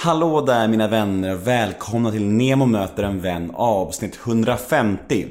[0.00, 5.26] Hallå där mina vänner, och välkomna till Nemo möter en vän avsnitt 150.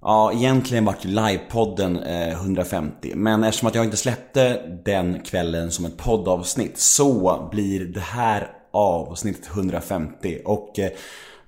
[0.00, 5.84] Ja, egentligen vart livepodden eh, 150, men eftersom att jag inte släppte den kvällen som
[5.84, 10.90] ett poddavsnitt så blir det här avsnittet 150 och eh,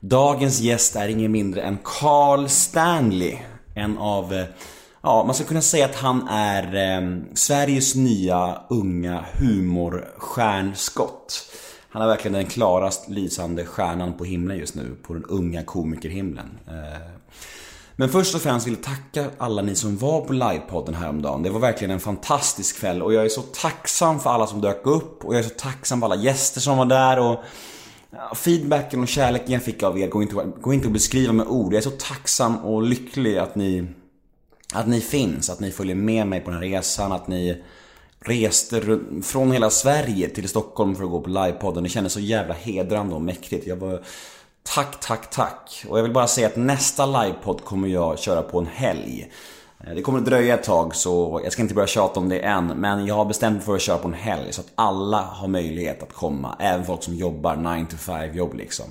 [0.00, 3.36] dagens gäst är ingen mindre än Carl Stanley.
[3.74, 4.44] En av eh,
[5.02, 7.00] Ja, man ska kunna säga att han är eh,
[7.34, 11.50] Sveriges nya unga humorstjärnskott.
[11.92, 16.58] Han är verkligen den klarast lysande stjärnan på himlen just nu, på den unga komikerhimlen.
[16.68, 17.00] Eh,
[17.96, 21.42] men först och främst vill jag tacka alla ni som var på livepodden häromdagen.
[21.42, 24.86] Det var verkligen en fantastisk kväll och jag är så tacksam för alla som dök
[24.86, 27.44] upp och jag är så tacksam för alla gäster som var där och
[28.36, 31.72] feedbacken och kärleken jag fick av er går inte, går inte att beskriva med ord.
[31.72, 33.86] Jag är så tacksam och lycklig att ni
[34.74, 37.62] att ni finns, att ni följer med mig på den här resan, att ni
[38.24, 41.82] reste från hela Sverige till Stockholm för att gå på livepodden.
[41.82, 43.66] Det kändes så jävla hedrande och mäktigt.
[43.66, 44.02] Jag var
[44.62, 45.84] Tack, tack, tack.
[45.88, 49.32] Och jag vill bara säga att nästa livepodd kommer jag köra på en helg.
[49.84, 52.38] Eh, det kommer att dröja ett tag så jag ska inte börja tjata om det
[52.40, 52.66] än.
[52.66, 55.48] Men jag har bestämt mig för att köra på en helg så att alla har
[55.48, 56.56] möjlighet att komma.
[56.58, 58.86] Även folk som jobbar 9 to 5 jobb liksom.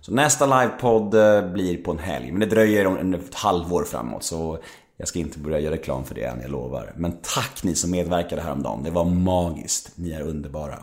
[0.00, 2.32] Så nästa livepodd eh, blir på en helg.
[2.32, 4.58] Men det dröjer ett halvår framåt så
[4.98, 6.92] jag ska inte börja göra reklam för det än, jag lovar.
[6.96, 8.82] Men tack ni som medverkade häromdagen.
[8.82, 9.90] Det var magiskt.
[9.94, 10.78] Ni är underbara.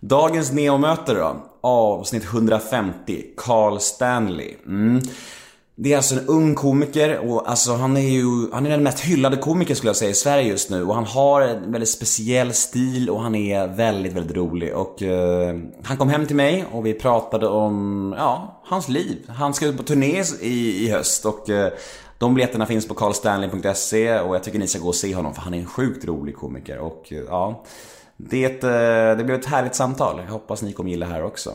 [0.00, 1.36] Dagens neomöte då.
[1.60, 3.24] Avsnitt 150.
[3.36, 4.54] Carl Stanley.
[4.66, 5.02] Mm.
[5.76, 9.00] Det är alltså en ung komiker och alltså han är ju, han är den mest
[9.00, 12.52] hyllade komikern skulle jag säga i Sverige just nu och han har en väldigt speciell
[12.52, 16.86] stil och han är väldigt, väldigt rolig och eh, han kom hem till mig och
[16.86, 19.16] vi pratade om, ja, hans liv.
[19.28, 21.72] Han ska ut på turné i, i höst och eh,
[22.18, 25.42] de biljetterna finns på carlstanley.se och jag tycker ni ska gå och se honom för
[25.42, 27.64] han är en sjukt rolig komiker och eh, ja
[28.16, 30.20] det, eh, det blev ett härligt samtal.
[30.24, 31.52] Jag hoppas ni kommer gilla det här också.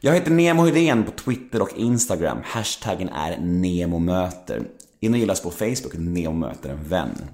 [0.00, 2.38] Jag heter Nemo Hedén på Twitter och Instagram.
[2.44, 4.62] Hashtaggen är NEMOMÖTER.
[5.00, 7.24] In och gilla oss på Facebook, Nemo möter en vän.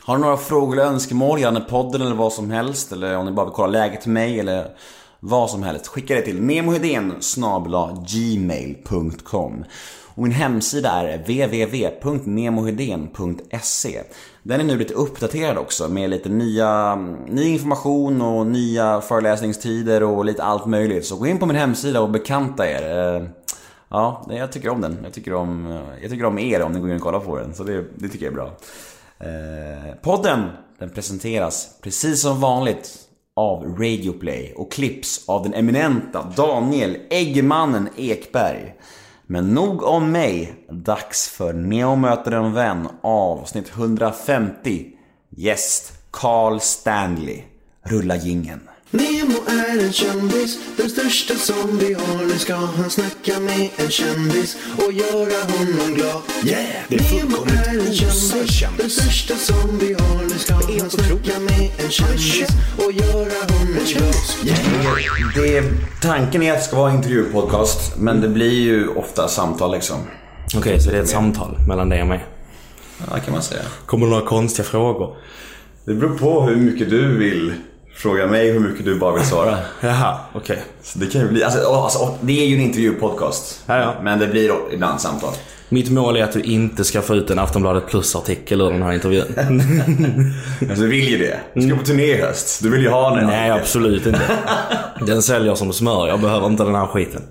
[0.00, 3.32] Har du några frågor eller önskemål gällande podden eller vad som helst, eller om ni
[3.32, 4.76] bara vill kolla läget till mig eller
[5.20, 7.14] vad som helst, skicka det till nemohedén
[8.06, 9.64] gmail.com
[10.20, 14.02] och min hemsida är www.nemohedén.se
[14.42, 20.02] Den är nu lite uppdaterad också med lite nya, mm, ny information och nya föreläsningstider
[20.02, 21.06] och lite allt möjligt.
[21.06, 23.16] Så gå in på min hemsida och bekanta er.
[23.16, 23.22] Eh,
[23.88, 24.98] ja, jag tycker om den.
[25.04, 27.38] Jag tycker om, eh, jag tycker om er om ni går in och kollar på
[27.38, 27.54] den.
[27.54, 28.56] Så det, det tycker jag är bra.
[29.18, 30.44] Eh, podden,
[30.78, 32.98] den presenteras precis som vanligt
[33.36, 38.74] av Radioplay och klipps av den eminenta Daniel Eggmannen Ekberg.
[39.32, 40.54] Men nog om mig.
[40.68, 44.86] Dags för Neo möter en vän avsnitt 150.
[45.28, 47.42] Gäst Carl Stanley.
[47.82, 48.60] Rulla gingen.
[48.92, 52.24] Nemo är en kändis, den största som vi har.
[52.24, 56.22] Nu ska han snacka med en kändis och göra honom glad.
[56.44, 56.64] Yeah!
[56.88, 60.22] Det är Nemo är en kändis, den största som vi har.
[60.22, 64.14] Nu ska han snacka med en kändis och göra honom glad.
[64.44, 65.34] Yeah!
[65.34, 65.64] Det,
[66.02, 69.98] tanken är att det ska vara en intervjupodcast, men det blir ju ofta samtal liksom.
[70.46, 72.24] Okej, okay, så det är ett samtal mellan dig och mig?
[73.10, 73.62] Ja, kan man säga.
[73.86, 75.16] Kommer det några konstiga frågor?
[75.84, 77.54] Det beror på hur mycket du vill
[77.94, 79.58] fråga mig hur mycket du bara vill svara.
[79.80, 80.40] Jaha, okej.
[80.40, 80.64] Okay.
[80.82, 83.62] Så det kan ju bli, alltså, alltså, det är ju en intervjupodcast.
[83.66, 83.94] Ja, ja.
[84.02, 85.32] Men det blir ibland samtal.
[85.72, 88.92] Mitt mål är att du inte ska få ut en Aftonbladet plus-artikel ur den här
[88.92, 89.34] intervjun.
[90.60, 91.40] alltså, du vill ju det.
[91.54, 92.62] Du ska på turné i höst.
[92.62, 93.26] Du vill ju ha den.
[93.26, 94.20] Nej, absolut inte.
[95.06, 96.08] Den säljer som smör.
[96.08, 97.22] Jag behöver inte den här skiten.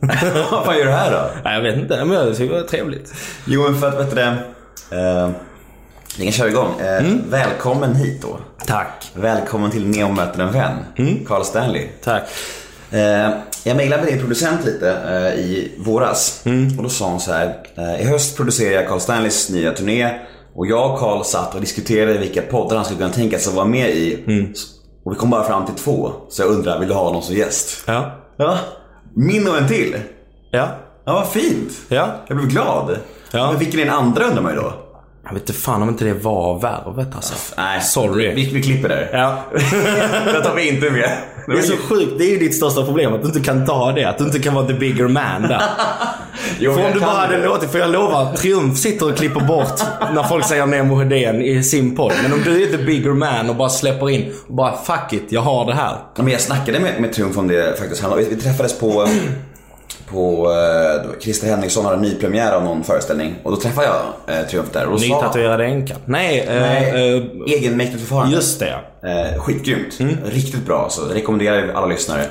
[0.51, 1.41] Vad fan gör du här då?
[1.43, 2.05] Nej, jag vet inte.
[2.05, 3.13] Men jag tycker det är trevligt.
[3.45, 4.37] Jo, men för att, vet du det.
[4.95, 5.29] Uh,
[6.17, 6.73] vi kan köra igång.
[6.79, 7.29] Uh, mm.
[7.29, 8.39] Välkommen hit då.
[8.65, 9.11] Tack.
[9.13, 10.77] Välkommen till Neo möter en vän.
[10.97, 11.25] Mm.
[11.25, 11.87] Carl Stanley.
[12.03, 12.23] Tack.
[12.93, 12.99] Uh,
[13.63, 14.87] jag mejlade med din producent lite
[15.37, 16.41] i våras.
[16.45, 16.77] Mm.
[16.77, 17.55] Och då sa hon så här.
[17.99, 20.19] I höst producerar jag Carl Stanleys nya turné.
[20.55, 23.55] Och jag och Carl satt och diskuterade vilka poddar han skulle kunna tänka sig att
[23.55, 24.23] vara med i.
[24.27, 24.53] Mm.
[25.05, 26.11] Och vi kom bara fram till två.
[26.29, 27.83] Så jag undrar, vill du ha honom som gäst?
[27.85, 28.11] Ja.
[28.37, 28.57] Ja.
[29.15, 29.95] Min och en till.
[30.51, 30.67] Ja.
[31.05, 31.71] Ja, vad fint.
[31.87, 32.07] Ja.
[32.27, 32.97] Jag blev glad.
[33.31, 33.51] Ja.
[33.51, 34.73] Men vilken är den andra undrar man ju då?
[35.29, 37.33] Jag vet inte fan om inte det var värvet alltså.
[37.57, 38.33] Nej, Sorry.
[38.35, 39.09] Vi, vi klipper där.
[39.13, 39.43] Ja.
[40.25, 41.17] det tar vi inte med.
[41.47, 42.11] Det är så sjukt.
[42.17, 43.13] Det är ju ditt största problem.
[43.13, 44.05] Att du inte kan ta det.
[44.05, 45.61] Att du inte kan vara the bigger man där.
[46.59, 49.81] jo, för om du bara hade låtit, för jag lovar, Triumf sitter och klipper bort
[50.13, 52.13] när folk säger Nemo Hedén i sin podd.
[52.23, 55.25] Men om du är the bigger man och bara släpper in och bara fuck it,
[55.29, 55.95] jag har det här.
[56.15, 58.03] Men jag snackade med, med Triumf om det faktiskt.
[58.17, 59.07] Vi, vi träffades på
[60.07, 64.71] på eh, Christer Henriksson hade nypremiär av någon föreställning och då träffade jag eh, Triumf
[64.73, 64.85] där.
[64.85, 65.97] Och Nytatuerade änkan?
[66.05, 67.17] Nej, eh, Nej
[67.47, 68.35] eh, egenmäktigt förfarande.
[68.35, 68.75] Just det.
[69.03, 69.99] Eh, skitgrymt.
[69.99, 70.17] Mm.
[70.25, 71.01] Riktigt bra alltså.
[71.01, 72.21] Rekommenderar alla lyssnare.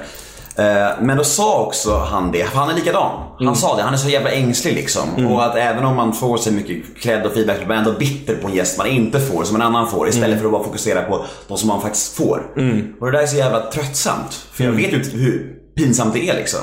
[0.57, 3.11] Eh, Men då sa också han det, för han är likadan.
[3.39, 5.27] Han sa det, han är så jävla ängslig liksom.
[5.27, 7.99] Och att även om man får så mycket cred och feedback så blir man ändå
[7.99, 10.09] bitter på en gäst man inte får, som en annan får.
[10.09, 12.43] Istället för att bara fokusera på de som man faktiskt får.
[13.01, 14.33] Och det där är så jävla tröttsamt.
[14.53, 16.61] För jag vet ju hur pinsamt det är liksom.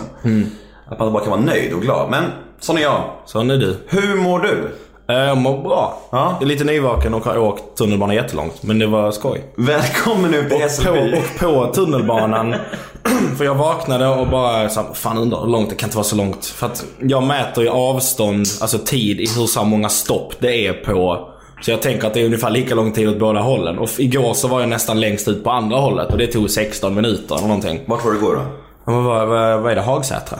[0.90, 2.10] Att man bara kan vara nöjd och glad.
[2.10, 2.24] Men
[2.60, 3.02] sån är jag.
[3.26, 3.78] Sån är du.
[3.88, 4.72] Hur mår du?
[5.14, 5.98] Eh, Jag mår bra.
[6.12, 6.32] Ja.
[6.40, 8.64] Jag är lite nyvaken och har åkt tunnelbana jättelångt.
[8.64, 9.44] Men det var skoj.
[9.58, 11.18] Välkommen ut till På, Hässelby.
[11.18, 12.56] och på tunnelbanan.
[13.38, 16.04] för jag vaknade och bara så här, fan undrar hur långt, det kan inte vara
[16.06, 16.46] så långt.
[16.46, 20.74] För att jag mäter ju avstånd, alltså tid i hur så många stopp det är
[20.74, 21.30] på.
[21.62, 23.78] Så jag tänker att det är ungefär lika lång tid åt båda hållen.
[23.78, 26.96] Och igår så var jag nästan längst ut på andra hållet och det tog 16
[26.96, 27.80] minuter eller någonting.
[27.86, 28.42] Vart var du igår då?
[28.86, 29.82] Vad, vad, vad är det?
[29.82, 30.40] Hagsätra?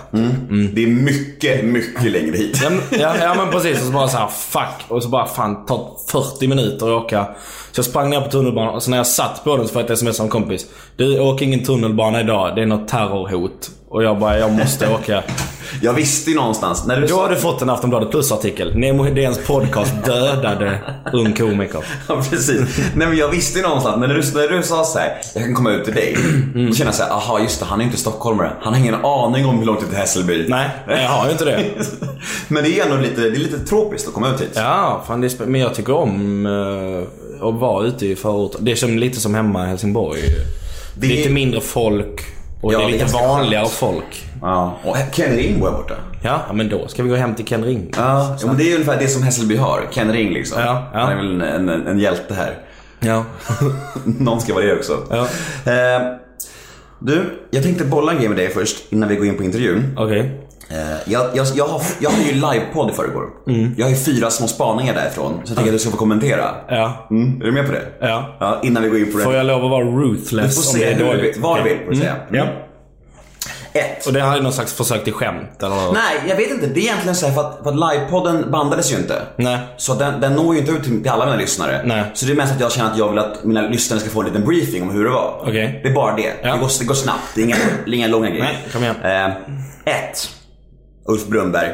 [0.74, 2.60] Det är mycket, mycket längre hit.
[2.64, 3.80] Ja, men- ja, ja men precis.
[3.80, 4.86] Och så bara så här, fuck.
[4.88, 7.26] Och så bara fan, tar 40 minuter att åka.
[7.72, 9.78] Så jag sprang ner på tunnelbanan och så när jag satt på den så fick
[9.78, 10.66] jag ett sms av en kompis.
[10.98, 12.56] Du, åk ingen tunnelbana idag.
[12.56, 13.70] Det är något terrorhot.
[13.90, 15.24] Och jag bara, jag måste åka.
[15.82, 18.78] Jag visste ju någonstans, när du Då har du fått en Aftonbladet Plus-artikel.
[18.78, 20.80] Nemo Hedéns podcast dödade
[21.14, 21.84] ung komiker.
[22.08, 22.78] Ja, precis.
[22.96, 25.54] Nej men jag visste ju någonstans, när du, när du sa så här, jag kan
[25.56, 26.18] komma ut till dig.
[26.56, 26.74] Mm.
[26.74, 28.52] Kände jag så här, aha just det, han är inte stockholmare.
[28.62, 30.46] Han har ingen aning om hur långt det är till Hässelby.
[30.50, 31.64] Nej, jag har ju inte det.
[32.48, 34.52] Men det är ändå lite, det är lite tropiskt att komma ut hit.
[34.56, 37.04] Ja, fan det är Men jag tycker om uh,
[37.50, 38.66] att vara ute i förorten.
[38.66, 40.20] Det är som, lite som hemma i Helsingborg.
[41.00, 42.22] Det är- Lite mindre folk.
[42.66, 44.26] Och Ja, det är det är lite vanligare folk.
[44.42, 44.78] Ja.
[44.84, 45.96] Och Ken Ring bor borta.
[46.24, 47.94] Ja, men då ska vi gå hem till Ken Ring.
[47.98, 49.88] Ja, ja men det är ju ungefär det som Hässelby har.
[49.92, 50.62] Ken Ring liksom.
[50.62, 51.00] Ja, ja.
[51.00, 52.58] Han är väl en, en, en hjälte här.
[53.00, 53.26] Ja.
[54.04, 54.98] Någon ska vara det också.
[55.10, 55.28] Ja.
[55.72, 56.02] Eh,
[57.00, 59.98] du, jag tänkte bolla en grej med dig först innan vi går in på intervjun.
[59.98, 60.20] Okej.
[60.20, 60.26] Eh,
[61.06, 63.30] jag, jag, jag, har, jag hade ju livepodd i förrgår.
[63.48, 63.76] Mm.
[63.78, 65.42] Jag har ju fyra små spaningar därifrån.
[65.44, 66.56] Så jag tänker att du ska få kommentera.
[66.70, 67.08] Ja.
[67.12, 67.86] Mm, är du med på det?
[68.00, 68.38] Ja.
[68.40, 69.24] ja innan vi går in på det.
[69.24, 71.38] Får jag lov att vara du får ruthless om det är dåligt?
[71.38, 72.16] vad du vill, får du säga.
[72.32, 72.46] Ja.
[73.74, 74.06] Ett.
[74.08, 75.94] Och det här är någon slags försök till skämt eller?
[75.94, 76.68] Nej, jag vet inte.
[76.68, 79.22] Det är egentligen så här för att, för att livepodden bandades ju inte.
[79.36, 79.60] Nej.
[79.78, 81.82] Så den, den når ju inte ut till, alla mina lyssnare.
[81.86, 82.04] Nej.
[82.14, 84.20] Så det är mest att jag känner att jag vill att mina lyssnare ska få
[84.20, 85.40] en liten briefing om hur det var.
[85.42, 85.80] Okej.
[85.84, 86.34] Det är bara det.
[86.42, 86.54] Ja.
[86.54, 87.22] Det, går, det går snabbt.
[87.36, 87.56] Det är inga,
[87.88, 88.44] inga långa grejer.
[88.44, 88.96] Nej, kom igen.
[89.04, 89.26] Eh,
[89.96, 90.30] ett.
[91.08, 91.72] Ulf Brunnberg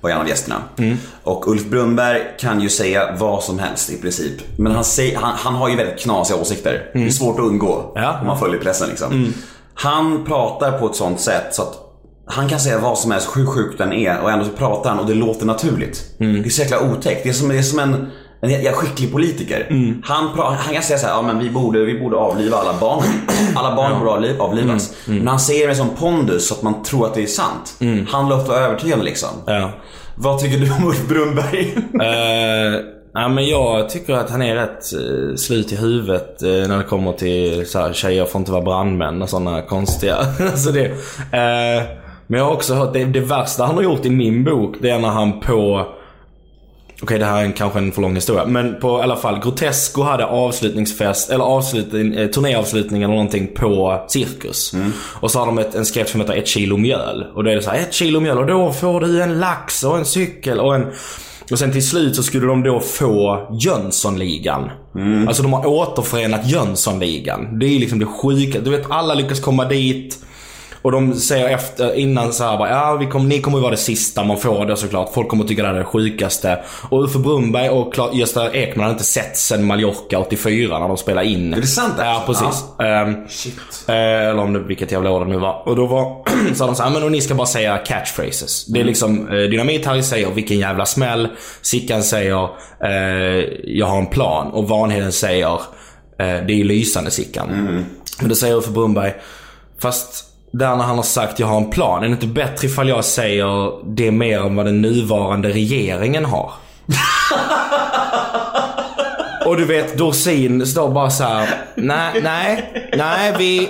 [0.00, 0.56] var en av gästerna.
[0.76, 0.96] Mm.
[1.24, 4.32] Och Ulf Brunnberg kan ju säga vad som helst i princip.
[4.56, 6.90] Men han, säger, han, han har ju väldigt knasiga åsikter.
[6.92, 8.02] Det är svårt att undgå Mm.
[8.02, 8.08] Ja.
[8.08, 8.20] Mm.
[8.20, 9.32] om man följer pressen liksom.
[9.74, 11.86] Han pratar på ett sånt sätt så att
[12.26, 14.98] han kan säga vad som helst, hur sjuk den är och ändå så pratar han
[14.98, 16.14] och det låter naturligt.
[16.20, 16.42] Mm.
[16.42, 17.22] Det är så jäkla otäckt.
[17.22, 18.06] Det är som, det är som en,
[18.40, 19.66] en jävla skicklig politiker.
[19.70, 20.02] Mm.
[20.04, 22.74] Han, pra, han kan säga så här, ja men vi borde, vi borde avliva alla
[22.80, 23.04] barn.
[23.54, 24.92] Alla barn borde avliv, avlivas.
[25.06, 25.18] Mm.
[25.18, 27.80] Men han säger det med sån pondus så att man tror att det är sant.
[28.08, 29.28] Han låter övertygande liksom.
[29.46, 29.70] Ja.
[30.14, 31.76] Vad tycker du om Ulf Brunnberg?
[32.00, 32.80] Eh,
[33.14, 36.84] ja, men jag tycker att han är rätt uh, slut i huvudet eh, när det
[36.84, 40.16] kommer till så här, tjejer får inte vara brandmän och sådana konstiga.
[40.40, 41.82] alltså det, eh,
[42.26, 44.90] men jag har också hört det, det värsta han har gjort i min bok det
[44.90, 45.86] är när han på
[47.02, 48.46] Okej det här är kanske en för lång historia.
[48.46, 54.04] Men på i alla fall Grotesco hade avslutningsfest, eller avslutning, eh, turnéavslutning eller någonting på
[54.08, 54.72] Cirkus.
[55.20, 57.26] Och så har de ett, en sketch som heter ett kilo mjöl.
[57.34, 59.84] Och då är det så här, ett kilo mjöl och då får du en lax
[59.84, 60.86] och en cykel och en...
[61.50, 64.70] Och sen till slut så skulle de då få Jönssonligan.
[65.28, 67.58] Alltså de har återförenat Jönssonligan.
[67.58, 68.60] Det är liksom det sjuka.
[68.60, 70.18] Du vet alla lyckas komma dit.
[70.82, 73.70] Och de säger efter, innan så här bara, ja vi kom, ni kommer ju vara
[73.70, 75.14] det sista man får det såklart.
[75.14, 76.58] Folk kommer tycka det här är det sjukaste.
[76.90, 80.96] Och Uffe Brunnberg och Kla- Gösta Ekman har inte sett sen Mallorca 84 när de
[80.96, 81.54] spelade in.
[81.54, 82.64] Är det sant Ja, precis.
[82.78, 83.54] Ehm, Shit.
[83.88, 85.68] Eh, eller om det, vilket jävla år det nu var.
[85.68, 88.66] Och då var, sa de så här, men och ni ska bara säga catchphrases.
[88.66, 91.28] Det är liksom, eh, Dynamit-Harry säger vilken jävla smäll.
[91.62, 92.48] Sickan säger,
[92.84, 94.46] eh, jag har en plan.
[94.52, 95.60] Och Vanheden säger, eh,
[96.18, 97.48] det är ju lysande Sickan.
[98.20, 99.12] Men då säger Uffe Brunnberg,
[99.82, 102.02] fast där när han har sagt jag har en plan.
[102.02, 106.52] Är det inte bättre ifall jag säger det mer än vad den nuvarande regeringen har?
[109.46, 111.48] Och du vet, Dorsin står bara så här.
[111.74, 113.68] Nej, nej, nej, vi...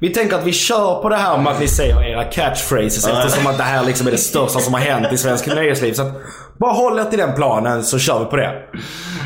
[0.00, 3.46] Vi tänker att vi kör på det här med att ni säger era catchphrases eftersom
[3.46, 5.92] att det här liksom är det största som har hänt i svensk nöjesliv.
[5.92, 6.12] Så att
[6.58, 8.52] bara håll er till den planen så kör vi på det.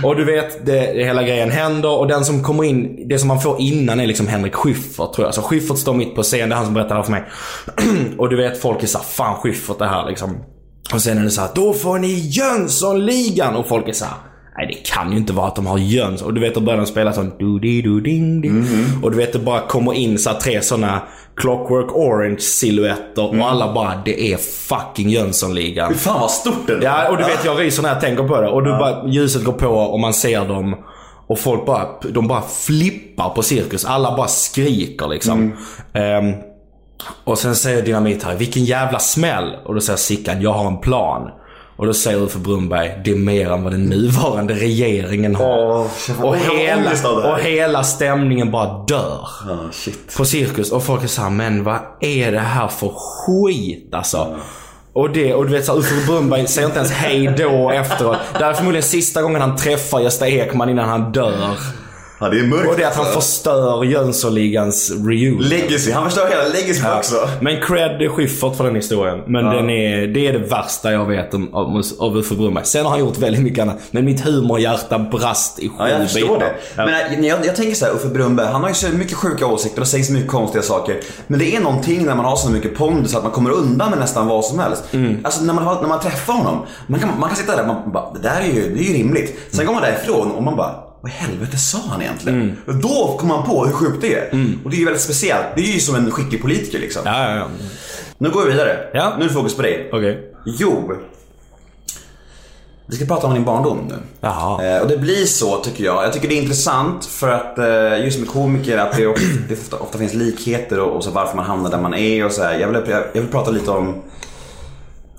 [0.02, 3.40] Och du vet, det, hela grejen händer och den som kommer in, det som man
[3.40, 5.34] får innan är liksom Henrik Schyffert tror jag.
[5.34, 7.24] Så Schyffert står mitt på scen, det är han som berättar det här för mig.
[8.18, 10.44] och du vet, folk är såhär, fan Schyffert det här liksom.
[10.92, 13.56] Och sen är det så här, då får ni Jönssonligan!
[13.56, 14.33] Och folk är så här.
[14.56, 16.26] Nej det kan ju inte vara att de har Jönsson.
[16.28, 18.66] Och du vet då börjar de spela sån do di do ding ding.
[19.02, 21.02] Och du vet det bara kommer in så tre såna
[21.36, 25.92] Clockwork Orange silhuetter och alla bara det är fucking Jönssonligan.
[25.92, 26.78] Fy fan vad stort det.
[26.82, 28.48] Ja och du vet jag ryser när jag tänker på det.
[28.48, 30.76] Och du bara, ljuset går på och man ser dem.
[31.26, 33.84] Och folk bara, de bara flippar på cirkus.
[33.84, 35.52] Alla bara skriker liksom.
[35.92, 36.32] Ehm,
[37.24, 39.56] Och sen säger Dynamit här, vilken jävla smäll!
[39.64, 41.30] Och då säger Sickan, jag har en plan.
[41.76, 45.46] Och då säger Uffe Brunnberg, det är mer än vad den nuvarande regeringen har.
[45.46, 45.86] Åh,
[46.22, 49.28] och, hela, och hela stämningen bara dör.
[49.48, 50.16] Ja, shit.
[50.16, 50.72] På cirkus.
[50.72, 54.36] Och folk är såhär, men vad är det här för skit alltså?
[54.92, 58.16] Och det, och du vet såhär, Uffe Brunnberg säger inte ens hej då efteråt.
[58.38, 61.56] Det här är förmodligen sista gången han träffar Gösta Ekman innan han dör.
[62.18, 62.68] Ja, det är mörkt.
[62.70, 65.42] Och det är att han förstör Jönssonligans reunion.
[65.42, 65.92] Legacy.
[65.92, 67.28] Han förstör hela Legacy också.
[67.40, 69.22] Men cred Schyffert för den historien.
[69.26, 72.64] Men den är, det är det värsta jag vet om, om, av Uffe Brunnberg.
[72.64, 73.76] Sen har han gjort väldigt mycket annat.
[73.90, 76.38] Men mitt humorhjärta brast i sju Ja, jag förstår bitar.
[76.40, 76.54] det.
[76.76, 76.86] Ja.
[76.86, 79.80] Men jag, jag tänker så här, Uffe Brunnberg, han har ju så mycket sjuka åsikter
[79.80, 81.00] och säger så mycket konstiga saker.
[81.26, 83.98] Men det är någonting när man har så mycket pondus att man kommer undan med
[83.98, 84.84] nästan vad som helst.
[84.92, 85.16] Mm.
[85.24, 87.68] Alltså när man, har, när man träffar honom, man kan, man kan sitta där och
[87.68, 89.38] man bara, det där är ju, det är ju rimligt.
[89.50, 92.40] Sen går man därifrån och man bara, vad i helvete sa han egentligen?
[92.40, 92.56] Mm.
[92.66, 94.30] Och då kommer man på hur sjukt det är.
[94.64, 95.46] Och det är ju väldigt speciellt.
[95.56, 97.02] Det är ju som en skicklig politiker liksom.
[97.04, 97.46] Ja, ja, ja.
[98.18, 98.90] Nu går vi vidare.
[98.94, 99.14] Ja.
[99.18, 99.88] Nu är det fokus på dig.
[99.92, 100.32] Okej.
[100.44, 100.92] Jo.
[102.86, 103.94] Vi ska prata om din barndom nu.
[104.20, 104.64] Jaha.
[104.64, 106.04] Eh, och det blir så tycker jag.
[106.04, 109.54] Jag tycker det är intressant för att eh, just med komiker att det, ofta, det
[109.54, 112.42] ofta, ofta finns likheter och, och så varför man hamnar där man är och så
[112.42, 112.58] här.
[112.58, 114.02] Jag vill, jag, jag vill prata lite om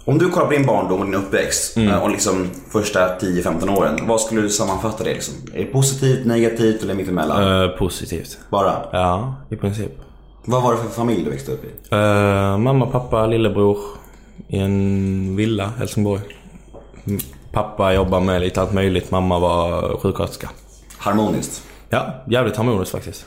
[0.05, 1.89] om du kollar på din barndom och din uppväxt Mm.
[1.89, 3.99] eh, och liksom första 10-15 åren.
[4.07, 5.33] Vad skulle du sammanfatta det liksom?
[5.53, 7.61] Är det positivt, negativt eller mittemellan?
[7.63, 8.37] Eh, positivt.
[8.49, 8.73] Bara.
[8.91, 9.91] Ja, i princip.
[10.45, 11.67] Vad var det för familj du växte upp i?
[11.95, 13.77] Eh, mamma, pappa, lillebror.
[14.47, 16.21] I en villa, Helsingborg.
[17.07, 17.19] Mm,
[17.51, 19.11] Pappa jobbar med lite allt möjligt.
[19.11, 20.49] Mamma var sjuksköterska.
[20.97, 21.63] Harmoniskt.
[21.89, 23.25] Ja, jävligt harmoniskt faktiskt.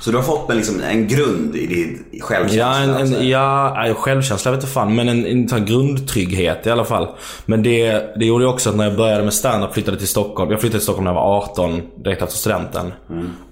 [0.00, 2.58] Så du har fått en, liksom, en grund i din självkänsla?
[2.58, 4.94] Ja, en, en, ja självkänsla vet jag fan.
[4.94, 7.08] Men en, en här grundtrygghet i alla fall.
[7.46, 10.50] Men det, det gjorde ju också att när jag började med stand-up flyttade till Stockholm.
[10.50, 12.92] Jag flyttade till Stockholm när jag var 18, direkt efter studenten.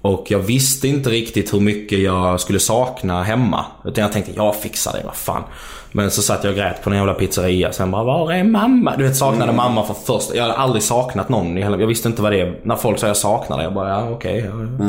[0.01, 3.65] Och jag visste inte riktigt hur mycket jag skulle sakna hemma.
[3.85, 5.43] Utan jag tänkte, jag fixar det, vad fan.
[5.95, 7.71] Men så satt jag och grät på en jävla pizzeria.
[7.71, 8.95] Sen bara, var är mamma?
[8.97, 10.35] Du vet, saknade mamma för första...
[10.35, 11.57] Jag hade aldrig saknat någon.
[11.57, 12.59] Jag visste inte vad det är.
[12.63, 13.65] När folk sa jag saknar dig.
[13.65, 14.49] Jag bara, ja okej.
[14.79, 14.85] ja.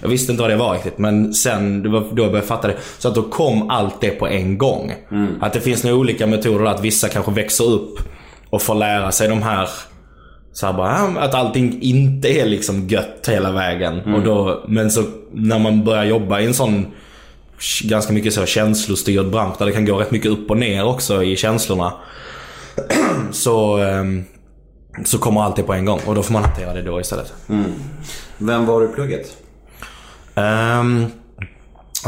[0.00, 0.98] Jag visste inte vad det var riktigt.
[0.98, 2.76] Men sen, det var då jag började fatta det.
[2.98, 4.92] Så att då kom allt det på en gång.
[5.40, 6.64] Att det finns några olika metoder.
[6.64, 7.98] Att vissa kanske växer upp
[8.50, 9.68] och får lära sig de här
[10.52, 14.14] så här bara, ja, att allting inte är liksom gött hela vägen.
[14.14, 16.86] Och då, men så när man börjar jobba i en sån
[17.84, 21.22] ganska mycket så känslostyrd bransch där det kan gå rätt mycket upp och ner också
[21.22, 21.92] i känslorna.
[23.32, 24.24] så, ehm,
[25.04, 27.32] så kommer allt det på en gång och då får man hantera det då istället.
[28.38, 29.36] Vem var du i plugget?
[30.34, 31.06] Um,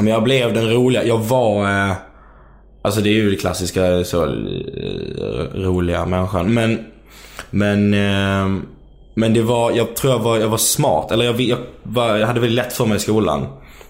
[0.08, 1.04] jag blev den roliga.
[1.04, 1.64] Jag var...
[1.64, 1.96] eh,
[2.82, 4.30] alltså det är ju det klassiska så eh,
[5.54, 6.54] roliga människan.
[6.54, 6.84] Men...
[7.50, 7.94] Men...
[7.94, 8.66] ehm,
[9.14, 9.72] men det var...
[9.72, 11.12] Jag tror jag var, jag var smart.
[11.12, 13.46] Eller jag, jag, var, jag hade väldigt lätt för mig i skolan.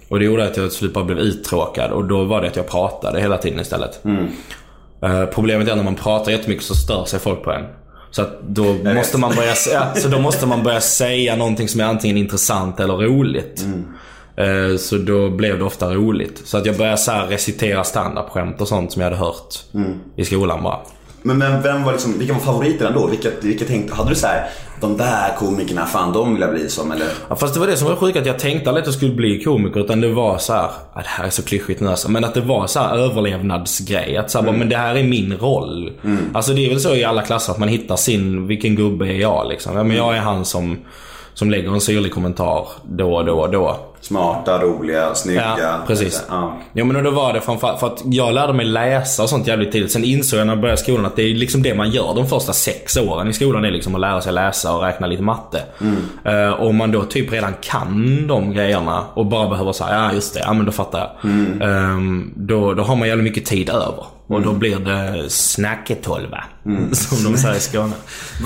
[0.08, 1.90] Och det gjorde att jag till slut bara blev uttråkad.
[1.90, 4.00] Och då var det att jag pratade hela tiden istället.
[5.02, 7.64] Eh, problemet är när man pratar jättemycket så stör sig folk på en.
[8.10, 11.80] Så att då måste man börja, ja, så då måste man börja säga någonting som
[11.80, 13.64] är antingen intressant eller roligt.
[14.36, 16.42] Eh, Så då blev det ofta roligt.
[16.44, 19.54] Så att jag började så recitera standup-skämt och sånt som jag hade hört
[20.16, 20.78] i skolan bara.
[21.22, 23.06] Men vem, vem var liksom, vilka var favoriterna då?
[23.06, 24.48] Vilka, vilka tänkte, hade du så här,
[24.80, 27.06] de där komikerna, fan de vill jag bli som eller?
[27.28, 29.14] Ja, fast det var det som var sjukt att jag tänkte aldrig att jag skulle
[29.14, 32.10] bli komiker utan det var så här, ah, det här är så klyschigt nu alltså,
[32.10, 34.16] men att det var så här överlevnadsgrej.
[34.16, 35.92] Att så här, bara, men det här är min roll.
[36.34, 39.20] Alltså det är väl så i alla klasser att man hittar sin, vilken gubbe är
[39.20, 39.76] jag liksom?
[39.76, 40.78] Ja, men jag är han som,
[41.34, 43.76] som lägger en syrlig kommentar då och då och då.
[44.00, 45.56] Smarta, roliga, snygga.
[45.60, 46.24] Ja, precis.
[46.28, 46.56] Ja.
[46.72, 49.72] Ja men då var det framförallt för att jag lärde mig läsa och sånt jävligt
[49.72, 49.92] tidigt.
[49.92, 52.26] Sen insåg jag när jag började skolan att det är liksom det man gör de
[52.28, 53.64] första sex åren i skolan.
[53.64, 55.62] är liksom att lära sig läsa och räkna lite matte.
[56.24, 60.12] Eh, och om man då typ redan kan de grejerna och bara behöver säga ja
[60.12, 61.30] just det, ja men då fattar jag.
[61.62, 64.04] Ehm, då, då har man jävligt mycket tid över.
[64.26, 66.44] Och då blir det snacketolva.
[66.92, 67.92] Som de säger i Skåne.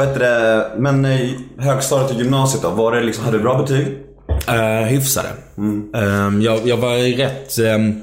[0.01, 2.71] Heter det, men eh, högstadiet och gymnasiet då?
[2.71, 3.99] Var det liksom, hade du bra betyg?
[4.49, 5.29] Uh, hyfsade.
[5.95, 8.03] Ehm, jag, jag var rätt um,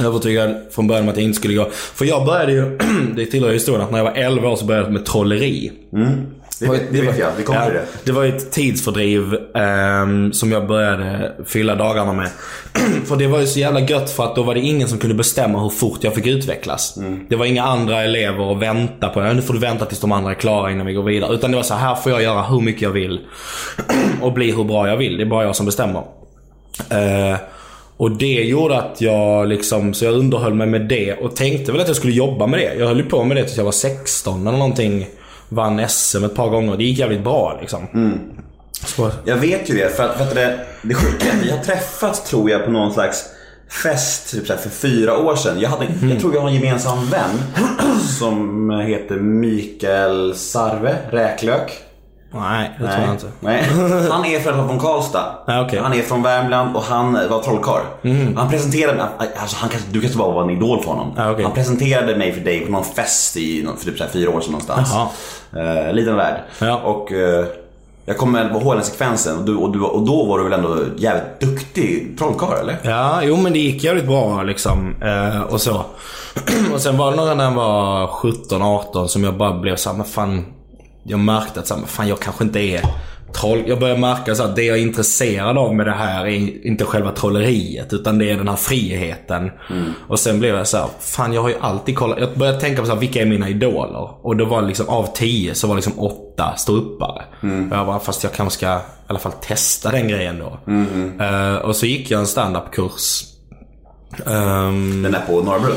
[0.00, 1.70] övertygad från början om att jag inte skulle gå.
[1.70, 2.78] För jag började ju,
[3.16, 5.72] det tillhör historien, att när jag var 11 år så började jag med trolleri.
[6.60, 7.84] Det, vet- det vet jag, vi kommer Ja, till det.
[8.04, 12.28] det var ett tidsfördriv ehm, som jag började fylla dagarna med.
[13.06, 15.14] för det var ju så jävla gött för att då var det ingen som kunde
[15.14, 16.98] bestämma hur fort jag fick utvecklas.
[17.28, 19.20] Det var inga andra elever att vänta på.
[19.20, 21.34] Nu får du vänta tills de andra är klara innan vi går vidare.
[21.34, 23.20] Utan det var så här, här får jag göra hur mycket jag vill.
[24.22, 25.16] och bli hur bra jag vill.
[25.16, 26.02] Det är bara jag som bestämmer.
[26.90, 27.36] Eh,
[27.96, 31.80] och det gjorde att jag liksom, så jag underhöll mig med det och tänkte väl
[31.80, 32.74] att jag skulle jobba med det.
[32.78, 35.06] Jag höll ju på med det tills jag var 16 eller någonting.
[35.54, 36.76] Vann SM ett par gånger.
[36.76, 37.86] Det gick jävligt bra liksom.
[38.86, 41.50] Så, Jag vet ju det, för att vet du, det, det sjuka är att vi
[41.50, 43.24] har träffats tror jag på någon slags
[43.82, 45.60] fest typ för fyra år sedan.
[45.60, 47.30] Jag, hade, jag tror jag har en gemensam vän
[48.18, 51.83] som heter Mikael Sarve, Räklök.
[52.34, 53.26] Nej, det tror jag inte.
[53.40, 53.64] Nej.
[54.10, 55.34] Han är född från Karlstad.
[55.46, 55.80] Ja, okej.
[55.82, 57.82] Han är från Värmland och han var trollkarl.
[58.02, 58.36] Mhm.
[58.36, 61.12] Han presenterade mig, alltså han kanske, du kanske bara var en idol för honom.
[61.16, 61.44] Ja, okej.
[61.44, 64.40] Han presenterade mig för dig på någon fest i, för typ så här fyra år
[64.40, 64.90] sedan någonstans.
[64.92, 65.86] Jaha.
[65.86, 66.40] Eh, liten värld.
[66.58, 66.76] Ja.
[66.76, 67.44] Och eh,
[68.06, 70.76] jag kommer ihåg den sekvensen och, du, och, du, och då var du väl ändå
[70.96, 72.76] jävligt duktig trollkarl eller?
[72.82, 74.94] Ja, jo men det gick jävligt bra liksom.
[75.02, 75.84] Eh, och så.
[76.74, 80.06] och sen var det några när jag var 17-18 som jag bara blev såhär, men
[80.06, 80.44] fan.
[81.06, 82.80] Jag märkte att så här, fan jag kanske inte är
[83.40, 83.62] troll.
[83.66, 86.84] Jag började märka så att det jag är intresserad av med det här är inte
[86.84, 87.92] själva trolleriet.
[87.92, 89.50] Utan det är den här friheten.
[90.08, 92.18] Och sen blev jag så här, fan jag har ju alltid kollat.
[92.20, 94.26] Jag började tänka på så här, vilka är mina idoler?
[94.26, 97.22] Och då var liksom av 10 så var liksom 8 ståuppare.
[97.70, 100.58] Och jag bara, fast jag kanske ska i alla fall testa den grejen då.
[101.24, 103.24] Eh, och så gick jag en standup-kurs.
[104.26, 105.76] Ehm, Den där på Norra Brunn.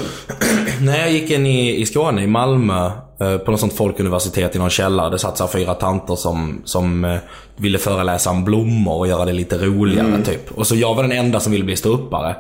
[0.81, 4.69] när jag gick in i, i Skåne, i Malmö, på något sånt folkuniversitet i någon
[4.69, 5.09] källare.
[5.09, 7.17] Det satt så fyra tanter som, som eh,
[7.55, 10.51] ville föreläsa om blommor och göra det lite roligare typ.
[10.51, 12.35] Och så jag var den enda som ville bli ståuppare.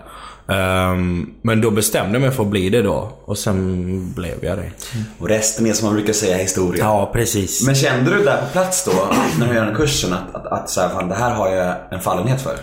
[0.49, 3.11] Ehm, men då bestämde jag mig för att bli det då.
[3.25, 4.71] Och sen blev jag det.
[5.19, 6.83] Och resten är som man brukar säga historia.
[6.83, 7.65] Ja, precis.
[7.65, 8.91] Men kände du där på plats då,
[9.39, 11.75] när du gör den kursen, att, att, att så här, fan, det här har jag
[11.91, 12.57] en fallenhet för?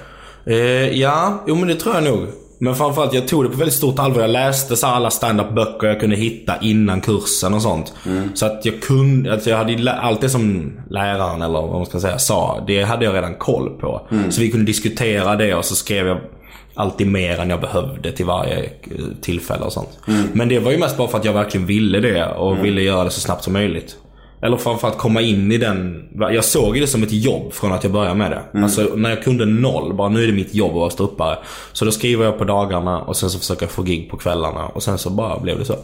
[0.46, 2.28] Eh, ja, jo men det tror jag nog.
[2.64, 4.20] Men framförallt, jag tog det på väldigt stort allvar.
[4.20, 7.92] Jag läste så alla standup-böcker jag kunde hitta innan kursen och sånt.
[8.34, 12.00] Så att jag kunde, att jag hade allt det som läraren, eller vad man ska
[12.00, 12.64] säga, sa.
[12.66, 14.06] Det hade jag redan koll på.
[14.30, 16.18] Så vi kunde diskutera det och så skrev jag
[16.74, 18.68] alltid mer än jag behövde till varje eh,
[19.20, 19.98] tillfälle och sånt.
[20.32, 23.04] Men det var ju mest bara för att jag verkligen ville det och ville göra
[23.04, 23.96] det så snabbt som möjligt.
[24.44, 26.08] Eller framförallt komma in i den...
[26.18, 28.60] Jag såg det som ett jobb från att jag började med det.
[28.62, 31.38] Alltså när jag kunde noll, bara nu är det mitt jobb att vara ståuppare.
[31.72, 34.66] Så då skriver jag på dagarna och sen så försöker jag få gig på kvällarna.
[34.66, 35.76] Och sen så bara blev det så.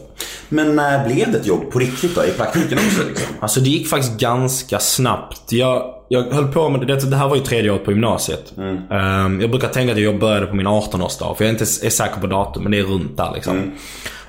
[0.49, 2.25] Men när blev det ett jobb på riktigt då?
[2.25, 3.35] I praktiken också liksom?
[3.39, 5.51] Alltså det gick faktiskt ganska snabbt.
[5.51, 7.09] Jag, jag höll på med det.
[7.09, 8.53] Det här var ju tredje året på gymnasiet.
[8.91, 11.35] Ehm, jag brukar tänka att jag började på min 18-årsdag.
[11.35, 13.71] För jag är inte är säker på datum, men det är runt där liksom.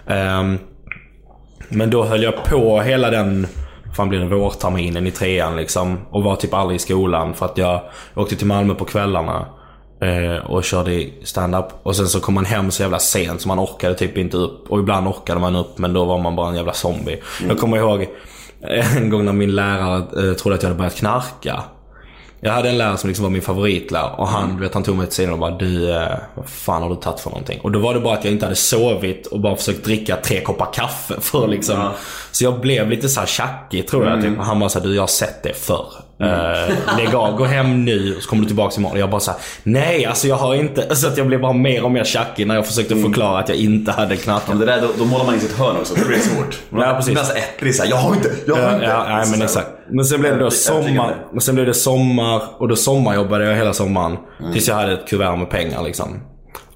[0.07, 0.59] Ehm,
[1.68, 3.47] men då höll jag på hela den,
[3.96, 5.98] fan blir det, vårterminen i trean liksom.
[6.11, 7.81] Och var typ aldrig i skolan för att jag
[8.16, 9.46] åkte till Malmö på kvällarna.
[10.00, 11.66] eh, Och körde stand-up.
[11.83, 14.70] Och sen så kom man hem så jävla sent så man orkade typ inte upp.
[14.70, 17.20] Och ibland orkade man upp men då var man bara en jävla zombie.
[17.48, 18.07] Jag kommer ihåg
[18.96, 21.62] en gång när min lärare eh, trodde att jag hade börjat knarka.
[22.44, 24.96] Jag hade en lärare som liksom var min favoritlärare och han, du vet, han tog
[24.96, 27.61] mig till sidan och bara du, eh, vad fan har du tagit för någonting?
[27.61, 30.40] Och då var det bara att jag inte hade sovit och bara försökt dricka tre
[30.40, 31.90] koppar kaffe för liksom.
[32.33, 34.22] Så jag blev lite så här tjackig tror jag.
[34.22, 34.38] Typ.
[34.38, 35.87] Och han bara såhär, du jag har sett det förr.
[36.22, 38.98] Uh, lägg av, gå hem nu och så kommer du tillbaka imorgon.
[38.98, 40.96] Jag bara såhär, nej alltså jag har inte.
[40.96, 43.58] Så att jag blev bara mer och mer tjackig när jag försökte förklara att jag
[43.58, 44.58] inte hade knarkat.
[44.58, 46.58] Det där, då, då målar man in sitt hörn också, det blir svårt.
[46.70, 47.14] Ja, precis.
[47.14, 48.87] Nästan äckligt såhär, jag har inte, jag har inte.
[48.87, 49.68] ja, nej, men Så- exakt.
[49.90, 51.26] Men sen blev det då sommar.
[51.32, 54.16] Men sen blev det sommar och då sommarjobbade jag hela sommaren.
[54.52, 56.20] Tills jag hade ett kuvert med pengar liksom.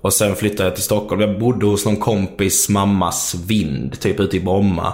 [0.07, 1.21] Och sen flyttade jag till Stockholm.
[1.21, 4.93] Jag bodde hos någon kompis mammas vind, typ ute i Bromma.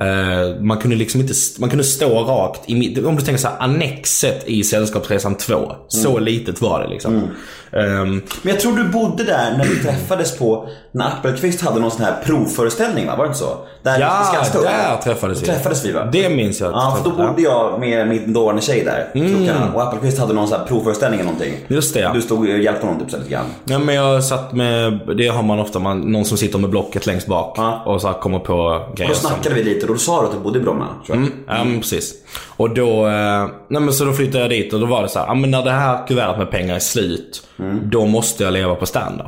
[0.00, 3.56] Eh, man kunde liksom inte, man kunde stå rakt i om du tänker så här,
[3.58, 5.72] annexet i Sällskapsresan 2.
[5.88, 7.14] Så litet var det liksom.
[7.14, 7.28] Ehm,
[7.74, 12.04] Men jag tror du bodde där när vi träffades på, när Appelqvist hade någon sån
[12.04, 13.16] här provföreställning va?
[13.16, 13.56] Var det inte så?
[13.82, 14.64] Där ja, vi ska stå upp.
[14.64, 15.46] där träffades vi.
[15.46, 16.08] Då träffades vi va?
[16.12, 16.72] Det minns jag.
[16.72, 19.10] Ja, för då bodde jag med min dåvarande tjej där.
[19.14, 19.74] Mm.
[19.74, 21.54] Och Appelqvist hade någon sån här provföreställning eller någonting.
[21.68, 22.12] Just det, ja.
[22.12, 23.46] Du stod och hjälpte honom typ så lite grann.
[23.64, 27.06] Ja, men jag satt med, det har man ofta, man, någon som sitter med blocket
[27.06, 27.82] längst bak Ja.
[27.86, 29.08] och så kommer på grejer.
[29.10, 30.86] Då som- snackade vi lite och då sa du att du bodde i Bromma.
[31.08, 32.14] Mm, ja precis.
[32.56, 35.18] Och då, eh, nej men så då flyttade jag dit och då var det så
[35.18, 37.46] här, ja men när det här kuvertet med pengar är slut,
[37.82, 39.26] då måste jag leva på standup.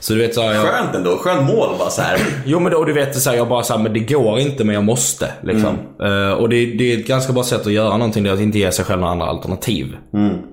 [0.00, 2.18] Så du vet så här, jag, Skönt ändå, skönt mål bara så här.
[2.46, 4.64] Jo men då, du vet så här, jag bara så här, men det går inte
[4.64, 5.32] men jag måste.
[5.42, 5.78] Liksom.
[6.02, 8.40] Eh, och det, det är ett ganska bra sätt att göra någonting, det är att
[8.40, 9.96] inte ge sig själv några andra alternativ.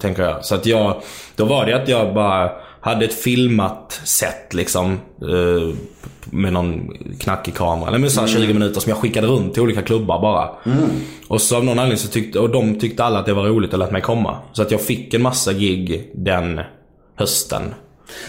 [0.01, 0.45] Tänker jag.
[0.45, 1.01] Så att jag,
[1.36, 2.51] då var det att jag bara
[2.82, 4.91] hade ett filmat set liksom.
[5.21, 5.75] eh,
[6.29, 7.88] med någon knackig kamera.
[7.89, 10.49] Eller med så här 20 minuter som jag skickade runt till olika klubbar bara.
[11.27, 13.73] Och så av någon anledning så tyckte, och de tyckte alla att det var roligt
[13.73, 14.38] och lät mig komma.
[14.53, 16.62] Så att jag fick en massa gig den
[17.15, 17.62] hösten.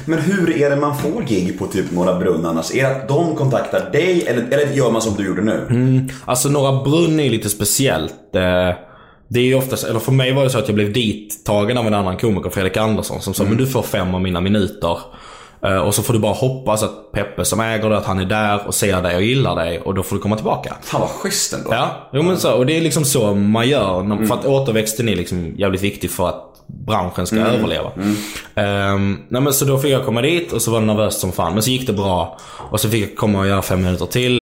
[0.04, 2.74] Men hur är det man får gig på typ Norra Brunn annars?
[2.74, 6.08] Är det att de kontaktar dig eller, eller gör man som du gjorde nu?
[6.24, 8.34] Alltså Norra Brunn är lite speciellt.
[8.34, 8.76] Eh,
[9.28, 11.86] Det är ju oftast, eller för mig var det så att jag blev dittagen av
[11.86, 14.98] en annan komiker, Fredrik Andersson, som sa men du får fem av mina minuter.
[15.66, 18.24] Eh, Och så får du bara hoppas att Peppe som äger det, att han är
[18.24, 20.76] där och ser dig och gillar dig och då får du komma tillbaka.
[20.82, 21.68] Fan vad schysst ändå.
[21.72, 24.26] Ja, jo, men så, och det är liksom så man gör.
[24.26, 26.48] För att återväxten är liksom jävligt viktig för att
[26.86, 27.90] branschen ska överleva.
[28.54, 31.32] Ehm, nej men så då fick jag komma dit och så var det nervöst som
[31.32, 31.52] fan.
[31.54, 32.38] Men så gick det bra.
[32.70, 34.38] Och så fick jag komma och göra fem minuter till.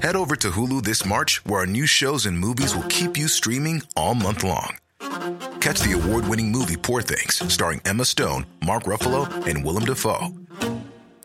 [0.00, 3.28] Head over to Hulu this March, where our new shows and movies will keep you
[3.28, 4.74] streaming all month long.
[5.60, 10.28] Catch the award winning movie Poor Things, starring Emma Stone, Mark Ruffalo, and Willem Dafoe.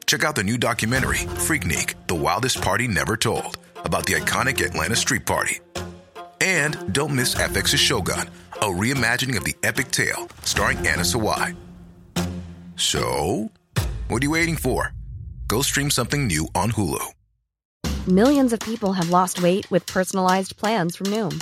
[0.06, 4.96] Check out the new documentary, Freaknik The Wildest Party Never Told, about the iconic Atlanta
[4.96, 5.60] Street Party.
[6.42, 11.56] And don't miss FX's Shogun, a reimagining of the epic tale, starring Anna Sawai.
[12.76, 13.52] So,
[14.08, 14.94] what are you waiting for?
[15.48, 17.14] Go stream something new on Hulu.
[18.08, 21.42] Millions of people have lost weight with personalized plans from Noom,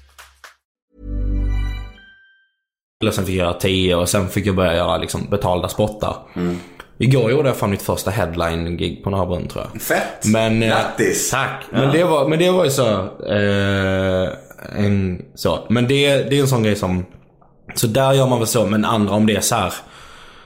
[3.07, 6.15] Och sen fick jag göra 10 och sen fick jag börja göra liksom betalda spottar.
[6.97, 9.81] Igår gjorde jag fan mitt första headline-gig på Norrbrunn tror jag.
[9.81, 10.25] Fett!
[10.25, 11.31] Men, eh, Grattis!
[11.31, 11.65] Tack!
[11.71, 12.89] Men, det var, men det var ju så...
[13.29, 14.29] Eh,
[14.77, 15.59] en, så.
[15.69, 17.05] Men det, det är en sån grej som...
[17.75, 19.73] Så där gör man väl så, men andra om det är så här.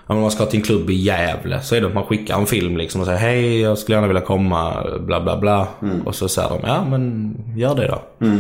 [0.07, 2.45] Om man ska till en klubb i Gävle så är det att man skickar en
[2.45, 5.67] film liksom och säger hej jag skulle gärna vilja komma bla bla bla.
[6.05, 8.25] Och så säger de ja men gör det då.
[8.25, 8.33] Eh,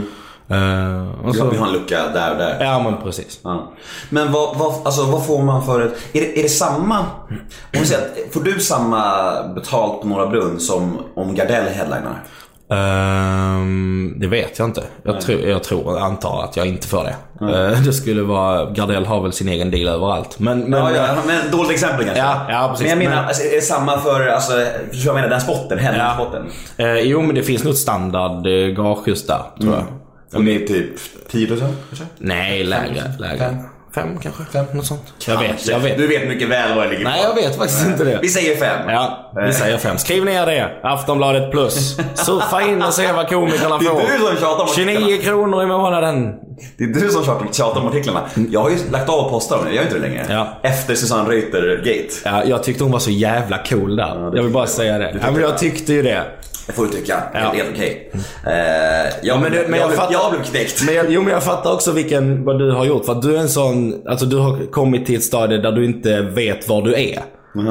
[1.23, 2.57] och så, Vi har en lucka där och där.
[2.59, 3.39] ja men precis.
[3.43, 3.71] Ja.
[4.09, 5.93] Men vad, vad, alltså, vad får man för ett...
[6.13, 6.99] Är det, är det samma...
[6.99, 7.37] Om
[7.71, 12.23] vi säger att, får du samma betalt på Norra Brunn som om Gardell headlinar?
[12.71, 14.83] Ehm, det vet jag inte.
[15.03, 17.15] Jag, tror, jag tror, antar att jag inte får det.
[17.71, 20.39] Eh, det skulle vara, Gardell har väl sin egen deal överallt.
[20.39, 22.23] Men, men Ja, ja, men dåligt exempel kanske.
[22.23, 22.81] Ja, ja, precis.
[22.81, 25.29] Men jag menar, Men- alltså, är det samma för, alltså, vad jag menar?
[25.29, 26.45] Den spotten, headline-spotten.
[26.77, 29.83] Eh, jo men det finns nog ett standard eh, just där, tror jag.
[30.35, 30.89] Och det är typ
[31.31, 32.05] 10 procent kanske?
[32.17, 33.03] Nej, lägre.
[33.19, 33.57] lägre.
[33.95, 34.19] Fem.
[34.19, 34.43] Kanske?
[34.53, 35.13] Fem, något sånt.
[35.27, 35.71] Jag vet, Kanske.
[35.71, 35.97] jag vet.
[35.97, 37.27] Du vet mycket väl vad det ligger Nej, på.
[37.29, 38.19] jag vet faktiskt inte det.
[38.21, 38.89] Vi säger fem.
[38.89, 39.97] Ja, vi säger fem.
[39.97, 40.69] Skriv ner det.
[40.83, 41.97] Aftonbladet plus.
[42.15, 43.99] Surfa in och se vad komikerna Det är får.
[44.19, 44.99] du som tjatar om artiklarna.
[44.99, 46.33] 29 kronor i månaden.
[46.77, 48.21] Det är du som tjatar om artiklarna.
[48.51, 50.25] Jag har ju lagt av posta dem, jag gör inte det längre.
[50.29, 50.59] Ja.
[50.63, 52.13] Efter Susanne Reuter-gate.
[52.25, 54.31] Ja, jag tyckte hon var så jävla cool där.
[54.35, 55.15] jag vill bara säga det.
[55.21, 56.23] Ja, men jag tyckte ju det.
[56.67, 57.23] Det får du tycka.
[57.33, 57.39] Ja.
[57.39, 58.11] Helt, okej.
[58.13, 58.19] Eh,
[59.41, 60.83] men, jag, jag, fattar- jag blev knäckt.
[60.85, 63.05] Men jag, jo men jag fattar också vilken, vad du har gjort.
[63.05, 65.85] För att du är en sån, alltså du har kommit till ett stadie där du
[65.85, 67.19] inte vet var du är.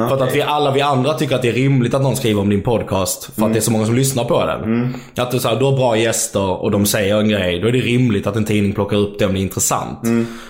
[0.07, 2.41] för att, att vi alla vi andra tycker att det är rimligt att någon skriver
[2.41, 3.29] om din podcast.
[3.35, 4.93] För att det är så många som lyssnar på den.
[5.17, 7.59] Att du, så här, du har bra gäster och de säger en grej.
[7.59, 9.99] Då är det rimligt att en tidning plockar upp det om det är intressant.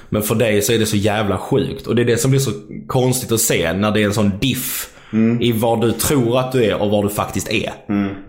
[0.10, 1.88] Men för dig så är det så jävla sjukt.
[1.88, 2.52] Och det är det som blir så
[2.88, 4.90] konstigt att se när det är en sån diff.
[5.42, 7.74] I vad du tror att du är och vad du faktiskt är.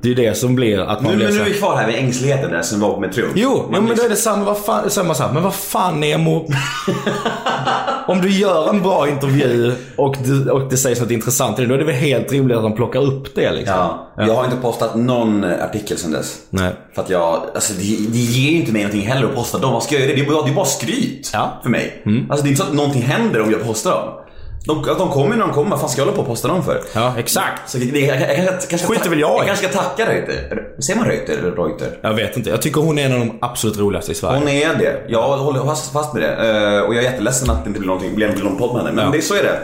[0.03, 1.77] Det är det som blir att man Nu, blir men så nu är vi kvar
[1.77, 3.33] här vid ängsligheten där som var med Triumf.
[3.35, 4.45] Jo, ja, men då är det samma.
[4.45, 6.49] Vad fan, så här, men vad fan Nemo.
[8.09, 11.69] Om du gör en bra intervju och, du, och det sägs något intressant i den,
[11.69, 13.75] då är det väl helt rimligt att de plockar upp det liksom.
[13.77, 16.39] Ja, jag har inte postat någon artikel sedan dess.
[16.51, 16.73] Nej.
[16.95, 19.73] För att jag, alltså det, det ger ju inte mig någonting heller att posta dem.
[19.73, 20.15] Vad ska jag göra?
[20.15, 21.61] Det är bara, det är bara skryt Ja.
[21.63, 22.03] för mig.
[22.31, 24.26] Alltså det är inte så att någonting händer om jag postar dem.
[24.67, 26.65] De, de kommer när de kommer, vad fan ska jag hålla på och posta dem
[26.65, 26.81] för?
[26.93, 27.71] Ja, exakt.
[27.71, 29.39] Så det, jag, jag, jag, jag, kanske Skiter väl jag.
[29.39, 30.63] Jag kanske ska tacka Reuter.
[30.83, 31.99] Säger man Reuter eller Reuter?
[32.03, 32.51] Jag vet inte.
[32.51, 34.39] Jag tycker hon är en av de absolut roligaste i Sverige.
[34.39, 35.03] Hon är det.
[35.09, 36.33] Jag håller fast, fast med det.
[36.77, 38.93] Eh, och jag är jätteledsen att det inte blir någonting, blir någon podd med henne.
[38.97, 39.11] Men Ja.
[39.11, 39.59] det, så är det.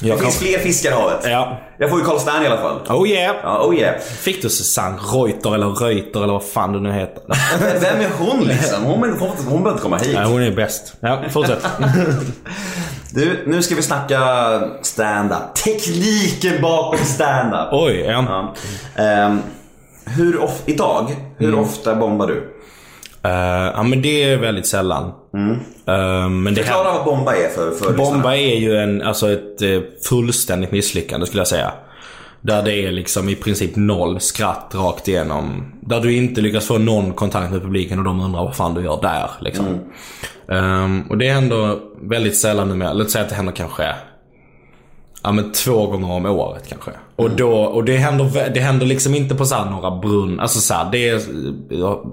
[0.00, 1.18] Det Jag finns kan- fler fiskar i havet.
[1.24, 1.58] Ja.
[1.78, 2.80] Jag får ju Carl Stern i alla fall.
[2.88, 3.36] Oh yeah.
[3.42, 3.98] Ja, oh yeah.
[4.00, 7.22] Fick du Susanne Reuter eller Reuter eller vad fan du nu heter?
[7.80, 8.84] Vem är hon liksom?
[8.84, 10.10] Hon, hon, hon behöver inte komma hit.
[10.14, 10.94] Nej, hon är bäst.
[11.00, 11.66] Ja, fortsätt.
[13.10, 14.20] Du, nu ska vi snacka
[14.82, 15.54] stand-up.
[15.64, 17.68] Tekniken bakom stand-up.
[17.72, 18.24] Oj, ja.
[18.96, 19.02] Ja.
[19.04, 19.40] Ehm,
[20.04, 21.60] hur of, idag, hur Mm.
[21.60, 22.54] ofta bombar du?
[23.22, 23.30] Eh,
[23.74, 25.04] ja, men det är väldigt sällan.
[25.86, 29.62] Eh, men det Förklara vad bomba är för, för Bomba är ju en, alltså ett
[29.62, 31.72] eh, fullständigt misslyckande skulle jag säga.
[32.40, 35.72] Där det är liksom i princip noll skratt rakt igenom.
[35.80, 38.82] Där du inte lyckas få någon kontakt med publiken och de undrar vad fan du
[38.82, 39.30] gör där.
[39.40, 39.66] Liksom.
[40.48, 42.92] Ehm, och det händer väldigt sällan numera.
[42.92, 43.94] Låt säga att det händer kanske
[45.22, 46.90] Ja men två gånger om året kanske.
[47.16, 50.40] Och, då, och det, händer, det händer liksom inte på så här några brunn.
[50.40, 51.28] Alltså så här, det,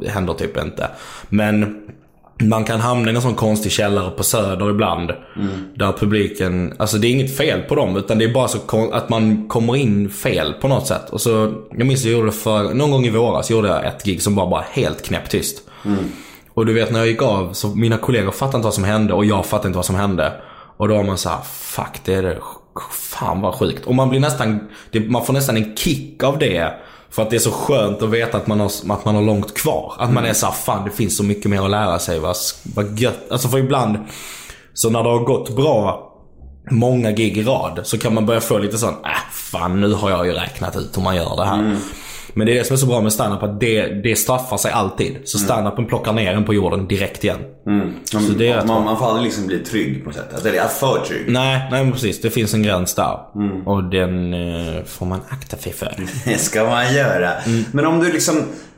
[0.01, 0.89] det händer typ inte.
[1.29, 1.81] Men
[2.38, 5.12] man kan hamna i en sån konstig källare på Söder ibland.
[5.76, 7.98] Där publiken, alltså det är inget fel på dem.
[7.98, 11.10] Utan det är bara så att man kommer in fel på något sätt.
[11.10, 14.04] Och så, jag minns jag gjorde det för, någon gång i våras gjorde jag ett
[14.04, 15.62] gig som var bara helt knäpptyst.
[16.54, 19.13] Och du vet när jag gick av så mina kollegor fattade inte vad som hände
[19.13, 20.34] och jag fattade inte vad som hände.
[20.78, 22.38] Och då var man så här, fuck det är det
[22.91, 23.86] fan vad sjukt.
[23.86, 24.60] Och man blir nästan,
[24.91, 26.74] det, man får nästan en kick av det.
[27.15, 29.54] För att det är så skönt att veta att man har, att man har långt
[29.54, 29.93] kvar.
[29.97, 32.19] Att man är så här, fan det finns så mycket mer att lära sig.
[32.19, 32.36] Vad,
[32.75, 33.32] vad gött.
[33.32, 33.97] Alltså för ibland,
[34.73, 36.12] så när det har gått bra
[36.71, 40.10] många gig i rad så kan man börja få lite sån, äh fan nu har
[40.10, 41.78] jag ju räknat ut hur man gör det här.
[42.36, 44.71] Men det är det som är så bra med standup att det, det straffar sig
[44.71, 45.17] alltid.
[45.26, 47.39] Så standupen plockar ner en på jorden direkt igen.
[48.06, 50.34] Så det är man, man får aldrig liksom bli trygg på något sätt.
[50.34, 51.26] Alltså, det är för trygg.
[51.28, 52.21] Nej, nej precis.
[52.21, 53.17] Det finns en gräns där.
[53.65, 55.93] Och den eh, får man akta sig för.
[56.26, 57.32] Det ska man göra.
[57.71, 58.36] Men om du liksom,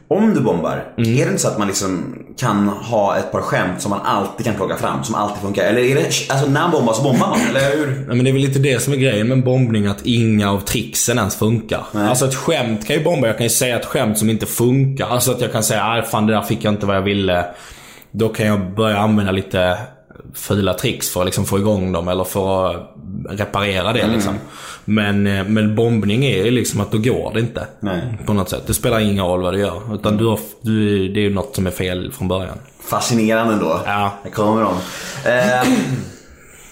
[0.09, 3.81] om du bombar, är det inte så att man liksom kan ha ett par skämt
[3.81, 5.63] som man alltid kan plocka fram, som alltid funkar?
[5.63, 7.87] Eller är det, alltså när man bombar så bombar man, eller hur?
[7.87, 10.59] Nej, men det är väl lite det som är grejen med bombning, att inga av
[10.59, 11.85] tricksen ens funkar.
[11.93, 13.27] Alltså ett skämt kan ju bomba.
[13.27, 15.07] Jag kan ju säga ett skämt som inte funkar.
[15.07, 17.45] Alltså att jag kan säga, nej fan det där fick jag inte vad jag ville.
[18.11, 19.77] Då kan jag börja använda lite
[20.33, 22.93] fula tricks för att liksom få igång dem eller för att
[23.29, 24.33] reparera det liksom.
[24.89, 27.67] Men, eh, men bombning är ju liksom att då går det inte.
[27.79, 28.01] Nej.
[28.25, 28.63] På något sätt.
[28.67, 29.95] Det spelar ingen roll vad du gör.
[29.95, 32.57] Utan du har, du, det är ju något som är fel från början.
[32.79, 33.81] Fascinerande då.
[33.85, 34.13] Ja.
[34.23, 34.73] Här kommer de.
[35.29, 35.67] Eh,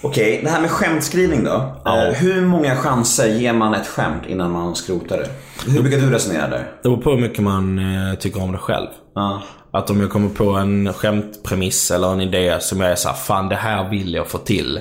[0.02, 1.74] Okej, det här med skämtskrivning då.
[1.86, 5.28] Eh, hur många chanser ger man ett skämt innan man skrotar det?
[5.70, 6.58] Hur brukar du resonera där?
[6.82, 8.86] Det beror på hur mycket man eh, tycker om det själv.
[9.14, 9.42] Ja.
[9.70, 13.48] Att om jag kommer på en skämtpremiss eller en idé som jag är såhär, fan
[13.48, 14.80] det här vill jag få till.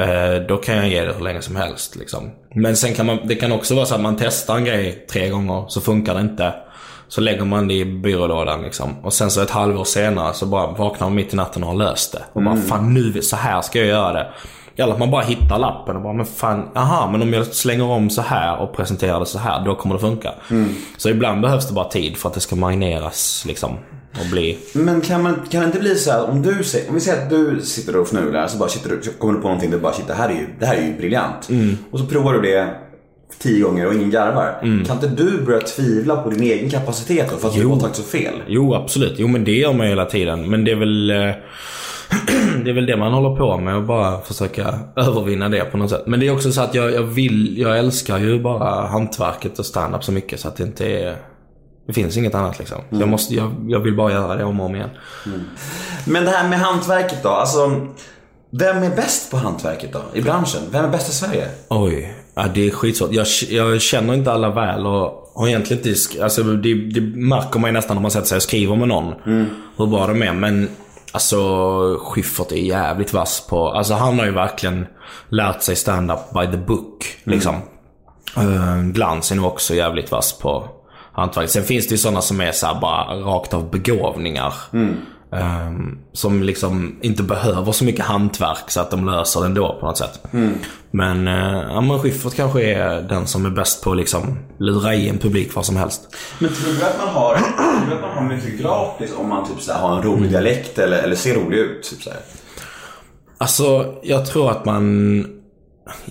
[0.00, 2.30] Eh, då kan jag ge det hur länge som helst liksom.
[2.54, 5.28] Men sen kan man, det kan också vara så att man testar en grej tre
[5.28, 6.54] gånger, så funkar det inte.
[7.08, 9.04] Så lägger man det i byrålådan liksom.
[9.04, 11.76] Och sen så ett halvår senare så bara vaknar man mitt i natten och har
[11.76, 12.22] löst det.
[12.32, 14.28] Och bara, fan nu, så här ska jag göra det.
[14.76, 17.84] Eller att man bara hittar lappen och bara, men fan, aha, men om jag slänger
[17.84, 20.32] om så här och presenterar det så här, då kommer det funka.
[20.96, 23.78] Så ibland behövs det bara tid för att det ska marineras liksom.
[24.18, 24.58] Och bli...
[24.72, 27.22] Men kan, man, kan det inte bli så här, om du säger, om vi säger
[27.22, 29.78] att du sitter och fnular så bara sitter du, så kommer du på någonting, du
[29.78, 31.48] bara shit det här är ju, det här är ju briljant.
[31.90, 32.74] Och så provar du det
[33.38, 34.58] tio gånger och ingen garvar.
[34.86, 37.96] Kan inte du börja tvivla på din egen kapacitet då för att du har tagit
[37.96, 38.34] så fel?
[38.46, 39.14] Jo, absolut.
[39.18, 40.50] Jo, men det gör man ju hela tiden.
[40.50, 41.10] Men det är väl...
[41.10, 41.16] eh,
[42.64, 45.90] det är väl det man håller på med och bara försöka övervinna det på något
[45.90, 46.02] sätt.
[46.06, 49.66] Men det är också så att jag, jag vill, jag älskar ju bara hantverket och
[49.66, 51.16] stand-up så mycket så att det inte är...
[51.90, 52.78] Det finns inget annat liksom.
[52.90, 54.90] Så Jag, måste, jag, jag vill bara göra det om och om igen.
[56.04, 57.86] Men det här med hantverket då, alltså
[58.50, 60.60] vem är bäst på hantverket då i branschen?
[60.70, 61.48] Vem är bäst i Sverige?
[61.68, 63.12] Oj, ja, det är skitsvårt.
[63.12, 66.24] Jag, jag känner inte alla väl och har egentligen inte...
[66.24, 69.14] Alltså det, det märker man ju nästan när man sätter sig och skriver med någon.
[69.76, 70.32] Hur bra de är.
[70.32, 70.68] Men
[71.12, 71.36] alltså
[72.00, 73.68] Schyffert är jävligt vass på...
[73.68, 74.86] Alltså han har ju verkligen
[75.28, 77.16] lärt sig stand-up by the book.
[77.24, 77.54] Liksom.
[78.38, 80.68] Uh, Glans är också jävligt vass på
[81.20, 81.50] hantverk.
[81.50, 84.54] Sen finns det ju sådana som är så bara rakt av begåvningar.
[85.32, 89.86] Ehm, som liksom inte behöver så mycket hantverk så att de löser det ändå på
[89.86, 90.20] något sätt.
[90.90, 94.94] Men, uh, ja, men Schyffert kanske är den som är bäst på att liksom lura
[94.94, 96.16] i en publik vad som helst.
[96.38, 99.60] Men tror du att man har, tror att man har mycket gratis om man typ
[99.60, 101.82] så har en rolig dialekt eller, eller ser rolig ut?
[101.82, 102.20] Typ så här?
[103.38, 105.39] Alltså, jag tror att man...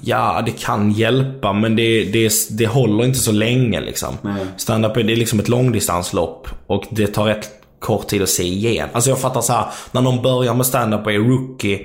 [0.01, 4.17] Ja, det kan hjälpa men det, det, det håller inte så länge liksom.
[4.57, 8.43] Stand-up är det är liksom ett långdistanslopp och det tar rätt kort tid att se
[8.43, 8.89] igen.
[8.93, 11.79] Alltså jag fattar så här, när någon börjar med stand-up och är rookie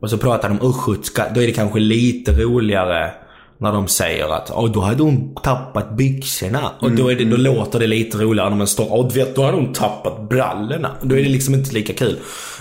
[0.00, 3.12] och så pratar de östgötska, då är det kanske lite roligare
[3.60, 6.70] när de säger att oh, då hade hon tappat byxorna.
[6.80, 9.42] Och då, är det, då låter det lite roligare när man står och vet, då
[9.42, 10.90] hade hon tappat brallorna.
[11.02, 12.18] Då är det liksom inte lika kul.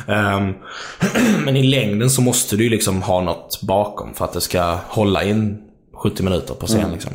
[0.08, 0.54] Ehm,
[1.46, 4.78] men i längden så måste du ju liksom ha något bakom för att det ska
[4.88, 5.58] hålla in
[5.94, 7.12] 70 minuter på scen liksom.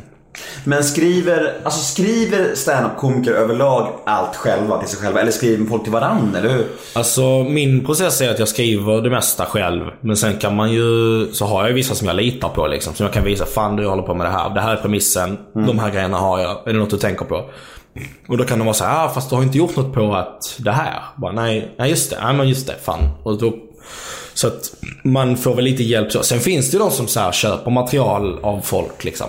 [0.63, 5.21] Men skriver, alltså skriver stand-up-komiker överlag allt själva till sig själva?
[5.21, 6.67] Eller skriver folk till varandra, eller hur?
[6.93, 9.83] Alltså min process är att jag skriver det mesta själv.
[10.01, 12.93] Men sen kan man ju, så har jag vissa som jag litar på liksom.
[12.93, 14.49] Som jag kan visa, fan du håller på med det här.
[14.49, 15.37] Det här är premissen.
[15.53, 16.67] De här grejerna har jag.
[16.67, 17.49] Är det något du tänker på?
[18.27, 20.15] Och då kan de vara så här, ah, fast du har inte gjort något på
[20.15, 21.01] att det här.
[21.15, 22.17] Bara, nej, nej just det.
[22.23, 22.99] Nej men just det, fan.
[23.23, 23.53] Och då,
[24.33, 26.23] så att man får väl lite hjälp så.
[26.23, 29.27] Sen finns det ju de som så här, köper material av folk liksom.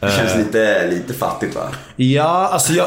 [0.00, 1.62] Det känns lite, lite fattigt va?
[1.96, 2.86] Ja, alltså jag,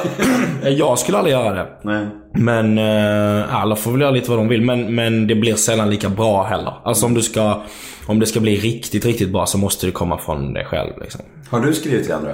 [0.77, 1.67] jag skulle aldrig göra det.
[1.81, 2.07] Nej.
[2.33, 4.61] Men eh, alla får väl göra lite vad de vill.
[4.61, 6.73] Men, men det blir sällan lika bra heller.
[6.83, 7.61] Alltså om du ska...
[8.07, 11.21] Om det ska bli riktigt, riktigt bra så måste det komma från dig själv liksom.
[11.49, 12.31] Har du skrivit till andra?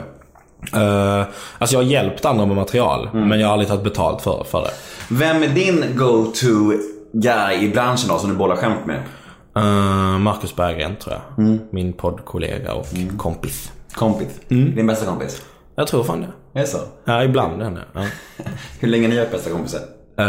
[0.76, 1.26] Uh,
[1.58, 3.10] alltså jag har hjälpt andra med material.
[3.14, 4.72] Men jag har aldrig tagit betalt för, för det.
[5.10, 6.74] Vem är din go-to
[7.14, 9.00] guy i branschen då som du bollar skämt med?
[9.58, 11.58] Uh, Marcus Berggren tror jag.
[11.70, 13.72] Min poddkollega och kompis.
[13.95, 14.27] Kompis?
[14.47, 15.41] Din bästa kompis?
[15.75, 16.60] Jag tror fan det.
[16.60, 16.77] Är det så?
[17.05, 17.81] Ja, ibland är det.
[17.93, 18.01] Ja.
[18.79, 19.79] Hur länge har ni varit bästa kompisar?
[20.17, 20.25] Eh,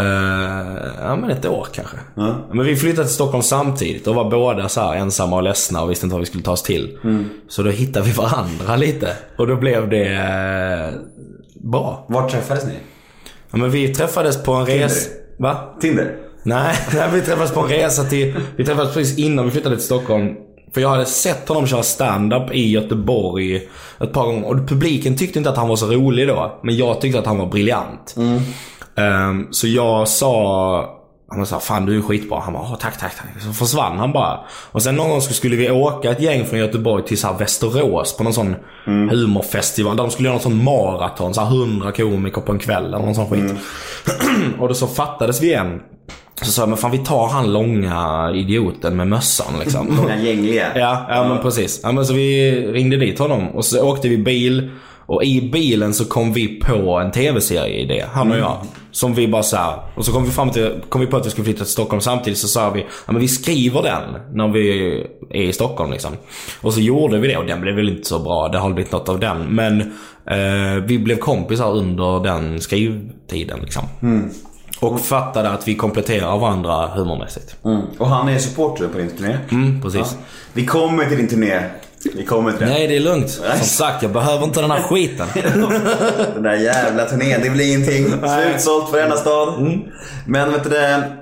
[1.00, 1.96] ja men ett år kanske.
[2.52, 6.06] Men vi flyttade till Stockholm samtidigt och var båda så ensamma och ledsna och visste
[6.06, 6.98] inte vad vi skulle ta oss till.
[7.48, 9.16] Så då hittade vi varandra lite.
[9.38, 11.00] Och då blev det eh,
[11.54, 12.06] bra.
[12.08, 12.74] Var träffades ni?
[13.50, 15.10] Ja, men vi träffades på en resa...
[15.38, 15.76] Va?
[15.80, 16.16] Tinder?
[16.42, 18.34] Nej, nej, vi träffades på en resa till...
[18.56, 20.34] Vi träffades precis innan vi flyttade till Stockholm.
[20.76, 23.56] För jag hade sett honom köra stand-up i Göteborg
[24.00, 24.46] ett par gånger.
[24.48, 26.60] Och publiken tyckte inte att han var så rolig då.
[26.62, 28.14] Men jag tyckte att han var briljant.
[28.96, 30.92] Ehm, så jag sa...
[31.28, 32.40] Han sa fan du är skitbra.
[32.40, 33.42] Han bara "Åh, tack, tack, tack.
[33.42, 34.40] Så försvann han bara.
[34.72, 38.16] Och sen någon gång skulle vi åka ett gäng från Göteborg till så här Västerås
[38.16, 38.56] på någon sån
[39.10, 39.96] humorfestival.
[39.96, 41.34] Där de skulle göra någon sån maraton.
[41.34, 43.54] Så här 100 komiker på en kväll eller någon sån skit.
[44.60, 45.80] och då så fattades vi igen.
[46.42, 49.96] Så sa jag, men fan vi tar han långa idioten med mössan liksom.
[49.96, 50.66] Många gängliga.
[50.78, 51.80] Ja, ja men precis.
[51.82, 54.70] Ja, men så vi ringde dit honom och så åkte vi bil.
[55.08, 58.56] Och i bilen så kom vi på en tv-serie-idé, han och jag.
[58.90, 61.26] Som vi bara så här, Och så kom vi fram till, kom vi på att
[61.26, 62.38] vi skulle flytta till Stockholm samtidigt.
[62.38, 64.90] Så sa vi, ja men vi skriver den när vi
[65.30, 66.12] är i Stockholm liksom.
[66.60, 68.48] Och så gjorde vi det och den blev väl inte så bra.
[68.48, 69.38] Det har blivit något av den.
[69.42, 69.80] Men
[70.30, 73.84] eh, vi blev kompisar under den skrivtiden liksom.
[74.80, 77.56] Och fattade att vi kompletterar varandra humormässigt.
[77.64, 77.80] Mm.
[77.98, 79.38] Och han är supporter på din turné?
[79.50, 80.16] Mm, precis.
[80.52, 81.60] Vi kommer till din turné.
[82.14, 82.72] Vi kommer till det.
[82.72, 83.30] Nej, det är lugnt.
[83.30, 85.26] Som sagt, jag behöver inte den här skiten.
[86.34, 88.06] Den där jävla turnén, det blir ingenting.
[88.08, 89.80] Slutsålt för varenda stad.
[90.26, 91.12] Men vet du det.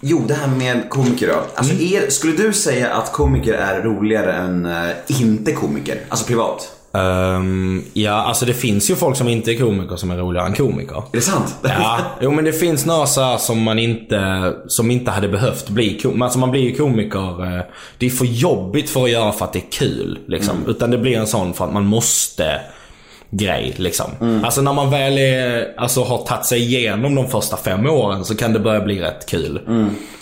[0.00, 1.44] Jo, det här med komiker då.
[1.54, 6.00] Alltså, är, skulle du säga att komiker är roligare än eh, inte komiker?
[6.08, 6.68] Alltså privat?
[6.94, 10.52] Ehm, ja, alltså det finns ju folk som inte är komiker som är roligare än
[10.54, 10.96] komiker.
[10.96, 11.56] Är det sant?
[11.62, 15.98] Ja, jo men det finns några så som man inte, som inte hade behövt bli
[15.98, 16.24] komiker.
[16.24, 17.62] Alltså man blir ju komiker, eh,
[17.98, 20.18] det är för jobbigt för att göra för att det är kul.
[20.26, 20.54] Liksom.
[20.68, 22.60] Utan det blir en sån för att man måste
[23.30, 24.10] grej liksom.
[24.44, 28.36] Alltså när man väl är, alltså, har tagit sig igenom de första fem åren så
[28.36, 29.60] kan det börja bli rätt kul.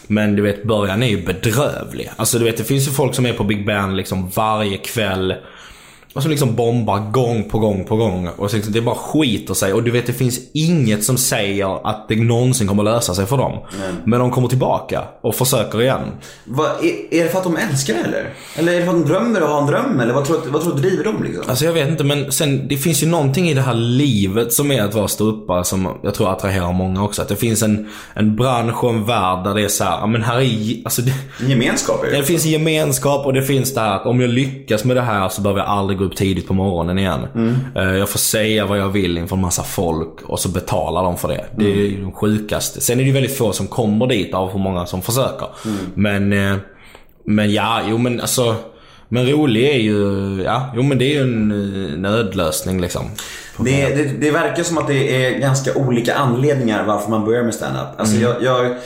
[0.07, 2.11] Men du vet början är ju bedrövlig.
[2.17, 5.35] Alltså du vet det finns ju folk som är på Big Ben liksom varje kväll.
[6.15, 8.29] Och som liksom bombar gång på gång på gång.
[8.37, 9.73] Och så liksom, det bara skiter sig.
[9.73, 13.37] Och du vet det finns inget som säger att det någonsin kommer lösa sig för
[13.37, 13.59] dem.
[14.05, 16.01] Men de kommer tillbaka och försöker igen.
[16.45, 18.35] Vad, är, är det för att de älskar det eller?
[18.57, 20.01] Eller är det för att de drömmer och har en dröm?
[20.01, 21.45] Eller vad tror, du- vad tror du driver dem liksom?
[21.49, 24.71] Alltså jag vet inte men sen det finns ju någonting i det här livet som
[24.73, 27.23] är att vara ståuppare som jag tror attraherar många också.
[27.23, 30.07] Att det finns en, en bransch och en värld där det är så här, ja
[30.07, 32.17] men här är, alltså det, En gemenskap är det.
[32.17, 35.03] det finns en gemenskap och det finns det här att om jag lyckas med det
[35.03, 37.27] här så behöver jag aldrig gå upp tidigt på morgonen igen.
[37.77, 41.17] Eh, Jag får säga vad jag vill inför en massa folk och så betalar de
[41.17, 41.45] för det.
[41.57, 42.81] Det är ju det sjukaste.
[42.81, 45.49] Sen är det ju väldigt få som kommer dit av hur många som försöker.
[45.95, 46.57] Men, eh,
[47.25, 48.55] men ja, jo men alltså.
[49.13, 51.51] Men rolig är ju, ja, jo men det är ju en
[51.93, 53.03] eh, nödlösning liksom.
[53.59, 57.55] Det, det, det verkar som att det är ganska olika anledningar varför man börjar med
[57.55, 57.89] stand-up.
[58.01, 58.29] Alltså Mm.
[58.29, 58.77] jag, jag,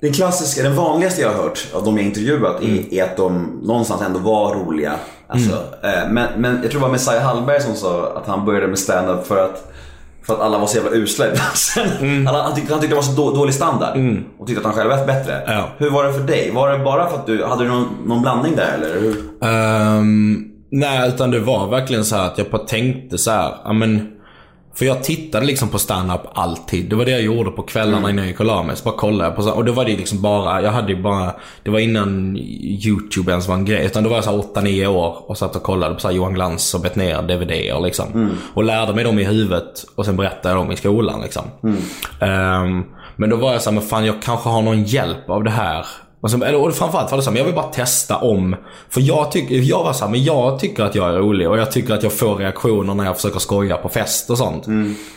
[0.00, 2.78] den klassiska, den vanligaste jag har hört av de jag intervjuat Mm.
[2.78, 4.92] är, är att de någonstans ändå var roliga.
[5.34, 8.66] Alltså, eh, men, men jag tror det var Messiah Hallberg som sa att han började
[8.66, 9.70] med stand-up för att
[10.26, 11.30] för att alla var så jävla usla i.
[12.00, 12.26] Mm.
[12.26, 13.96] Alla, han, tyckte, han tyckte det var så då, dålig standard.
[14.38, 15.42] Och tyckte att han själv var bättre.
[15.46, 15.68] Ja.
[15.78, 16.50] Hur var det för dig?
[16.54, 19.00] Var det bara för att du, hade du någon, någon blandning där eller?
[19.00, 19.16] Hur?
[19.40, 24.13] Ehm, nej, utan det var verkligen så här att jag bara tänkte så här, men
[24.74, 26.90] För jag tittade liksom på stand-up alltid.
[26.90, 28.76] Det var det jag gjorde på kvällarna innan jag gick och la mig.
[28.76, 31.02] Så bara kollade jag på så Och då var det liksom bara, jag hade ju
[31.02, 33.86] bara, det var innan YouTube ens var en grej.
[33.86, 36.74] Utan då var jag så 8-9 år och satt och kollade på så Johan Glans
[36.74, 38.06] och Betnér DVD-er liksom.
[38.54, 41.44] Och lärde mig dem i huvudet och sen berättade jag dem i skolan liksom.
[42.20, 42.84] Ehm,
[43.16, 45.50] men då var jag så här, men fan jag kanske har någon hjälp av det
[45.50, 45.86] här.
[46.24, 48.56] Och, så, eller, och framförallt var det så här, men jag vill bara testa om.
[48.88, 51.58] För jag, tyck, jag var så här, men jag tycker att jag är rolig och
[51.58, 54.64] jag tycker att jag får reaktioner när jag försöker skoja på fest och sånt.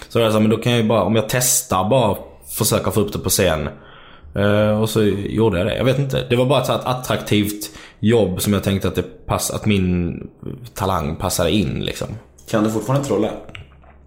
[0.09, 2.17] Så jag här, men då kan jag ju bara, om jag testar bara
[2.57, 3.69] försöka få upp det på scen.
[4.35, 5.77] Eh, och så gjorde jag det.
[5.77, 6.27] Jag vet inte.
[6.29, 9.65] Det var bara ett så här attraktivt jobb som jag tänkte att, det pass, att
[9.65, 10.19] min
[10.73, 12.07] talang passade in liksom.
[12.49, 13.29] Kan du fortfarande trolla?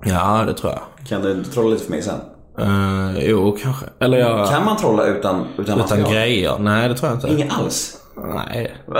[0.05, 1.09] Ja, det tror jag.
[1.09, 2.21] Kan du trolla lite för mig sen?
[2.59, 3.87] Uh, jo, kanske.
[4.01, 4.49] Eller jag...
[4.49, 6.59] Kan man trolla utan, utan, Utan grejer?
[6.59, 7.29] Nej, det tror jag inte.
[7.29, 7.97] Inget alls?
[8.35, 8.77] Nej.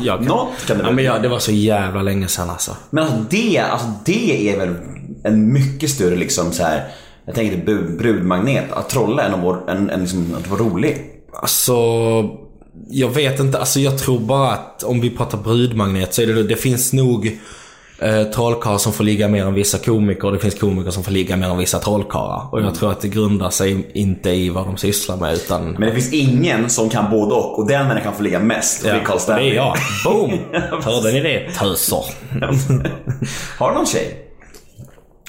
[0.00, 0.26] Jag kan...
[0.26, 2.76] Något kan det ja, men jag, Det var så jävla länge sedan alltså.
[2.90, 4.74] Men alltså det, alltså det är väl
[5.24, 6.88] en mycket större liksom så här.
[7.26, 8.72] Jag tänker brud, brudmagnet.
[8.72, 11.10] Att trolla än att vara, än, än liksom, att vara rolig.
[11.32, 11.74] Alltså,
[12.88, 13.58] jag vet inte.
[13.58, 17.38] Alltså jag tror bara att om vi pratar brudmagnet så är det det finns nog
[17.98, 21.12] eh, trollkarlar som får ligga mer än vissa komiker och det finns komiker som får
[21.12, 22.48] ligga mer än vissa trollkarlar.
[22.52, 25.70] Och jag tror att det grundar sig inte i vad de sysslar med utan...
[25.72, 27.58] Men det finns ingen som kan både och.
[27.58, 28.84] Och den människan får ligga mest.
[28.84, 29.76] Och det är Carl det är jag.
[30.04, 30.30] Boom!
[30.84, 31.50] Hörde ni det?
[31.52, 32.04] Töser.
[33.58, 34.30] Har du någon tjej?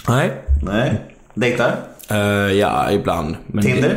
[0.07, 0.31] Nej.
[0.63, 1.01] Nej.
[1.33, 1.75] Dejtar?
[2.09, 2.17] Eh,
[2.53, 3.35] ja, ibland.
[3.47, 3.89] Men Tinder?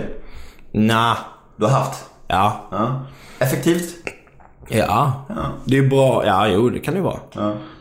[0.72, 1.16] Det, nah,
[1.56, 2.04] Du har haft?
[2.28, 2.68] ja.
[2.70, 3.06] Ja.
[3.38, 3.94] Effektivt?
[4.68, 5.26] Ja.
[5.64, 6.26] Det är bra.
[6.26, 7.18] Ja, jo det kan det vara.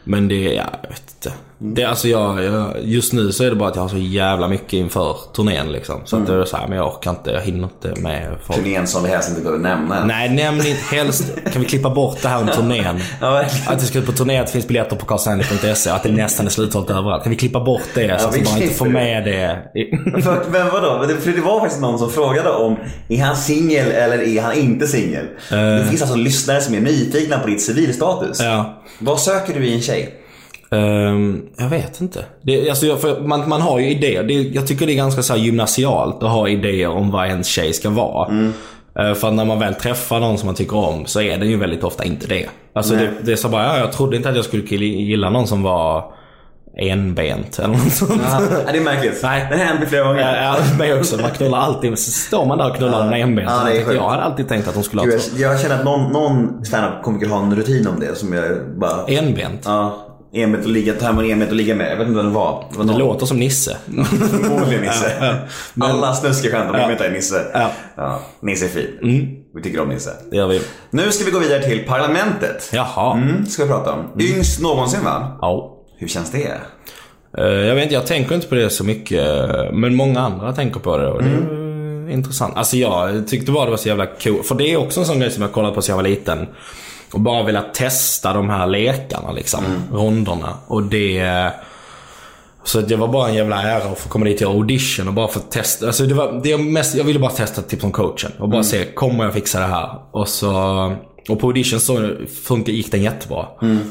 [0.07, 1.33] Men det, ja, jag vet inte.
[1.59, 4.47] Det, alltså jag, jag, just nu så är det bara att jag har så jävla
[4.47, 6.01] mycket inför turnén liksom.
[6.05, 8.59] Så att det är så här, men jag orkar inte, jag hinner inte med folk.
[8.59, 10.05] Turnén som vi helst inte behöver nämna.
[10.05, 11.23] Nej, nämn inte helst.
[11.53, 12.99] Kan vi klippa bort det här om turnén?
[13.67, 16.45] Att det ska ut på turné, att det finns biljetter på karlsandly.se att det nästan
[16.45, 17.23] är slutsålt överallt.
[17.23, 19.61] Kan vi klippa bort det så att vi vi bara inte får med det?
[20.23, 21.07] För, men vadå?
[21.19, 22.77] För det var faktiskt någon som frågade om
[23.09, 25.25] är han singel eller är han inte singel?
[25.49, 28.39] Det finns alltså lyssnare som är nyfikna på ditt civilstatus.
[28.41, 28.83] Ja.
[28.99, 30.23] Vad söker du i en tjej?
[30.71, 32.25] Ehm, jag vet inte.
[32.41, 34.23] Det, alltså, jag- för man, man har ju idéer.
[34.23, 37.47] Det, jag tycker det är ganska så här gymnasialt att ha idéer om vad ens
[37.47, 38.31] tjej ska vara.
[38.99, 41.49] Eh, för att när man väl träffar någon som man tycker om så är den
[41.49, 42.45] ju väldigt ofta inte det.
[42.73, 45.47] Alltså det, det är så bara, ja, jag trodde inte att jag skulle gilla någon
[45.47, 46.13] som var
[46.79, 48.21] enbent eller något sånt.
[48.31, 48.39] Ja,
[48.71, 49.19] det är märkligt.
[49.23, 49.47] Nej.
[49.51, 50.21] Det händer flera gånger.
[50.43, 51.17] Ja, ja, mig också.
[51.21, 51.99] Man knullar alltid.
[51.99, 53.49] Så står man där och knullar en enbent.
[53.49, 55.37] Ja, jag, hade alltid tänkt att de skulle ha Gud, två.
[55.37, 58.45] jag, jag känner att någon, någon standup-komiker har en rutin om det som jag
[58.79, 59.05] bara...
[59.07, 59.61] Enbent.
[59.65, 61.91] Ja, enbent och ligga, ta hem en enbent och ligga med.
[61.91, 62.65] Jag vet inte vad det var.
[62.71, 63.77] Det var Det låter som Nisse.
[63.85, 65.37] Förmodligen Nisse.
[65.81, 66.81] Alla snuskiga skämt om Ja.
[66.81, 67.45] enbent är Nisse.
[67.53, 67.71] Ja.
[67.95, 69.43] Ja, Nisse är fin.
[69.55, 70.09] Vi tycker om Nisse.
[70.31, 70.61] Det gör vi.
[70.89, 72.69] Nu ska vi gå vidare till Parlamentet.
[72.73, 73.13] Jaha.
[73.17, 74.21] Mm, ska vi prata om.
[74.21, 75.37] Yngst någonsin va?
[75.41, 75.73] Ja.
[75.97, 76.51] Hur känns det?
[77.37, 79.23] Eh, Jag vet inte, jag tänker inte på det så mycket.
[79.73, 82.57] Men många andra tänker på det och det är intressant.
[82.57, 84.43] Alltså jag tyckte bara det var så jävla cool.
[84.43, 86.47] För det är också en sån grej som jag kollat på sedan jag var liten.
[87.11, 89.63] Och bara velat testa de här lekarna liksom.
[89.91, 90.53] Ronderna.
[90.67, 91.51] Och det...
[92.63, 95.07] Så att det var bara en jävla ära att få komma dit och göra audition
[95.07, 95.87] och bara få testa.
[95.87, 98.31] Alltså det var, det mest, jag ville bara testa typ som coachen.
[98.39, 99.89] Och bara se, kommer jag fixa det här?
[100.11, 100.51] Och så...
[101.29, 102.11] Och på audition så
[102.43, 103.45] funkar, gick den jättebra.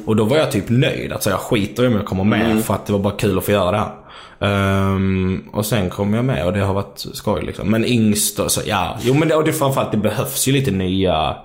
[0.07, 1.13] Och då var jag typ nöjd.
[1.13, 3.45] Alltså jag skiter i om jag kommer med för att det var bara kul att
[3.45, 3.93] få göra det här.
[4.41, 7.71] Ehm, och sen kom jag med och det har varit skoj liksom.
[7.71, 8.97] Men yngst då, så ja.
[9.01, 11.37] Jo men det, och det framförallt det behövs ju lite nya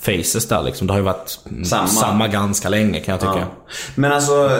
[0.00, 0.86] faces där liksom.
[0.86, 1.86] Det har ju varit Samma.
[1.86, 3.38] samma, ganska länge kan jag tycka.
[3.38, 3.72] Ja.
[3.94, 4.50] Men alltså,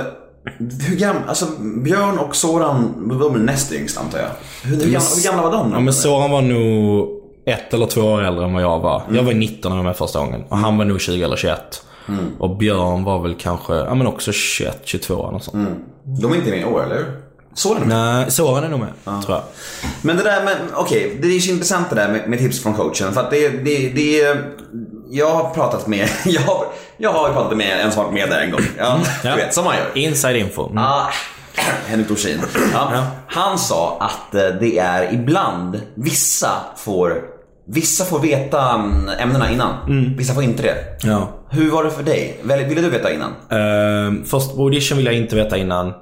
[0.89, 1.47] hur gamla, alltså
[1.85, 4.31] Björn och Soran, de är näst yngst antar jag.
[4.63, 5.73] Hur, hur, gamla, hur gamla var de?
[5.73, 7.09] Ja men Soran var nog
[7.47, 9.03] ett eller två år äldre än vad jag var.
[9.13, 10.45] Jag var 19 när jag var med första gången.
[10.49, 11.83] Och han var nog 20 eller 21.
[12.39, 15.69] Och Björn var väl kanske, ja men också 21, 22 eller sånt.
[16.23, 17.07] De är inte med i år, eller hur?
[17.55, 17.97] Soran är med.
[17.97, 19.43] Nej, Soran är nog med, tror jag.
[20.03, 22.75] Men det där med, okej, det är så intressant det där med, med tips från
[22.75, 23.13] coachen.
[23.13, 24.37] För att det, det, det
[25.11, 26.65] jag har pratat med, jag har,
[26.97, 28.61] jag har pratat med en som varit med där en gång.
[28.79, 29.31] Ja, Ja.
[29.31, 29.87] du vet, som man gör.
[30.03, 30.67] Inside info.
[30.67, 30.79] Mm.
[30.85, 31.07] Ah,
[31.87, 32.41] Henrik Dorsin.
[32.73, 33.07] Ja.
[33.27, 37.23] Han sa att eh, det är ibland, vissa får,
[37.67, 39.75] vissa får veta mm, ämnena innan.
[40.17, 40.77] Vissa får inte det.
[41.03, 41.29] Ja.
[41.51, 42.41] Hur var det för dig?
[42.43, 43.33] Ville du veta innan?
[43.51, 45.93] Ehm, först på audition vill jag inte veta innan.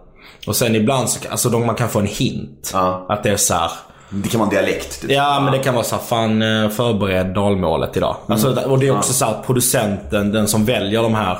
[0.46, 2.70] Och sen ibland så alltså, de, man kan få en hint.
[2.72, 3.06] Ja.
[3.09, 3.70] Att det är så här.
[4.11, 5.00] Det kan vara en dialekt.
[5.00, 5.11] Typ.
[5.11, 8.16] Ja men det kan vara så här, fan eh, förbered dalmålet idag.
[8.26, 11.38] Alltså, och det är också så här, att producenten, den som väljer de här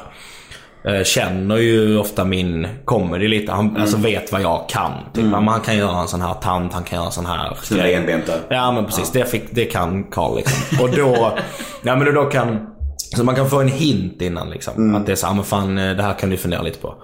[0.85, 3.53] eh, Känner ju ofta min comedy lite.
[3.53, 4.93] Han alltså, vet vad jag kan.
[5.15, 5.25] Typ.
[5.25, 7.57] Ja, men Han kan göra en sån här tant, han kan göra en sån här
[7.67, 8.33] Knulla enbenta.
[8.49, 10.85] Ja men precis, Det, fick, det kan Carl liksom.
[10.85, 11.33] Och då,
[11.83, 12.67] ja, men då kan
[13.17, 14.95] så man kan få en hint innan liksom.
[14.95, 16.95] Att det är så här, men fan eh, det här kan du fundera lite på.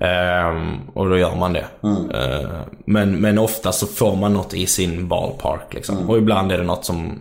[0.00, 1.64] Ehm, och då gör man det.
[1.82, 2.46] Ehm,
[2.86, 6.10] men, men ofta så får man något i sin ballpark liksom.
[6.10, 7.18] Och ibland är det något som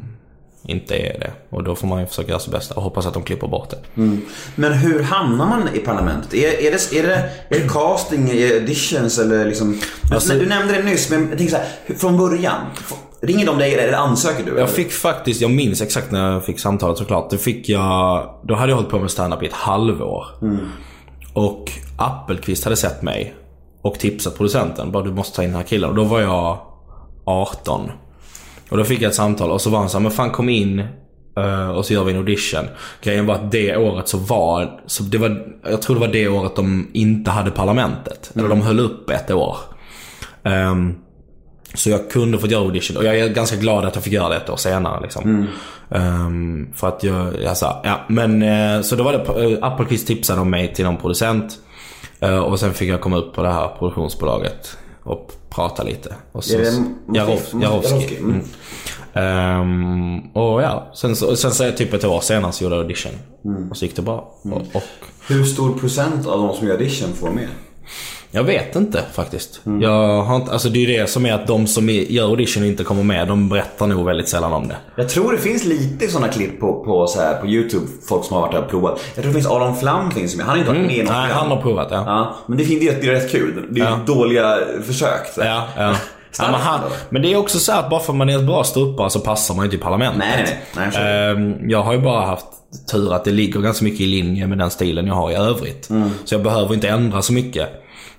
[0.64, 1.32] inte är det.
[1.50, 3.70] Och då får man ju försöka göra sitt bästa och hoppas att de klipper bort
[3.70, 3.78] det.
[4.56, 6.34] Men hur hamnar man i parlamentet?
[6.34, 7.16] Är, är, det, är, det,
[7.50, 9.80] är det casting, är det auditions eller liksom?
[10.02, 12.62] Du, Alltså- du nämnde det nyss, men jag tänker så här, från början.
[13.22, 14.51] Ringer de dig eller ansöker du?
[14.51, 14.59] eller?
[14.59, 17.30] Jag fick faktiskt, jag minns exakt när jag fick samtalet såklart.
[17.30, 20.26] Då fick jag, då hade jag hållit på med stand-up i ett halvår.
[21.34, 23.34] Och Appelqvist hade sett mig
[23.82, 24.91] och tipsat producenten.
[24.91, 25.89] Bara du måste ta in den här killen.
[25.89, 26.57] Och då var jag
[27.26, 27.91] 18.
[28.70, 30.80] Och då fick jag ett samtal och så var han såhär, men fan kom in
[31.38, 32.65] eh, och så gör vi en audition.
[33.01, 36.28] Grejen var att det året så var, så det var, jag tror det var det
[36.28, 38.32] året de inte hade parlamentet.
[38.36, 39.57] Eller de höll upp ett år.
[40.43, 40.95] Ehm,
[41.74, 44.30] så jag kunde fått göra audition och jag är ganska glad att jag fick göra
[44.30, 45.01] det ett år senare.
[45.01, 45.47] Liksom.
[45.91, 50.07] Ehm, för att jag, jag sa, ja men eh, så då var det, uh, Appelqvist
[50.07, 51.59] tipsade om mig till någon producent.
[52.20, 56.15] Eh, och sen fick jag komma upp på det här produktionsbolaget och prata lite.
[56.32, 56.57] Och så,
[57.61, 58.17] Jarowski.
[58.17, 58.32] Mm.
[58.32, 58.45] Mm.
[59.13, 63.11] Ehm, och ja, sen, så, sen så typ ett år senare så gjorde jag audition.
[63.72, 64.36] Och så gick det bra.
[64.43, 64.84] Och, och
[65.28, 67.47] Hur stor procent av de som gör audition får med?
[68.32, 69.62] Jag vet inte faktiskt.
[69.82, 72.64] Jag har inte, alltså det är ju det som är att de som gör audition
[72.64, 74.76] inte kommer med, de berättar nog väldigt sällan om det.
[74.96, 78.34] Jag tror det finns lite sådana klipp på, på, så här, på YouTube, folk som
[78.36, 79.00] har varit där och provat.
[79.16, 80.46] Jag tror det finns Aron Flam finns med.
[80.46, 81.38] Han har inte varit med i något Nej, program.
[81.50, 82.04] han har provat ja.
[82.06, 83.68] Ja, men det, det, är, det är rätt kul.
[83.70, 84.00] Det är Ja.
[84.08, 85.28] dåliga försök.
[85.38, 85.96] Ja, ja.
[86.40, 88.46] Ja, men, han, men det är också så att bara för att man är ett
[88.46, 90.20] bra ståuppare så passar man ju inte i parlamentet.
[90.20, 90.92] Nej, nej, nej.
[90.92, 91.00] så.
[91.00, 92.46] Ehm, jag har ju bara haft
[92.92, 95.90] tur att det ligger ganska mycket i linje med den stilen jag har i övrigt.
[95.90, 96.10] Mm.
[96.26, 97.70] Så jag behöver inte ändra så mycket.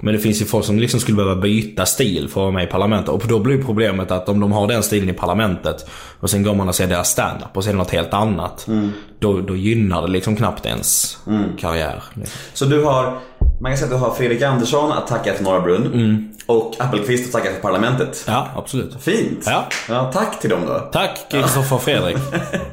[0.00, 2.64] Men det finns ju folk som liksom skulle behöva byta stil för att vara med
[2.64, 3.08] i parlamentet.
[3.08, 5.90] Och då blir problemet att om de har den stilen i parlamentet
[6.20, 8.66] och sen går man och ser deras standup och ser något helt annat.
[8.68, 8.90] Mm.
[9.18, 11.18] Då, då gynnar det liksom knappt ens
[11.58, 12.02] karriär.
[12.14, 12.38] liksom.
[12.54, 13.18] Så du har,
[13.60, 17.26] man kan säga att du har Fredrik Andersson att tacka för Norra Brunn och Appelqvist
[17.26, 18.24] att tacka för Parlamentet.
[18.26, 19.02] Ja, absolut.
[19.02, 19.48] Fint!
[19.88, 20.10] Ja.
[20.12, 20.78] tack till dem då.
[20.92, 22.16] Tack Kristoffer och Fredrik.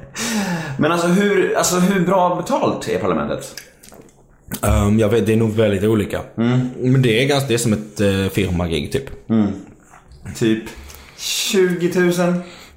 [0.77, 3.55] Men alltså hur, alltså hur bra betalt är Parlamentet?
[4.63, 6.21] Ehm, jag vet, det är nog väldigt olika.
[6.35, 9.05] Men det är, ganska, det är som ett uh, firmagig typ.
[10.35, 10.63] Typ
[11.17, 12.11] 20 000?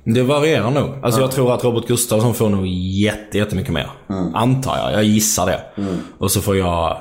[0.05, 0.91] Det varierar nog.
[1.03, 3.91] Alltså jag tror att Robert Gustafsson får nog jätte, jättemycket mer.
[4.35, 4.93] Antar jag.
[4.93, 5.61] Jag gissar det.
[6.19, 6.97] Och så får jag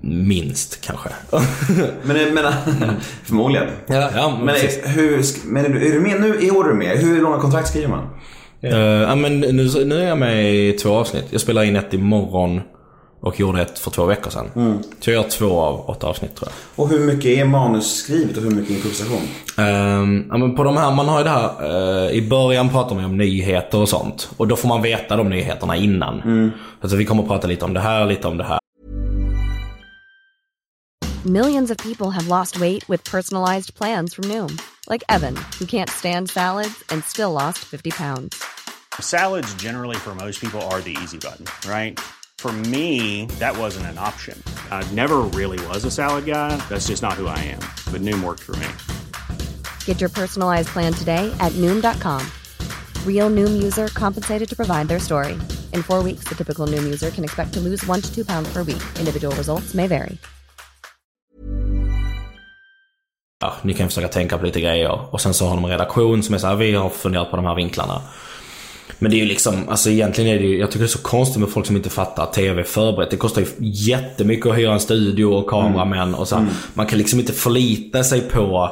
[0.00, 1.08] minst kanske.
[2.02, 2.52] Men, jag menar,
[3.24, 3.68] förmodligen.
[3.86, 4.80] ja, ja, Men, precis.
[4.84, 6.38] hur, men är, du, är du med nu?
[6.40, 6.98] I år är du med?
[6.98, 8.06] Hur långa kontrakt skriver man?
[8.62, 11.24] Eh, ja, men nu, nu är jag med i två avsnitt.
[11.30, 12.60] Jag spelar in ett imorgon
[13.20, 14.50] och gjorde ett för två veckor sedan.
[15.00, 16.84] Så jag gör två av åtta avsnitt tror jag.
[16.84, 19.28] Och hur mycket är manusskrivet och hur mycket improvisation?
[19.56, 22.94] Ehm, ja, men på de här, man har ju det här, eh, i början pratar
[22.94, 24.30] man ju om nyheter och sånt.
[24.36, 26.52] Och då får man veta de nyheterna innan.
[26.80, 28.60] Alltså vi kommer att prata lite om det här, lite om det här.
[31.24, 34.58] Millions of people have lost weight with personalized plans from Noom,
[34.88, 38.42] like Evan, who can't stand salads and still lost 50 pounds.
[39.00, 42.00] Salads, generally, for most people, are the easy button, right?
[42.40, 44.42] For me, that wasn't an option.
[44.70, 46.56] I never really was a salad guy.
[46.70, 47.60] That's just not who I am.
[47.92, 48.66] But Noom worked for me.
[49.84, 52.24] Get your personalized plan today at Noom.com.
[53.04, 55.38] Real Noom user compensated to provide their story.
[55.74, 58.48] In four weeks, the typical Noom user can expect to lose one to two pounds
[58.50, 58.82] per week.
[58.98, 60.16] Individual results may vary.
[63.42, 65.14] Ja, ni kan försöka tänka på lite grejer.
[65.14, 67.36] Och sen så har de en redaktion som är så här, vi har funderat på
[67.36, 68.02] de här vinklarna.
[69.02, 71.02] Men det är ju liksom, alltså egentligen är det ju, jag tycker det är så
[71.02, 73.10] konstigt med folk som inte fattar att TV är förberett.
[73.10, 76.36] Det kostar ju jättemycket att hyra en studio och kameramän och så.
[76.36, 76.44] här.
[76.74, 78.70] Man kan liksom inte förlita sig på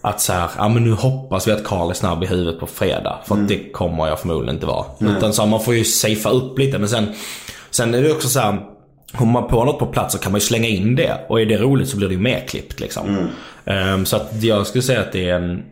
[0.00, 2.66] att så här, ja men nu hoppas vi att Karl är snabb i huvudet på
[2.66, 3.18] fredag.
[3.26, 4.84] För att det kommer jag förmodligen inte vara.
[5.16, 6.78] Utan så här, man får ju safea upp lite.
[6.78, 7.06] Men sen,
[7.70, 8.58] sen är det också så här,
[9.12, 11.26] Har man på något på plats så kan man ju slänga in det.
[11.28, 13.28] Och är det roligt så blir det ju mer klippt liksom.
[13.64, 15.62] Ehm, så att jag skulle säga att det är en...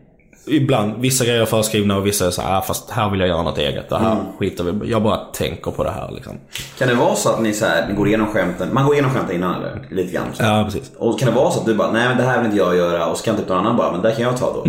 [0.46, 3.28] Ibland, vissa grejer är förskrivna och vissa är så här, ah, fast här vill jag
[3.28, 3.88] göra något eget.
[3.88, 6.32] Det här skiter vi Jag bara tänker på det här liksom.
[6.78, 9.10] Kan det vara så att ni, så här, ni går igenom skämten, man går igenom
[9.10, 9.88] skämten innan eller?
[9.90, 10.24] Lite grann.
[10.34, 10.42] Så.
[10.42, 10.92] Ja, precis.
[10.98, 12.76] Och kan det vara så att du bara, nej men det här vill inte jag
[12.76, 14.64] göra och så kan typ någon annan bara, men det kan jag ta då.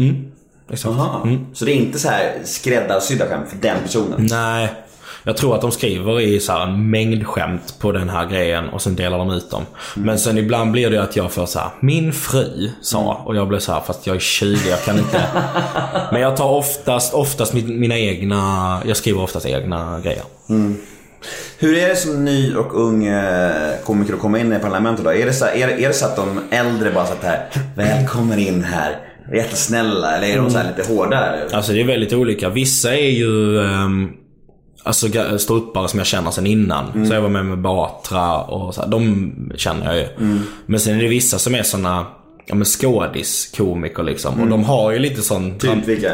[0.72, 0.96] Exakt.
[0.96, 1.28] Aha.
[1.54, 4.28] Så det är inte så här skräddarsydda skämt för den personen?
[4.32, 4.74] Nej.
[5.24, 8.70] Jag tror att de skriver i så här en mängd skämt på den här grejen
[8.70, 9.64] och sen delar de ut dem.
[9.96, 13.48] Men sen ibland blir det att jag får så här, min fru sa och jag
[13.48, 15.22] blir så här, fast jag är 20, jag kan inte.
[16.12, 20.24] Men jag tar oftast, oftast min- mina egna, jag skriver oftast egna grejer.
[21.60, 23.52] Hur är det som ny och ung eh,
[23.86, 25.14] komiker att komma in i parlamentet då?
[25.14, 27.24] Är det så, här, är, det- är det så att de äldre bara så att
[27.24, 27.46] här,
[27.76, 28.98] välkommen in här,
[29.34, 31.40] jättesnälla eller är de så här lite hårdare?
[31.54, 32.50] Alltså det är väldigt olika.
[32.50, 34.12] Vissa är ju um,
[34.84, 35.08] alltså,
[35.38, 37.08] ståuppare som jag känner sedan innan.
[37.08, 40.08] Så jag var med med Batra och så här, de känner jag ju.
[40.66, 42.06] Men sen är det vissa som är såna
[42.46, 44.42] ja, men skådiskomiker liksom.
[44.42, 45.58] Och de har ju lite sån...
[45.58, 46.12] Typ vilka?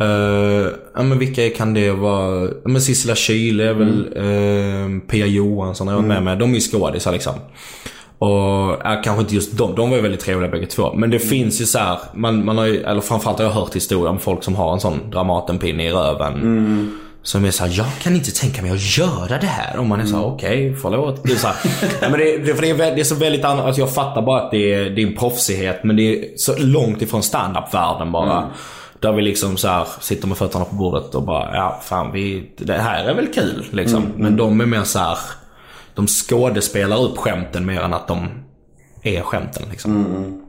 [0.00, 2.44] Uh, ja men vilka kan det vara?
[2.44, 6.38] Ja, men Sissela Kyle är väl, uh, Pia Johansson har jag varit med med.
[6.38, 7.34] De är ju skådisar liksom.
[8.18, 8.28] Och
[8.84, 10.92] ja, kanske inte just de, de var ju väldigt trevliga bägge två.
[10.94, 13.76] Men det finns ju så här, man, man har ju, eller framförallt har jag hört
[13.76, 16.40] historier om folk som har en sån Dramatenpinne i röven.
[17.24, 19.78] Som är såhär, jag kan inte tänka mig att göra det här.
[19.78, 21.24] Och man är såhär, okej, förlåt.
[21.24, 21.56] Det är, så här,
[22.00, 23.94] ja, men det, det, för det, är, vä- det är så väldigt annat, alltså jag
[23.94, 25.84] fattar bara att det är, det är en proffsighet.
[25.84, 28.50] Men det är så långt ifrån standup-världen bara.
[29.00, 32.50] Där vi liksom så här sitter med fötterna på bordet och bara, ja fan vi,
[32.58, 34.06] det här är väl kul liksom.
[34.16, 35.18] Men de är mer så här,
[35.94, 38.28] de skådespelar upp skämten mer än att de
[39.02, 40.41] är skämten liksom.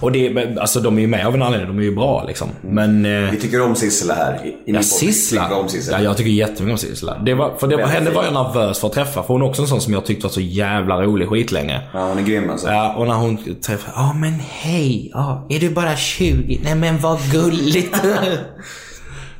[0.00, 2.48] Och det, alltså de är ju med av en anledning, de är ju bra liksom.
[2.60, 3.04] Men...
[3.24, 4.46] Eh, Vi tycker om Sissela här.
[4.46, 4.82] i- Ja.
[4.82, 5.54] Sissela.
[5.56, 5.68] Om.
[5.90, 7.18] Ja, jag tycker jättemycket om Sissela.
[7.18, 9.22] Det var, för det var, henne var jag nervös för att träffa.
[9.22, 11.80] För hon är också en sån som jag tyckte var så jävla rolig skitlänge.
[11.92, 12.68] Ja, hon är grym alltså.
[12.68, 16.60] Ja, och när hon träffade, ja men hej, ja, är du bara 20?
[16.64, 17.96] Nej men vad gulligt.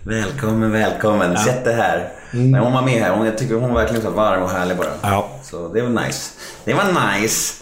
[0.03, 1.37] Välkommen, välkommen.
[1.37, 2.09] Sätt dig här.
[2.33, 3.17] Nej, hon var med här.
[3.17, 4.87] Hon, jag tycker hon var verkligen så varm och härlig bara.
[5.03, 5.29] Ja.
[5.43, 6.31] Så det var nice.
[6.65, 6.85] Det var
[7.21, 7.55] nice.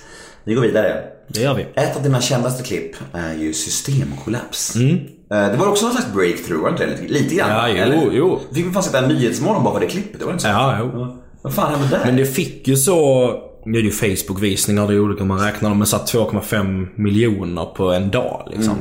[0.44, 1.02] Vi går vidare.
[1.28, 1.66] Det gör vi.
[1.74, 4.76] Ett av dina kändaste klipp är ju systemkollaps.
[4.76, 4.82] Eh,
[5.28, 6.86] Det var också någon slags breakthrough, var det?
[6.86, 7.50] Lite, lite grann?
[7.50, 8.10] Ja, jo, eller?
[8.12, 8.40] jo.
[8.54, 10.18] Fick vi fan sitta en nyhetsmorgon bara för det klippet?
[10.20, 10.48] Det var inte så?
[10.48, 11.16] Ja, jo.
[11.42, 12.04] Vad fan hände där?
[12.06, 13.26] Men det fick ju så,
[13.64, 17.64] nu är det ju Facebook-visningar, det är olika man räknar dem, men satt 2,5 miljoner
[17.64, 18.74] på en dag liksom.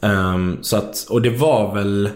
[0.00, 2.10] Ehm, så att, och det var väl...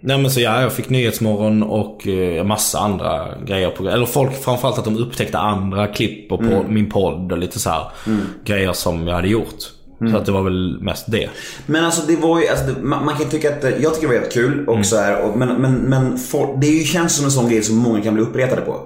[0.00, 4.42] Nej men så ja, jag fick Nyhetsmorgon och uh, massa andra grejer på Eller folk
[4.44, 7.84] framförallt att de upptäckte andra klipp och på min podd och lite så här
[8.44, 9.72] grejer som jag hade gjort.
[10.10, 11.28] Så att det var väl mest det.
[11.66, 14.06] Men alltså det var ju, alltså, det, man, man kan tycka att, jag tycker det
[14.06, 17.24] var jättekul och så här, och, men, men, men folk, det är ju, känns som
[17.24, 18.80] en sån grej som många kan bli uppretade på.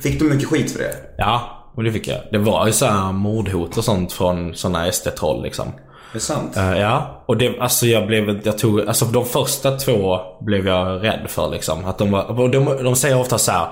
[0.00, 0.94] Fick du mycket skit för det?
[1.18, 2.18] Ja, och det fick jag.
[2.30, 5.66] Det var ju så här mordhot och sånt från såna SD-troll liksom.
[6.12, 6.56] Det är sant.
[6.56, 11.04] Uh, ja, och det, alltså jag blev, jag tog, alltså de första två blev jag
[11.04, 11.84] rädd för liksom.
[11.84, 13.68] Att de var, och de, de säger ofta så här.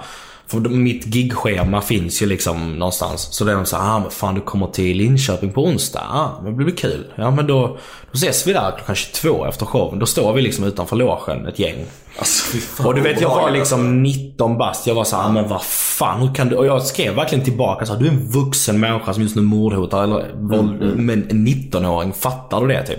[0.47, 3.29] För mitt gigschema finns ju liksom någonstans.
[3.31, 6.03] Så då är de så här, ah men fan du kommer till Linköping på onsdag.
[6.11, 7.07] Ah, men det blir kul.
[7.17, 7.67] Ja men då,
[8.13, 9.99] då ses vi där klockan 22 efter showen.
[9.99, 11.85] Då står vi liksom utanför logen, ett gäng.
[12.19, 14.87] Alltså, fan, Och du vet jag var liksom 19 bast.
[14.87, 16.57] Jag var så här, men vad fan hur kan du?
[16.57, 20.05] Och jag skrev verkligen tillbaka så du är en vuxen människa som just nu mordhotar
[20.05, 22.13] eller våld, men en 19-åring.
[22.13, 22.99] Fattar du det typ?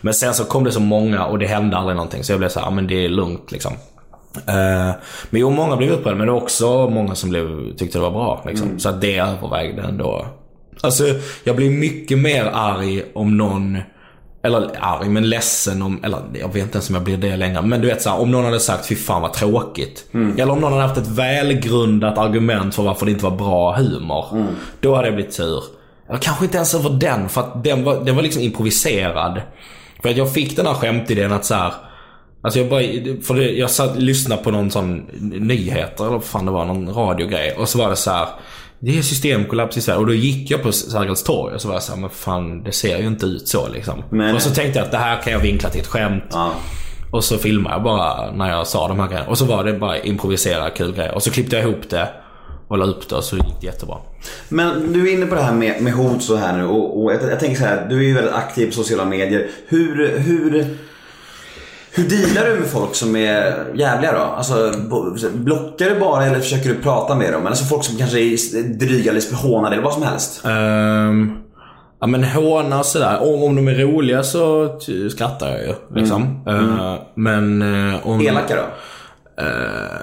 [0.00, 2.24] Men sen så kom det så många och det hände aldrig någonting.
[2.24, 3.72] Så jag blev så här, men det är lugnt liksom.
[4.46, 4.94] Eh,
[5.30, 8.10] men jo, många blev upprörda men det var också många som blev, tyckte det var
[8.10, 8.44] bra.
[8.46, 8.78] Liksom.
[8.78, 10.26] Så att det övervägde ändå.
[10.80, 11.04] Alltså,
[11.44, 13.78] jag blir mycket mer arg om någon
[14.42, 17.62] eller arg, men ledsen om, eller jag vet inte ens om jag blir det längre.
[17.62, 20.04] Men du vet så här, om någon hade sagt fy fan vad tråkigt.
[20.38, 24.24] Eller om någon hade haft ett välgrundat argument för varför det inte var bra humor.
[24.80, 25.62] Då hade jag blivit sur.
[26.08, 29.40] Eller kanske inte ens över den, för att den var, den var liksom improviserad.
[30.02, 31.72] För att jag fick den här skämtidén att så här,
[32.46, 32.82] Alltså jag bara,
[33.22, 36.94] för det, jag satt, lyssnade på någon sån nyheter eller vad fan det var, någon
[36.94, 37.52] radiogrej.
[37.58, 38.28] Och så var det så här.
[38.78, 39.98] Det är systemkollaps i Sverige.
[39.98, 42.62] Och då gick jag på Sergels torg och så var jag så här, men fan
[42.62, 44.02] det ser ju inte ut så liksom.
[44.10, 46.24] Men- Och så tänkte jag att det här kan jag vinkla till ett skämt.
[46.30, 46.52] Ja.
[47.12, 49.28] Och så filmade jag bara när jag sa de här grejerna.
[49.28, 51.14] Och så var det bara improvisera kul grejer.
[51.14, 52.08] Och så klippte jag ihop det
[52.68, 53.96] och la upp det och så gick det jättebra.
[54.48, 57.12] Men du är inne på det här med, med hot så här nu och, och
[57.12, 59.46] jag, jag tänker så här, du är ju väldigt aktiv på sociala medier.
[59.68, 60.76] Hur, hur,
[61.96, 64.18] hur dealar du med folk som är jävliga då?
[64.18, 64.72] Alltså,
[65.34, 67.46] blockar du bara eller försöker du prata med dem?
[67.46, 70.44] Eller så folk som kanske är dryga eller hånade eller vad som helst.
[70.44, 71.32] Ehm,
[72.00, 73.18] ja men håna och sådär.
[73.22, 74.68] Om, om de är roliga så
[75.10, 75.74] skrattar jag ju.
[75.94, 76.44] Liksom.
[76.46, 78.20] Eh, men eh, om...
[78.20, 78.62] Elaka då?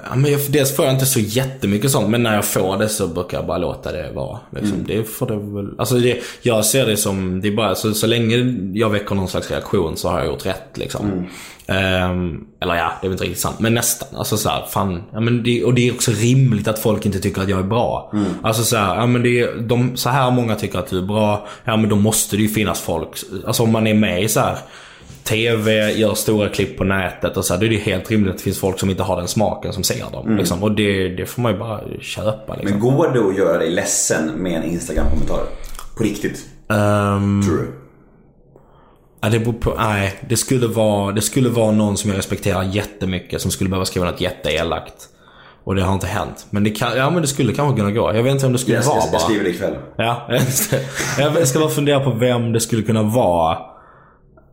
[0.04, 2.88] Ja, men jag, dels får jag inte så jättemycket sånt, men när jag får det
[2.88, 4.38] så brukar jag bara låta det vara.
[4.50, 4.84] Liksom.
[4.86, 8.06] Det får det väl, alltså det, jag ser det som, det är bara, så, så
[8.06, 8.36] länge
[8.74, 10.68] jag väcker någon slags reaktion så har jag gjort rätt.
[10.74, 11.26] Liksom.
[11.66, 14.08] Ehm, eller ja, det är väl inte riktigt sant, men nästan.
[14.16, 17.20] Alltså så här, fan, ja, men det, och det är också rimligt att folk inte
[17.20, 18.12] tycker att jag är bra.
[18.42, 21.46] Alltså så här, ja, men det, de, så här många tycker att du är bra,
[21.64, 23.08] ja men då måste det ju finnas folk.
[23.46, 24.58] Alltså om man är med i så här
[25.24, 28.36] TV gör stora klipp på nätet och så här, då är det helt rimligt att
[28.38, 30.36] det finns folk som inte har den smaken som ser dem.
[30.36, 30.62] Liksom.
[30.62, 32.54] Och det, det får man ju bara köpa.
[32.54, 32.70] Liksom.
[32.70, 35.40] Men går det att göra dig ledsen med en Instagram-kommentar?
[35.96, 36.44] På riktigt?
[36.70, 37.72] Ehm, Tror du?
[39.22, 42.62] ja, det beror på, nej, det skulle, vara, det skulle vara någon som jag respekterar
[42.62, 45.08] jättemycket som skulle behöva skriva något jätteelakt.
[45.64, 46.46] Och det har inte hänt.
[46.50, 48.14] Men det, kan, ja, men det skulle kanske kunna gå.
[48.14, 49.20] Jag vet inte om det skulle Jag, vara jag, jag bara.
[49.20, 49.74] skriver det ikväll.
[49.96, 50.28] Ja,
[51.18, 53.58] jag ska bara fundera på vem det skulle kunna vara.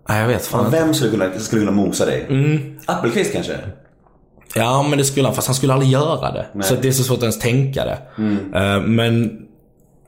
[0.10, 2.26] Nej, jag vet fan Ja, vem skulle kunna, skulle kunna mosa dig?
[2.30, 2.80] Mm.
[2.86, 3.54] Appelqvist kanske?
[4.56, 5.36] Ja, men det skulle han.
[5.36, 6.64] Fast han skulle aldrig göra det.
[6.64, 7.98] Så att det är så svårt att ens tänka det.
[8.60, 9.42] Eh, men,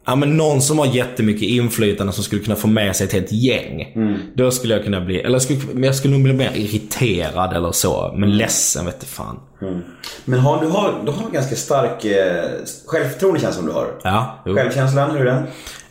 [0.05, 3.31] ja, men någon som har jättemycket inflytande som skulle kunna få med sig ett helt
[3.31, 3.87] gäng.
[4.35, 7.71] Då skulle jag kunna bli, eller jag skulle, jag skulle nog bli mer irriterad eller
[7.71, 8.13] så.
[8.17, 9.39] Men ledsen vet du fan.
[10.25, 12.43] Men har, du, har, du har ganska stark eh,
[12.85, 13.87] självförtroende känns som du har.
[14.03, 14.55] Ja, jo.
[14.55, 15.43] Självkänslan, hur är den?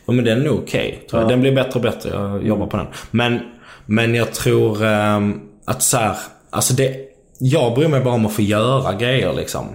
[0.05, 1.05] Ja, men den är okej.
[1.09, 1.31] tror jag.
[1.31, 2.09] Den blir bättre och bättre.
[2.09, 2.87] Jag jobbar på den.
[3.11, 3.39] Men,
[3.85, 6.15] men jag tror ehm, att så här,
[6.49, 6.95] alltså det,
[7.39, 9.65] jag bryr mig bara om att få göra grejer liksom.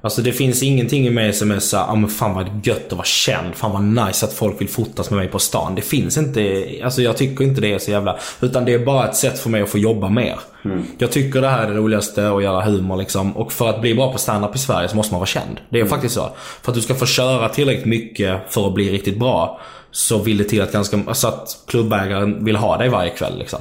[0.00, 2.92] Alltså det finns ingenting i mig som är så ah, men fan vad gött att
[2.92, 3.54] vara känd.
[3.54, 5.74] Fan vad nice att folk vill fotas med mig på stan.
[5.74, 9.08] Det finns inte, alltså jag tycker inte det är så jävla, utan det är bara
[9.08, 10.38] ett sätt för mig att få jobba mer.
[10.98, 13.36] Jag tycker det här är det roligaste att göra humor liksom.
[13.36, 15.60] Och för att bli bra på standup i Sverige så måste man vara känd.
[15.68, 16.30] Det är faktiskt så.
[16.62, 19.60] För att du ska få köra tillräckligt mycket för att bli riktigt bra.
[19.96, 23.60] Så vill det till att ganska, alltså att klubbägaren vill ha dig varje kväll liksom.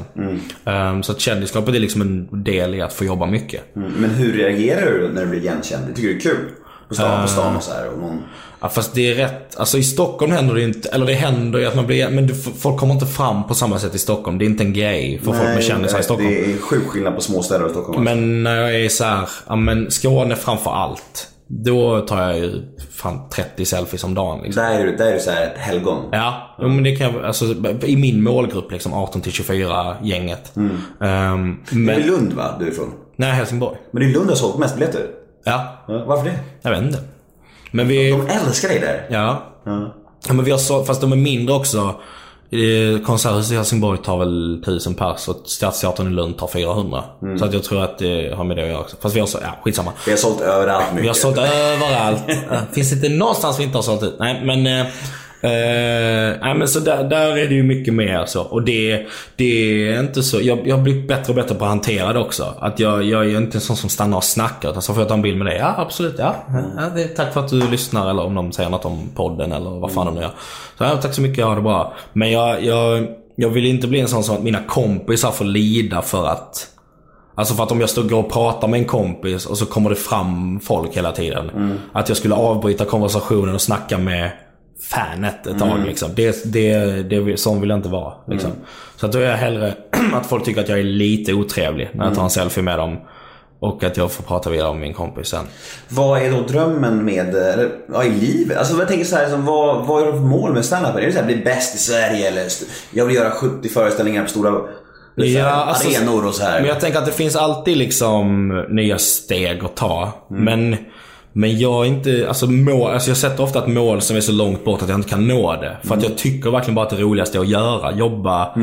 [0.65, 3.75] Ehm, så att kändisskapet är liksom en del i att få jobba mycket.
[3.75, 3.91] Mm.
[3.91, 5.95] Men hur reagerar du när du blir igenkänd?
[5.95, 6.49] Tycker det är kul.
[6.87, 7.89] På stan, på stan och så här.
[7.89, 8.21] Och någon...
[8.59, 9.55] Ja, fast det är rätt.
[9.57, 12.33] Alltså i Stockholm händer det inte, eller det händer ju att man blir, men du,
[12.35, 14.37] folk kommer inte fram på samma sätt i Stockholm.
[14.37, 16.29] Det är inte en grej för folk med kändisar i Stockholm.
[16.29, 18.07] Det är sjuk skillnad på små städer och Stockholm.
[18.07, 18.15] alltså.
[18.15, 21.27] Men när jag är så här, ja men Skåne framför allt.
[21.47, 24.63] Då tar jag ju fan 30 selfies om dagen liksom.
[24.63, 26.03] Där är du, där är du så här ett helgon.
[26.11, 27.45] Ja, jo, men det kan jag, alltså
[27.85, 30.51] i min målgrupp liksom 18 till 24 gänget.
[30.55, 30.69] Ehm,
[30.99, 32.93] Det är men, Lund va, du är ifrån?
[33.15, 33.77] nej Helsingborg.
[33.91, 35.07] Men det är Lund har sålt mest biljetter.
[35.45, 36.39] Ja, Varför det?
[36.61, 36.99] jag vet inte.
[37.71, 38.11] Men vi...
[38.11, 39.07] De älskar dig där.
[39.09, 39.43] Ja.
[40.27, 41.95] Ja men vi har så, fast de är mindre också.
[42.49, 47.03] Eh, Konserthuset i Helsingborg tar väl 1000 pers och Stadsteatern i Lund tar 400.
[47.21, 47.39] Mm.
[47.39, 48.95] Så att jag tror att det har med det att göra också.
[49.01, 49.91] Fast vi har så, ja skitsamma.
[50.05, 51.03] Vi har sålt överallt mycket.
[51.03, 51.37] Vi har sålt
[51.73, 52.29] överallt.
[52.29, 54.15] Eh, Finns det inte någonstans vi inte har sålt ut?
[54.19, 54.85] Nej men...
[55.45, 58.41] Eh, nej men så där, där är det ju mycket mer så.
[58.41, 59.43] Och det, det
[59.89, 60.41] är inte så...
[60.41, 62.53] Jag, jag har blivit bättre och bättre på att hantera det också.
[62.59, 64.69] Att jag, jag är inte en sån som stannar och snackar.
[64.69, 65.57] Utan så får jag ta en bild med det.
[65.57, 66.35] Ja absolut, ja.
[66.77, 68.09] ja det, tack för att du lyssnar.
[68.09, 70.31] Eller om de säger något om podden eller vad fan de nu gör.
[70.77, 71.93] Så ja, tack så mycket, ha det bra.
[72.13, 76.01] Men jag, jag, jag vill inte bli en sån som att mina kompisar får lida
[76.01, 76.71] för att
[77.37, 79.95] Alltså för att om jag står och pratar med en kompis och så kommer det
[79.95, 81.79] fram folk hela tiden.
[81.93, 84.31] Att jag skulle avbryta konversationen och snacka med
[84.81, 85.79] fanet ett tag.
[85.85, 86.11] Liksom.
[86.15, 88.13] Det, det, det, sån vill jag inte vara.
[88.27, 88.51] Liksom.
[88.95, 89.73] Så att då är jag hellre
[90.13, 92.97] att folk tycker att jag är lite otrevlig när jag tar en selfie med dem.
[93.59, 95.45] Och att jag får prata vidare om min kompis sen.
[95.89, 98.57] Vad är då drömmen med, eller, ja, i livet?
[98.57, 100.95] Alltså jag tänker så här, liksom, vad, vad är för mål med standup?
[100.95, 102.47] Är det så här, bli bäst i Sverige eller
[102.91, 104.51] jag vill göra 70 föreställningar på stora
[105.17, 106.59] här, Ja, alltså, arenor och så här?
[106.59, 110.11] Men jag tänker att det finns alltid liksom nya steg att ta.
[110.29, 110.77] Men,
[111.37, 114.31] men jag är inte, alltså, mål, alltså jag sätter ofta ett mål som är så
[114.31, 115.77] långt bort att jag inte kan nå det.
[115.83, 118.55] För att jag tycker verkligen bara att det roligaste är att göra, jobba.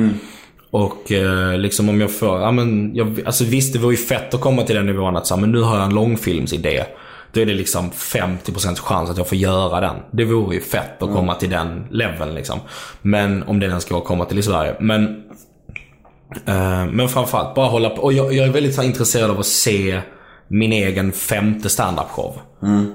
[0.70, 4.34] Och eh, liksom om jag får, ja men, jag, alltså visst det vore ju fett
[4.34, 6.84] att komma till den nivån att så men nu har jag en långfilmsidé.
[7.32, 9.96] Då är det liksom 50% chans att jag får göra den.
[10.10, 12.60] Det vore ju fett att komma till den leveln liksom.
[13.02, 14.74] Men om det den ska komma till i Sverige.
[14.80, 15.22] Men
[16.46, 18.02] Eh, Men framförallt bara hålla på.
[18.02, 20.00] Och jag, jag är väldigt så här, intresserad av att se
[20.52, 22.32] min egen femte standup-show.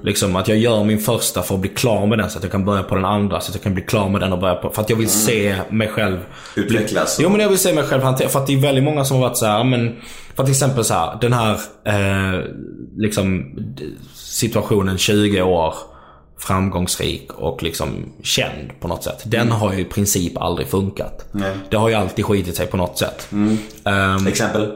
[0.03, 2.51] Liksom att jag gör min första för att bli klar med den så att jag
[2.51, 3.41] kan börja på den andra.
[3.41, 4.69] Så att jag kan bli klar med den och börja på.
[4.69, 6.17] För att jag vill se mig själv
[6.55, 7.19] Utvecklas.
[7.21, 8.29] Jo men jag vill se mig själv hantera.
[8.29, 9.95] För att det är väldigt många som har varit så här, men
[10.35, 11.53] För till exempel så här, den här
[11.85, 12.41] eh,
[12.97, 13.55] liksom
[14.15, 15.73] situationen 20 år
[16.39, 17.89] framgångsrik och liksom
[18.23, 19.21] känd på något sätt.
[19.25, 21.29] Den har ju i princip aldrig funkat.
[21.31, 21.53] Nej.
[21.69, 23.27] Det har ju alltid skitit sig på något sätt.
[23.83, 24.71] Ehm, Exempel?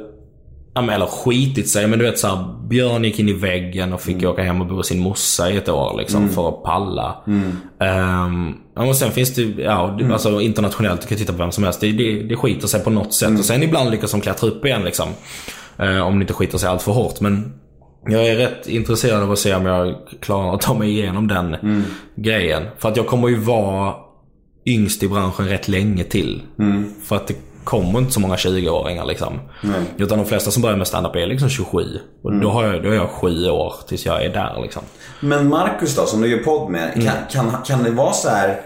[0.73, 4.23] Ja, eller skitit sig, men du vet såhär, Björn gick in i väggen och fick
[4.23, 7.15] åka hem och bo hos sin morsa i ett år liksom för att palla.
[7.79, 11.51] Ehm, ja, och sen finns det ja, det- alltså internationellt, du kan titta på vem
[11.51, 11.81] som helst.
[11.81, 13.39] Det, det, det skiter sig på något sätt.
[13.39, 15.09] Och sen ibland lyckas de klättra upp igen liksom.
[15.77, 17.21] Eh, om det inte skiter sig allt för hårt.
[17.21, 17.53] Men
[18.07, 21.55] jag är rätt intresserad av att se om jag klarar att ta mig igenom den
[22.15, 22.63] grejen.
[22.77, 23.93] För att jag kommer ju vara
[24.65, 26.41] yngst i branschen rätt länge till.
[27.03, 29.39] För att det kommer inte så många 20-åringar liksom.
[29.97, 31.99] Utan de flesta som börjar med stand-up är liksom 27.
[32.23, 34.81] Och då, har jag, då är jag sju år tills jag är där liksom.
[35.19, 36.93] Men Marcus då, som du gör podd med.
[36.93, 38.61] Kan, kan, kan det vara så här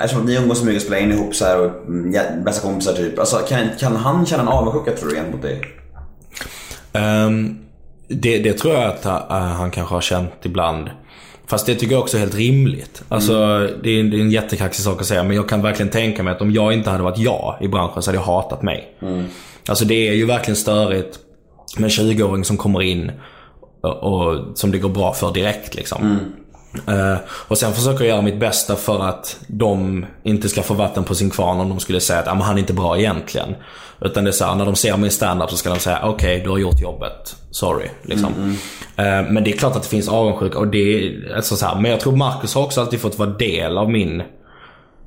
[0.00, 2.68] Eftersom ni umgås så mycket och spelar in ihop så här och mm, ja, bästa
[2.68, 3.18] kompisar typ.
[3.18, 5.62] Alltså, kan, kan han känna en avundsjuka tror du gentemot dig?
[6.92, 7.58] Ehm,
[8.08, 10.90] det, det tror jag att uh, han kanske har känt ibland.
[11.48, 13.02] Fast det tycker jag också är helt rimligt.
[13.08, 13.32] Alltså,
[13.82, 16.32] det, är, det är en jättekaxig sak att säga men jag kan verkligen tänka mig
[16.32, 18.96] att om jag inte hade varit jag i branschen så hade jag hatat mig.
[19.68, 21.18] Alltså det är ju verkligen störigt
[21.76, 23.12] med en 20-åring som kommer in
[23.80, 26.18] och, och som det går bra för direkt liksom.
[26.86, 31.04] Eh, och sen försöker jag göra mitt bästa för att de inte ska få vatten
[31.04, 33.54] på sin kvarn om de skulle säga att ah, men han är inte bra egentligen.
[34.00, 36.40] Utan det är så här, när de ser min standup så ska de säga okej,
[36.44, 37.36] du har gjort jobbet.
[37.50, 37.88] Sorry.
[38.02, 38.56] Liksom.
[38.96, 41.80] Eh, men det är klart att det finns avundsjuka och det är, alltså så här,
[41.80, 44.22] Men jag tror Marcus har också alltid fått vara del av min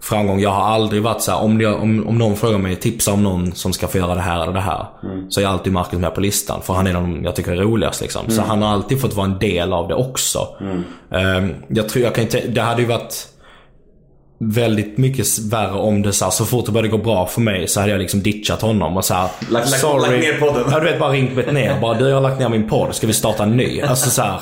[0.01, 0.39] framgång.
[0.39, 3.23] Jag har aldrig varit så här, om, jag, om, om någon frågar mig, tipsa om
[3.23, 4.85] någon som ska få göra det här eller det här.
[5.29, 6.61] Så är alltid Marcus med på listan.
[6.61, 8.29] För han är den jag tycker är roligast liksom.
[8.29, 10.47] Så han har alltid fått vara en del av det också.
[11.11, 13.27] Ehm, jag tror jag kan inte, det hade ju varit
[14.43, 17.67] väldigt mycket värre om det så, här, så fort det började gå bra för mig
[17.67, 20.01] så hade jag liksom ditchat honom och så här, Lagt- sorry.
[20.11, 20.63] lagt ner podden.
[20.71, 21.81] Ja, du vet bara ringt ner.
[21.81, 23.81] Bara du jag har lagt ner min podd, ska vi starta en ny?
[23.81, 24.39] Alltså så här,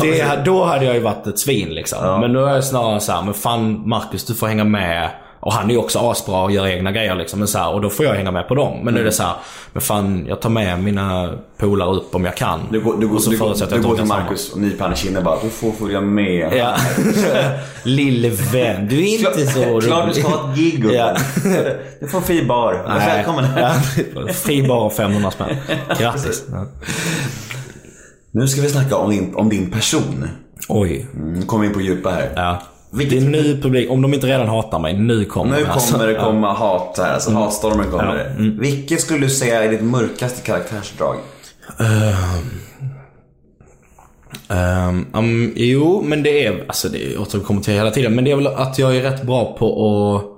[0.00, 2.20] det, då hade jag ju varit ett svin liksom.
[2.20, 5.10] Men nu är jag snarare så här, men fan Marcus du får hänga med.
[5.40, 7.38] Och han är ju också asbra och gör egna grejer liksom.
[7.38, 8.80] Men så här, och då får jag hänga med på dem.
[8.82, 9.32] Men nu är det så här,
[9.72, 12.60] men fan jag tar med mina polare upp om jag kan.
[12.70, 14.60] Du går, du går, och så du går, förutsätter du jag går till Marcus och
[14.60, 15.38] nyper han i kinden bara.
[15.42, 16.52] Du får följa med.
[16.56, 16.76] Ja.
[17.82, 19.88] Lille vän, du är inte så rolig.
[19.88, 20.84] Klart du ska ha ett gig.
[20.92, 21.16] Ja.
[22.00, 22.84] Du får fri bar.
[22.98, 23.44] Välkommen.
[23.56, 23.72] Ja,
[24.32, 25.56] Fri bar och 500 spänn.
[25.98, 26.44] Grattis.
[28.34, 28.40] Ja.
[28.40, 30.28] Nu ska vi snacka om din, om din person.
[30.68, 31.06] Oj.
[31.14, 32.32] Nu kommer vi in på djupa här.
[32.36, 32.62] Ja.
[32.90, 35.92] Det är nu publik, om de inte redan hatar mig, nu kommer Nu det, alltså.
[35.92, 38.16] kommer det komma hat här, alltså hatstormen kommer.
[38.16, 38.42] Ja.
[38.42, 38.58] Mm.
[38.58, 41.16] Vilket skulle du säga är ditt mörkaste karaktärsdrag?
[44.48, 48.36] Um, um, jo, men det är, alltså det återkommer till hela tiden, men det är
[48.36, 49.66] väl att jag är rätt bra på
[50.16, 50.33] att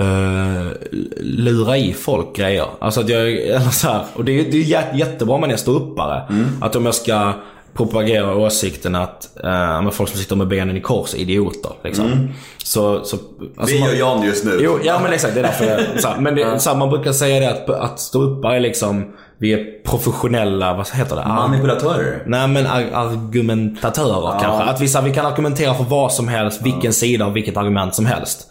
[0.00, 0.72] uh,
[1.20, 2.66] lura i folk grejer.
[2.80, 5.58] Alltså att jag, eller så här, och det är, det är jä- jättebra med en
[5.58, 6.22] ståuppare.
[6.60, 7.32] Att om jag ska
[7.74, 11.72] propagerar åsikten att uh, folk som sitter med benen i kors är idioter.
[11.84, 12.28] Liksom.
[12.64, 13.16] Så, så,
[13.56, 14.58] alltså Det man- gör Jan just nu.
[14.60, 15.34] Jo, ja men exakt.
[15.34, 17.70] Det är därför jag, så här, Men det, så här, man brukar säga det att,
[17.70, 21.26] att ståuppare är liksom, vi är professionella, vad heter det?
[21.28, 22.22] Manipulatörer.
[22.26, 24.62] Nej men ar- argumentatörer kanske.
[24.70, 27.56] Att vi, så här, vi kan argumentera för vad som helst, vilken sida av vilket
[27.56, 28.48] argument som helst.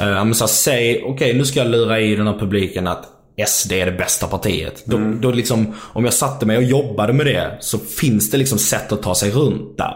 [0.00, 3.17] Uh, men så här, säg, okej nu ska jag lura i den här publiken att
[3.46, 4.82] SD är det bästa partiet.
[4.84, 8.58] Då, då liksom, om jag satte mig och jobbade med det så finns det liksom
[8.58, 9.94] sätt att ta sig runt där.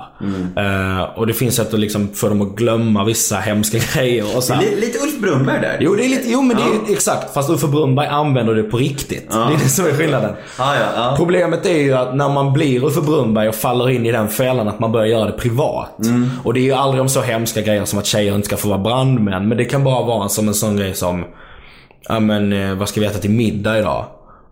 [0.57, 4.45] Eh, och det finns sätt att liksom få dem att glömma vissa hemska grejer och
[4.45, 4.63] så här.
[4.63, 5.77] Li- Lite Ulf Brunnberg där.
[5.81, 7.35] Jo, det är lite, jo men det är exakt.
[7.35, 9.31] Fast Uffe Brunnberg använder det på riktigt.
[9.31, 10.31] Det är det som är skillnaden.
[10.59, 11.15] Ja, ja, ja.
[11.17, 14.69] Problemet är ju att när man blir Uffe Brunnberg och faller in i den fällan
[14.69, 15.99] att man börjar göra det privat.
[16.45, 18.69] Och det är ju aldrig om så hemska grejer som att tjejer inte ska få
[18.69, 19.49] vara brandmän.
[19.49, 21.25] Men det kan bara vara som en sån grej som,
[22.09, 24.07] ja men eh, vad ska vi äta till middag idag?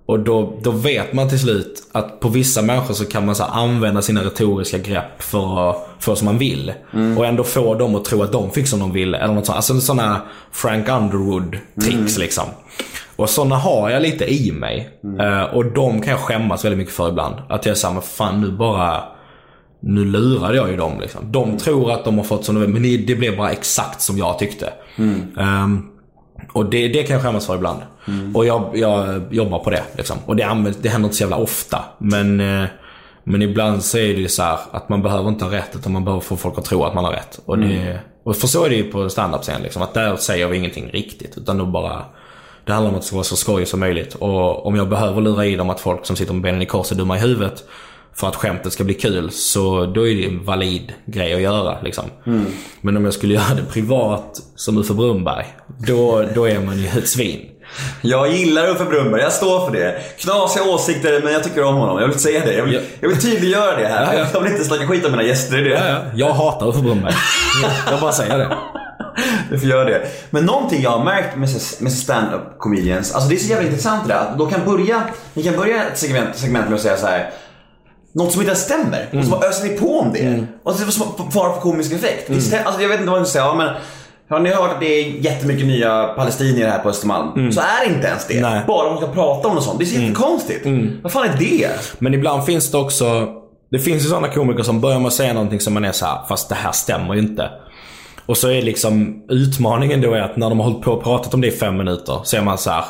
[0.06, 3.44] Och då, då vet man till slut att på vissa människor så kan man så
[3.44, 6.72] använda sina retoriska grepp för, att- för som man vill.
[7.18, 9.18] Och ändå få dem att tro att de fick som de ville.
[9.18, 9.56] Eller något sånt.
[9.56, 10.20] Alltså sådana
[10.52, 12.44] Frank Underwood-tricks liksom.
[13.16, 14.88] Och sådana har jag lite i mig.
[15.20, 17.34] Eh, och de kan jag skämmas väldigt mycket för ibland.
[17.48, 19.02] Att jag säger, men fan nu bara...
[19.82, 21.32] Nu lurade jag ju dem liksom.
[21.32, 24.18] De tror att de har fått som de vill, men det- blev bara exakt som
[24.18, 24.72] jag tyckte.
[25.38, 25.82] Ehm,
[26.52, 27.82] och det, det kan jag skämmas för ibland.
[28.34, 29.82] Och jag, jag jobbar på det.
[29.96, 30.18] Liksom.
[30.26, 31.84] Och det, använder, det händer inte så jävla ofta.
[31.98, 32.68] Men, eh,
[33.24, 36.04] men ibland så är det så här att man behöver inte ha rätt utan man
[36.04, 37.40] behöver få folk att tro att man har rätt.
[37.44, 39.62] Och, det, och för så är det ju på standup-scen.
[39.62, 41.38] Liksom, att där säger vi ingenting riktigt.
[41.38, 42.04] Utan då bara...
[42.64, 44.14] Det handlar om att det ska vara så skojigt som möjligt.
[44.14, 46.92] Och om jag behöver lura i dem att folk som sitter med benen i kors
[46.92, 47.64] är dumma i huvudet
[48.14, 51.80] för att skämtet ska bli kul, så då är det en valid grej att göra.
[51.82, 52.04] Liksom.
[52.80, 55.46] Men om jag skulle göra det privat, som Uffe Brunnberg,
[55.86, 57.40] då, då är man ju ett svin.
[58.02, 60.00] Jag gillar Uffe Brunnberg, jag står för det.
[60.18, 62.00] Knasiga åsikter, men jag tycker om honom.
[62.00, 62.54] Jag vill säga det.
[62.54, 62.80] Jag vill, Ja.
[63.00, 64.14] jag vill tydliggöra det här.
[64.14, 64.26] Ja, ja.
[64.32, 65.68] Jag vill inte snacka skit om mina gäster det.
[65.70, 65.98] Ja, ja.
[66.14, 67.14] Jag hatar Uffe Brunnberg.
[67.90, 68.56] Jag bara säger det.
[69.50, 70.02] Du får göra det.
[70.30, 71.48] Men någonting jag har märkt med,
[71.80, 74.20] med stand-up comedians, alltså det är så jävla intressant det där.
[74.20, 75.02] att De kan börja,
[75.34, 77.30] ni kan börja ett segment, segment med att säga så här.
[78.12, 79.08] Något som inte stämmer.
[79.12, 80.44] Och så bara öser ni på om det.
[80.62, 82.30] Och så får fara på komisk effekt.
[82.30, 83.68] Istället, alltså jag vet inte vad jag ska säga, ja, men
[84.30, 87.52] har ni hört att det är jättemycket nya palestinier här på Östermalm?
[87.52, 88.40] Så är det inte ens det.
[88.40, 88.64] Nej.
[88.66, 89.78] Bara om de ska prata om något sånt.
[89.78, 90.66] Det är så jättekonstigt.
[91.02, 91.68] Vad fan är det?
[91.98, 93.28] Men ibland finns det också...
[93.70, 96.06] Det finns ju sådana komiker som börjar med att säga någonting som man är så
[96.06, 97.50] här, fast det här stämmer ju inte.
[98.26, 101.34] Och så är liksom utmaningen då är att när de har hållit på och pratat
[101.34, 102.84] om det i fem minuter så är man så här.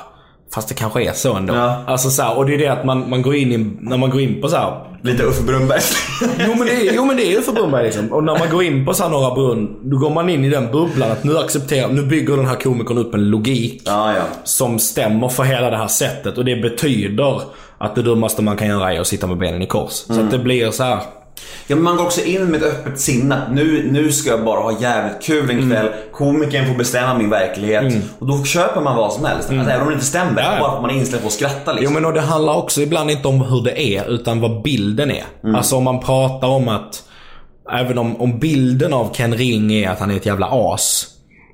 [0.55, 1.55] Fast det kanske är så ändå.
[1.55, 1.85] Ja.
[1.87, 4.11] Alltså så här, och det är det att man, man går in i, när man
[4.11, 4.87] går in på så här.
[5.03, 5.81] Lite Uffe Brunnberg.
[6.39, 8.13] Jo men det är, jo, men det är för Brunnberg liksom.
[8.13, 10.49] Och när man går in på så här Norra Brunn, då går man in i
[10.51, 14.23] den bubblan att nu accepterar, nu bygger den här komikern upp en logik ja, ja.
[14.45, 16.39] som stämmer för hela det här sättet.
[16.39, 17.41] Och det betyder
[17.79, 19.93] att det dummaste man kan göra är att sitta med benen i kors.
[19.93, 21.01] Så att det blir så här.
[21.67, 23.37] Ja, men man går också in med ett öppet sinne.
[23.37, 25.89] att Nu, nu ska jag bara ha jävligt kul en kväll.
[26.13, 27.95] Komikern får bestämma min verklighet.
[28.19, 29.51] Och då köper man vad som helst.
[29.51, 30.43] Alltså, även om det inte stämmer.
[30.43, 30.57] Ja.
[30.61, 31.95] Bara för att man är inställd på att skratta Jo liksom.
[31.95, 35.25] men och det handlar också ibland inte om hur det är, utan vad bilden är.
[35.57, 37.03] Alltså om man pratar om att,
[37.73, 41.07] även om, om bilden av Ken Ring är att han är ett jävla as.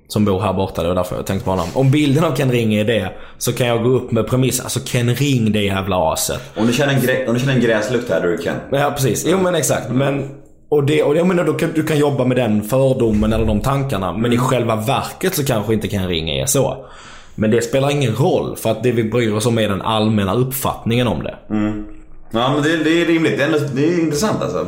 [0.08, 1.68] Som bor här borta, det var därför jag tänkte på honom.
[1.74, 4.60] Om bilden av Ken Ring är det, så kan jag gå upp med premiss.
[4.60, 6.40] Alltså Ken Ring, det jävla aset.
[6.56, 8.56] Om du känner en, grä, om du känner en gräslukt här, då är du Ken.
[8.70, 9.26] Ja, precis.
[9.28, 9.90] Jo, men exakt.
[9.90, 10.28] Men,
[10.68, 13.60] och det, och jag menar, du kan, du kan jobba med den fördomen eller de
[13.60, 14.12] tankarna.
[14.12, 16.86] Men i själva verket så kanske inte Ken Ring är så.
[17.34, 20.34] Men det spelar ingen roll, för att det vi bryr oss om är den allmänna
[20.34, 21.34] uppfattningen om det.
[22.30, 23.38] Ja, men det, det är rimligt.
[23.38, 24.66] Det är, det är intressant alltså.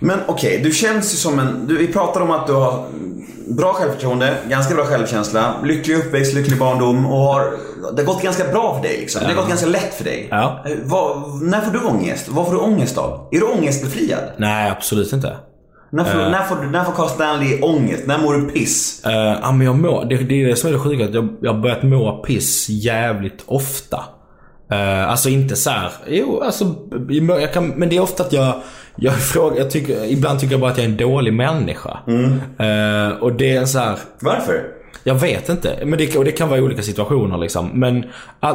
[0.00, 1.66] Men okej, du känns ju som en...
[1.66, 2.84] Du, vi pratar om att du har
[3.48, 7.52] bra självförtroende, ganska bra självkänsla, lycklig uppväxt, lycklig barndom och har...
[7.96, 9.20] Det har gått ganska bra för dig liksom.
[9.22, 10.28] Det har gått ganska lätt för dig.
[10.30, 10.64] Ja.
[10.66, 12.28] Eh, Vad, när får du ångest?
[12.28, 13.28] Vad får du ångest av?
[13.30, 14.20] Är du ångestbefriad?
[14.36, 15.36] Nej, absolut inte.
[15.92, 18.02] När får, när får, när får Carl Stanley ångest?
[18.06, 19.02] När mår du piss?
[19.06, 21.08] Uh, ja, men jag mår, det, det är det som är det sjuka.
[21.12, 23.96] Jag, jag har börjat må piss jävligt ofta.
[24.72, 25.90] Uh, alltså inte så här.
[26.08, 26.74] Jo, alltså.
[27.40, 28.54] Jag kan, men det är ofta att jag...
[28.96, 31.98] Jag frågar, jag tycker, ibland tycker jag bara att jag är en dålig människa.
[32.58, 33.98] Eh, och det är så här.
[34.20, 34.64] Varför?
[35.04, 35.78] Jag vet inte.
[35.84, 37.70] Men det, och det kan vara i olika situationer liksom.
[37.74, 38.04] Men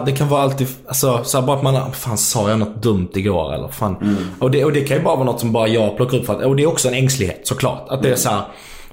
[0.05, 3.09] det kan vara alltid, alltså så här, bara att man, fan sa jag något dumt
[3.13, 4.17] igår eller fan.
[4.39, 6.33] Och, det, och det kan ju bara vara något som bara jag plockar upp för
[6.33, 7.85] att, och det är också en ängslighet såklart.
[7.89, 8.41] Att det är så här.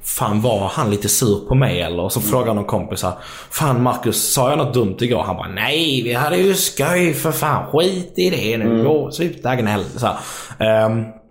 [0.05, 2.03] Fan var han lite sur på mig eller?
[2.03, 3.13] Och så frågar någon kompis här,
[3.51, 5.23] Fan Marcus, sa jag något dumt igår?
[5.23, 7.67] Han bara nej vi hade ju skoj för fan.
[7.73, 8.85] Skit i det nu.
[8.85, 9.85] Gå sluta gnäll.
[9.97, 11.22] Så här.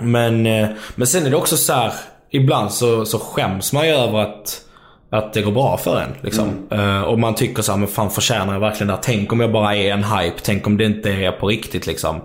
[0.00, 1.92] Men, eh, men sen är det också så här.
[2.30, 4.64] Ibland så, så skäms man ju över att
[5.12, 6.10] att det går bra för en.
[6.20, 6.48] Liksom.
[6.70, 9.00] Eh, och man tycker så här, men fan förtjänar jag verkligen det här?
[9.02, 10.36] Tänk om jag bara är en hype?
[10.42, 12.20] Tänk om det inte är på riktigt liksom.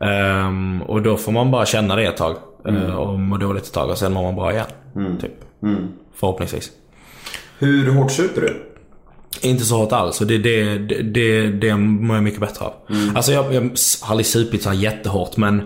[0.00, 2.36] Ehm, och då får man bara känna det ett tag.
[2.68, 4.66] eh, och må dåligt ett tag och sen mår man bra igen.
[5.20, 5.32] Typ.
[6.20, 6.70] Förhoppningsvis.
[7.58, 8.62] Hur hårt super du?
[9.48, 10.20] Inte så hårt alls.
[10.20, 12.72] Och det, det, det, det, det mår jag mycket bättre av.
[13.14, 13.60] Alltså jag, jag
[14.02, 15.62] har aldrig supit så här jättehårt men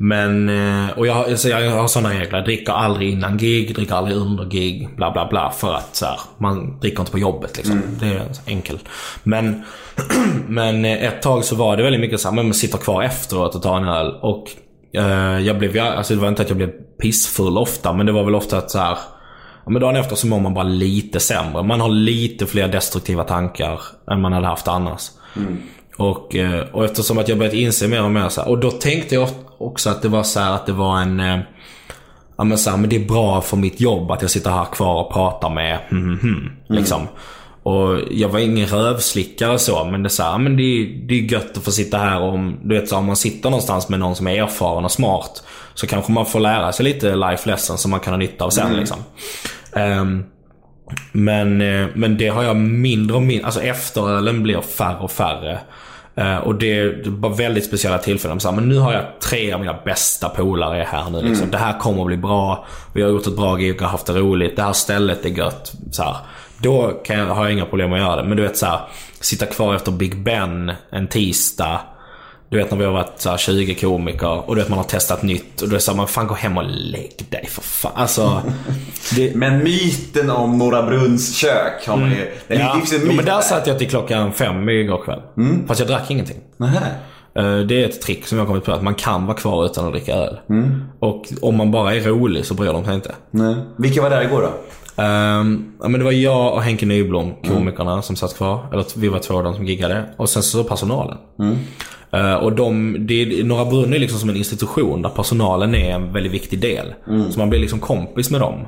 [0.00, 2.38] men, eh, och jag, alltså jag har sådana regler.
[2.38, 5.50] Jag dricker aldrig innan gig, dricker aldrig under gig, bla bla bla.
[5.50, 7.82] För att så här, man dricker inte på jobbet liksom.
[8.00, 8.84] Det är enkelt.
[9.22, 9.64] Men,
[10.48, 13.02] men eh, ett tag så var det väldigt mycket så här, men man sitter kvar
[13.02, 14.14] efteråt och tar en öl.
[14.20, 14.44] Och
[14.92, 16.70] eh, jag blev, alltså det var inte att jag blev
[17.02, 18.98] pissfull ofta, men det var väl ofta att så här,
[19.66, 21.62] men dagen efter så mår man bara lite sämre.
[21.62, 23.80] Man har lite fler destruktiva tankar
[24.10, 25.10] än man hade haft annars.
[25.98, 28.70] Och, eh, och eftersom att jag börjat inse mer och mer så här, Och då
[28.70, 29.28] tänkte jag
[29.58, 31.20] också att det var så här att det var en...
[31.20, 31.38] eh,
[32.40, 34.64] Ja men så här, men det är bra för mitt jobb att jag sitter här
[34.64, 37.08] kvar och pratar med hmm, hmm, liksom.
[37.62, 41.14] Och jag var ingen rövslickare så, men det är så här, men det, är- det
[41.14, 44.00] är gött att få sitta här om, du vet så om man sitter någonstans med
[44.00, 45.42] någon som är erfaren och smart.
[45.74, 48.50] Så kanske man får lära sig lite life lessons som man kan ha nytta av
[48.50, 48.98] sen liksom.
[49.72, 50.24] Ehm,
[51.12, 55.58] men, eh, men det har jag mindre och mindre, alltså efterölen blir färre och färre.
[56.18, 58.40] Eh, och det, det var väldigt speciella tillfällen.
[58.40, 61.22] Så här, men nu har jag tre av mina bästa polare här nu.
[61.22, 61.50] Liksom.
[61.50, 62.66] Det här kommer att bli bra.
[62.94, 64.56] Vi har gjort ett bra gig och haft det roligt.
[64.56, 65.72] Det här stället är gött.
[65.90, 66.16] Så här.
[66.58, 68.28] Då kan jag, har jag inga problem att göra det.
[68.28, 68.80] Men du vet så här,
[69.20, 71.80] sitta kvar efter Big Ben en tisdag.
[72.50, 74.84] Du vet när vi har varit så här 20 komiker och du vet man har
[74.84, 75.62] testat nytt.
[75.62, 77.92] Och då här, man fan gå hem och lägg dig för fan.
[77.94, 78.42] Alltså,
[79.16, 82.30] det, Men myten om Norra Brunns kök har man ju...
[82.48, 83.40] Det Ja, finns en jo, myt men där där.
[83.40, 85.20] satt jag till klockan fem igår kväll.
[85.68, 86.36] Fast jag drack ingenting.
[86.56, 86.80] Nähä.
[87.34, 89.64] Eh, Det är ett trick som jag har kommit på, att man kan vara kvar
[89.66, 90.38] utan att dricka öl.
[91.00, 93.14] Och om man bara är rolig så bryr de sig inte.
[93.30, 93.54] Nej.
[93.78, 94.50] Vilka var där igår då?
[94.98, 98.68] Ehm, ja, men det var jag och Henke Nyblom, komikerna, som satt kvar.
[98.72, 100.04] Eller vi var två av dem som giggade.
[100.16, 101.18] Och sen så personalen.
[102.12, 106.12] Eh, och de, det, Norra Brunn är liksom som en institution där personalen är en
[106.12, 106.94] väldigt viktig del.
[107.30, 108.66] Så man blir liksom kompis med dem.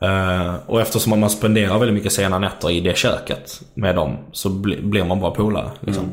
[0.00, 4.48] Eh, och eftersom man spenderar väldigt mycket sena nätter i det köket med dem så
[4.48, 5.70] bli, blir man bra polare.
[5.80, 6.04] Liksom.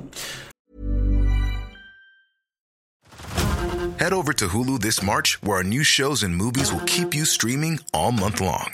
[3.97, 7.26] Head over to Hulu this March, where our new shows and movies will keep you
[7.26, 8.74] streaming all month long.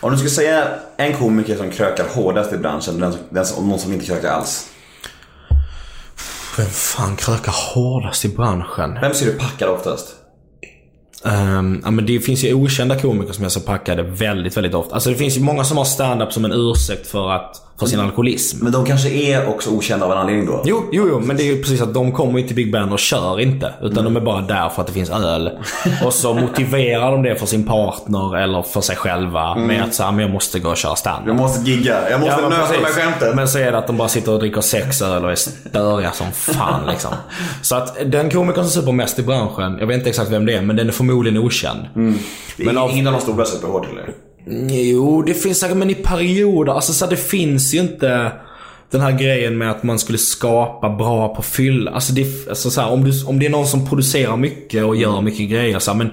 [0.00, 3.78] Om du skulle säga en komiker som krökar hårdast i branschen, den, den och någon
[3.78, 4.68] som inte krökar alls.
[6.56, 8.98] Vem fan krökar hårdast i branschen?
[9.00, 10.15] Vem ser du packad oftast?
[11.26, 14.94] Ehm, ja, men det finns ju okända komiker som är så packade väldigt, väldigt ofta.
[14.94, 18.00] Alltså det finns ju många som har stand-up som en ursäkt för, att, för sin
[18.00, 18.64] alkoholism.
[18.64, 20.62] Men de kanske är också okända av en anledning då?
[20.64, 22.92] Jo, jo, jo, men det är ju precis att de kommer ju till Big Ben
[22.92, 23.72] och kör inte.
[23.82, 25.50] Utan de är bara där för att det finns öl.
[26.04, 30.10] Och så motiverar de det för sin partner eller för sig själva med att säga,
[30.12, 32.78] men jag måste gå och köra stand Jag måste gigga, jag måste men nöta de
[32.78, 33.36] här skämten.
[33.36, 36.12] Men så är det att de bara sitter och dricker sex öl och är störiga
[36.12, 37.10] som fan liksom.
[37.62, 40.54] Så att den komikern som super mest i branschen, jag vet inte exakt vem det
[40.54, 41.80] är, men den är förmodligen okänd.
[42.56, 44.10] Det är Men av- ingen av de stora superhårt eller?
[44.68, 46.72] Jo, det finns säkert, men i perioder.
[46.72, 48.32] Alltså så här, det finns ju inte
[48.90, 51.90] den här grejen med att man skulle skapa bra på fylla.
[51.90, 54.96] Alltså, det, alltså så här, om, du, om det är någon som producerar mycket och
[54.96, 56.10] gör mycket grejer så här, men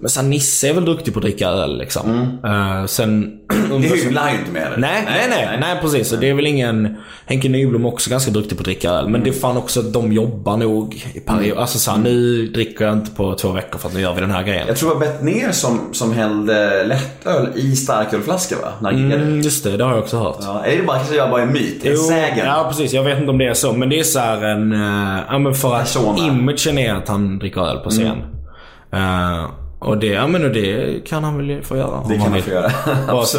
[0.00, 2.38] men här, Nisse är väl duktig på att dricka öl liksom.
[2.44, 3.36] Eh, sen...
[3.70, 4.76] Det hymlar ju inte med eller?
[4.76, 6.08] Nej, nej, nej, nej, precis.
[6.08, 6.96] Så det är väl ingen...
[7.26, 9.08] Henke Nyblom är också ganska duktig på att dricka öl.
[9.08, 11.60] Men det är fan också att de jobbar nog i perioder.
[11.60, 14.30] Alltså såhär, nu dricker jag inte på två veckor för att nu gör vi den
[14.30, 14.64] här grejen.
[14.66, 18.72] Jag tror det var Bettner som, som hällde lättöl i starkölflaska va?
[18.80, 18.92] När.
[18.92, 20.38] Mm, just det, det har jag också hört.
[20.40, 21.86] Ja, är det bara, kanske jag bara en myt?
[21.86, 22.46] En sägen?
[22.46, 22.92] Ja, precis.
[22.92, 23.72] Jag vet inte om det är så.
[23.72, 24.72] Men det är så här en...
[24.72, 28.18] Uh, ja, men för att imagen är att han dricker öl på scen.
[28.92, 29.50] Eh,
[29.80, 32.04] och det, ja men och det kan han väl få göra.
[32.08, 32.70] Det kan han få göra.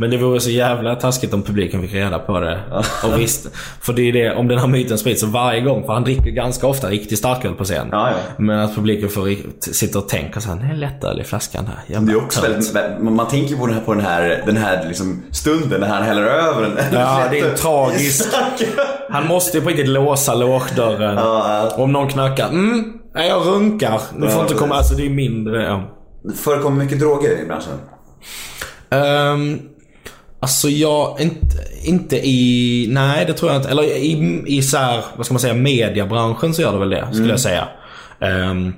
[0.00, 2.60] Men det vore så jävla taskigt om publiken fick reda på det.
[3.04, 3.48] Och visst,
[3.80, 6.30] för det är det, om den här myten sprids så varje gång, för han dricker
[6.30, 7.88] ganska ofta riktig starköl på scen.
[7.92, 8.16] Ja, ja.
[8.36, 9.28] Men att publiken får
[9.72, 11.76] sitta och tänka så här, det är lättöl i flaskan här.
[11.86, 14.56] Det Jävla är också tönt." väldigt, man tänker på den här, på den här, den
[14.56, 18.36] här liksom stunden när han häller över en Ja, det är tragiskt.
[19.10, 21.16] Han måste ju på riktigt låsa lågdörren.
[21.16, 22.48] Ja, Om någon knackar.
[22.48, 24.00] Mm, nej, jag runkar.
[24.20, 24.74] Du får inte komma.
[24.74, 25.62] Alltså det är mindre.
[25.62, 25.82] Ja.
[26.36, 27.72] Förekommer mycket droger i branschen?
[28.90, 29.60] Um,
[30.40, 33.68] alltså jag, inte, inte i, nej det tror jag inte.
[33.68, 37.08] Eller i, i så här, vad ska man säga, mediabranschen så gör det väl det.
[37.12, 37.68] Skulle jag säga.
[38.20, 38.72] Ehm,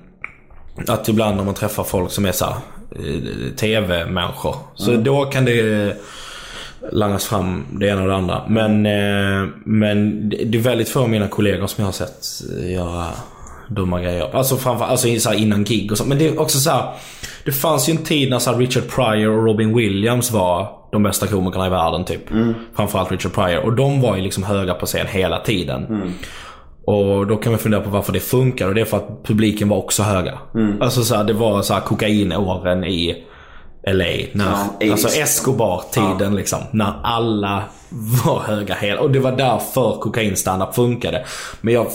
[0.88, 2.55] att ibland när man träffar folk som är så här,
[2.91, 4.57] eh, TV-människor.
[4.74, 5.97] Så då kan det
[6.93, 8.43] langas fram det ena och det andra.
[8.49, 12.26] Men, eh, men det det är väldigt få av mina kollegor som jag har sett
[12.59, 13.07] eh, göra
[13.70, 14.36] dumma grejer.
[14.36, 16.04] Alltså, framför, alltså så innan gig och så.
[16.04, 16.84] Men det är också så här,
[17.44, 21.26] Det fanns ju en tid när så Richard Pryor och Robin Williams var de bästa
[21.26, 22.28] komikerna i världen typ.
[22.76, 23.64] Framförallt Richard Pryor.
[23.64, 26.12] Och de var ju liksom höga på scen hela tiden.
[26.86, 29.68] Och då kan man fundera på varför det funkar och det är för att publiken
[29.68, 30.38] var också höga.
[30.80, 33.24] Alltså så här, det var så här kokainåren i
[33.86, 34.04] LA.
[34.32, 35.22] När, Ja, alltså 80s.
[35.22, 36.58] Escobar-tiden liksom.
[36.70, 37.62] När alla
[38.24, 39.00] var höga hela.
[39.00, 41.24] Och det var därför kokainstandard funkade.
[41.60, 41.86] Men jag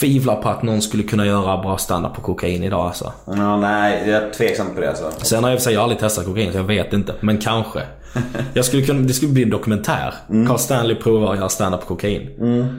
[0.00, 3.12] tvivlar på att någon skulle kunna göra bra standard på kokain idag alltså.
[3.26, 5.10] Ja, nej, jag är tveksam på det alltså.
[5.22, 7.14] Sen har jag i sig aldrig testat kokain så jag vet inte.
[7.20, 7.80] Men kanske.
[8.54, 10.14] Jag skulle kunna, det skulle bli en dokumentär.
[10.48, 12.30] Carl Stanley provar att göra standard på kokain.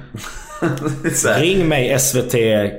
[0.61, 1.39] Här.
[1.39, 2.34] Ring mig SVT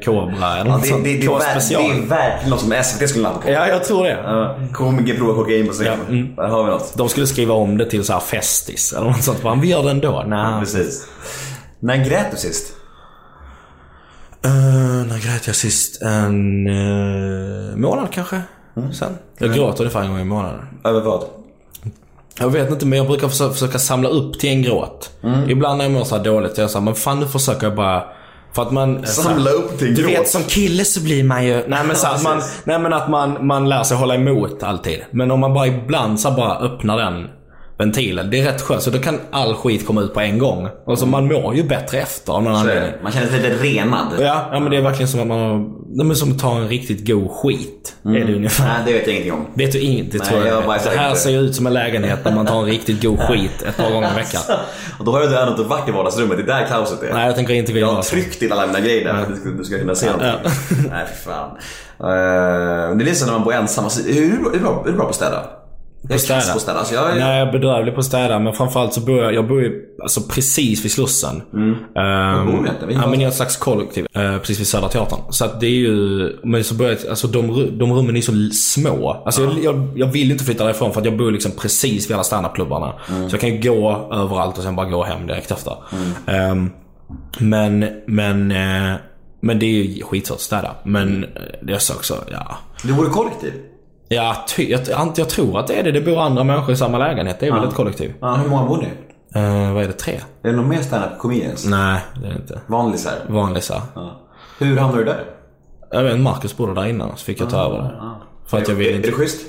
[0.04, 1.04] Cobra eller något sånt.
[1.04, 3.50] det, det, det är verkligen något som SVT skulle landa på.
[3.50, 4.10] Ja, jag tror det.
[4.10, 5.86] Ja, Komiker provar kokain på scen.
[5.86, 6.34] Ja, mm.
[6.36, 6.94] Där har vi något.
[6.96, 9.42] De skulle skriva om det till så här Festis eller något sånt.
[9.42, 10.24] Bara, Vi gör det ändå.
[10.26, 10.60] Nej.
[10.60, 11.06] Precis.
[11.80, 12.74] När grät du sist?
[14.46, 16.02] Uh, när grät jag sist?
[16.02, 18.42] En uh, månad kanske?
[18.92, 19.18] Sen.
[19.38, 20.60] Jag gråter ungefär en gång i månaden.
[20.84, 21.24] Över vad?
[22.38, 25.10] Jag vet inte men jag brukar försöka, försöka samla upp till en gråt.
[25.48, 28.04] Ibland när jag mår så dåligt, jag säger men fan nu försöker jag bara
[28.52, 29.06] för att man...
[29.06, 30.12] Samla upp till en Du gråt.
[30.12, 31.64] vet som kille så blir man ju...
[31.68, 35.00] Nej men, så att man, nej, men att man, man lär sig hålla emot alltid.
[35.10, 37.28] Men om man bara ibland så bara öppnar den
[37.82, 38.30] ventilen.
[38.30, 38.82] Det är rätt skönt.
[38.82, 40.68] Så då kan all skit komma ut på en gång.
[40.86, 42.92] Och så man mår ju bättre efter av någon är anledning.
[43.02, 44.06] Man känner sig lite renad.
[44.18, 46.10] Ja, ja men det är verkligen som att man har...
[46.10, 47.94] Är som att ta en riktigt god skit.
[48.04, 48.64] Är det ungefär.
[48.64, 49.46] Nej, det vet jag ingenting om.
[49.54, 50.12] Vet du inget?
[50.12, 50.64] Det Nej, tror jag.
[50.64, 53.20] jag det här ser ju ut som en lägenhet när man tar en riktigt god
[53.28, 54.42] skit ett par gånger i veckan.
[54.98, 56.36] Och då har jag ändå inte varit i vardagsrummet.
[56.36, 57.12] Det är där kaoset är.
[57.14, 58.02] Nej, jag tänker inte gå in Jag har där.
[58.02, 60.28] tryckt till alla mina grejer där för att du ska, du kunna se någonting.
[60.44, 60.50] Ja.
[60.90, 61.50] Nej, för fan.
[62.00, 63.84] Uh, det är så när man bor ensam.
[63.84, 65.61] Alltså, bra, hur är du bra på att städa?
[66.08, 66.78] Jag är kass på att städa.
[66.78, 68.38] Alltså, jag, Nej, jag är bedrövlig på att städa.
[68.38, 71.42] Men framförallt så bor jag, jag bor ju alltså precis vid Slussen.
[71.52, 71.74] Mm.
[71.94, 73.00] Var bor du egentligen?
[73.02, 74.06] ja, men i ett slags kollektiv.
[74.14, 75.18] eh, precis vid Södra Teatern.
[75.30, 76.36] Så att det är ju...
[76.44, 79.22] Men så börjar jag, alltså de, de rummen är så små.
[79.24, 82.14] Alltså jag, jag, jag vill inte flytta därifrån för att jag bor liksom precis vid
[82.14, 82.92] alla standupklubbarna.
[83.06, 85.74] Så jag kan ju gå överallt och sen bara gå hem direkt efter.
[86.26, 86.70] Ehm,
[87.38, 88.96] men, men, eh,
[89.40, 90.74] men det är ju skitsvårt att städa.
[90.84, 91.30] Men eh,
[91.62, 92.56] det är så också, ja.
[92.82, 93.52] Du bor i kollektiv?
[94.14, 94.80] Ja, ty, jag,
[95.16, 95.92] jag, tror att det är det.
[95.92, 97.40] Det bor andra människor i samma lägenhet.
[97.40, 98.14] Det är väl ett kollektiv.
[98.20, 98.88] Ja, hur många bor ni?
[99.40, 99.92] Eh, vad är det?
[99.92, 100.20] Tre?
[100.42, 101.66] Är det någon mer stand-up comedians?
[101.66, 102.60] Nej, det är det inte.
[102.66, 103.74] Vanlisar?
[103.74, 103.80] Här.
[103.94, 104.20] Ja.
[104.58, 105.24] Hur hamnade du där?
[105.90, 107.92] Jag vet inte, Marcus bodde där innan så fick jag ta över det.
[108.46, 109.08] För att jag är, vill är inte...
[109.08, 109.46] det schysst?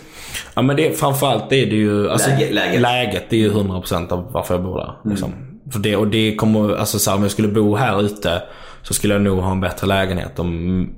[0.53, 2.09] Ja men det, framförallt det är det ju...
[2.09, 2.81] Alltså, Läge- läget.
[2.81, 3.25] läget.
[3.29, 5.09] det är ju 100% av varför jag bor där.
[5.09, 5.33] Liksom.
[5.71, 8.41] För det, och det kommer, alltså så här, om jag skulle bo här ute
[8.81, 10.45] så skulle jag nog ha en bättre lägenhet och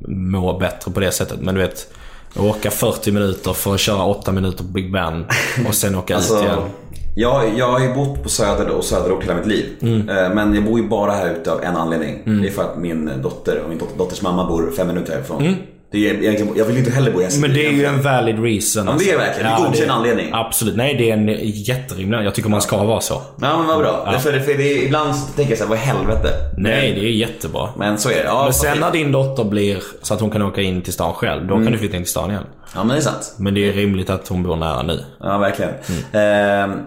[0.08, 1.42] må bättre på det sättet.
[1.42, 1.94] Men du vet,
[2.40, 5.26] åka 40 minuter för att köra 8 minuter på Big Ben
[5.68, 6.42] och sen åka ut igen.
[6.50, 6.70] Alltså,
[7.16, 9.66] jag, jag har ju bott på Söder och Söderort hela mitt liv.
[9.82, 10.10] Mm.
[10.10, 12.22] Eh, Men jag bor ju bara här ute av en anledning.
[12.42, 15.56] Det är för att min dotter och min dot- dotters mamma bor fem minuter härifrån.
[15.96, 17.26] Det är, egentligen- jag vill inte heller bo i.
[17.26, 17.42] Mm.
[17.42, 18.86] Men det är ju en valid reason.
[18.88, 19.52] Ja, det är verkligen.
[19.52, 20.30] Det är godkänd anledning.
[20.34, 20.76] Absolut.
[20.76, 22.18] Nej, det är en jätterimlig.
[22.18, 23.22] Jag tycker man ska vara så.
[23.42, 24.20] Ja men vad bra.
[24.20, 26.30] För, för det är, ibland tänker jag såhär, vad i helvete.
[26.58, 27.70] Nej, det är jättebra.
[27.78, 28.24] Men så är det.
[28.24, 31.14] Ja, Men sen när din dotter blir så att hon kan åka in till stan
[31.14, 31.66] själv, då Mm.
[31.66, 32.44] kan du flytta in till stan igen.
[32.74, 33.34] ja men det är sant.
[33.38, 35.00] Men det är rimligt att hon bor nära nu.
[35.20, 35.72] Ja verkligen.
[36.14, 36.72] Mm.
[36.72, 36.78] Eh,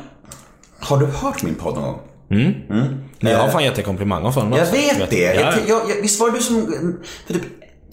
[0.80, 2.00] har du hört min podd någon gång?
[3.20, 4.74] Nej, jag har fan gett dig komplimanger för den Jag också.
[4.74, 5.16] vet det.
[5.20, 5.52] Ja, Jag, ja.
[5.68, 6.66] jag, jag, visst var det du som,
[7.26, 7.42] för typ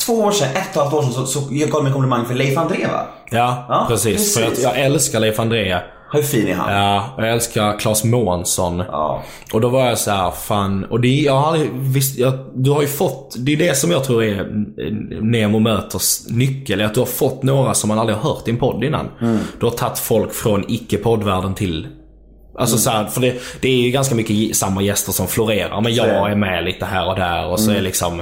[0.06, 1.94] två år sedan, ett och ett halvt år sedan, så, så jag gav mig en
[1.94, 3.08] komplimang för Leif André va?
[3.30, 4.34] Ja, Ja, precis.
[4.38, 4.64] För precis.
[4.64, 5.80] jag, jag älskar Leif André.
[6.12, 6.74] Hur fin är han?
[6.74, 8.84] Ja, jag älskar Claes Månsson.
[8.88, 9.24] Ja.
[9.54, 10.84] Och då var jag så här, fan.
[10.86, 13.92] Och det, jag har aldrig visst, jag, du har ju fått, det är det som
[13.92, 14.48] jag tror är
[15.22, 16.82] Nemo Möters nyckel.
[16.82, 19.10] Att du har fått några som man aldrig har hört i en podd innan.
[19.22, 19.40] Mm.
[19.60, 21.88] Du har tagit folk från icke-poddvärlden till
[22.58, 25.82] Alltså så här, för det, det är ju ganska mycket samma gäster som florerar.
[25.82, 28.22] Men jag är med lite här och där och så är liksom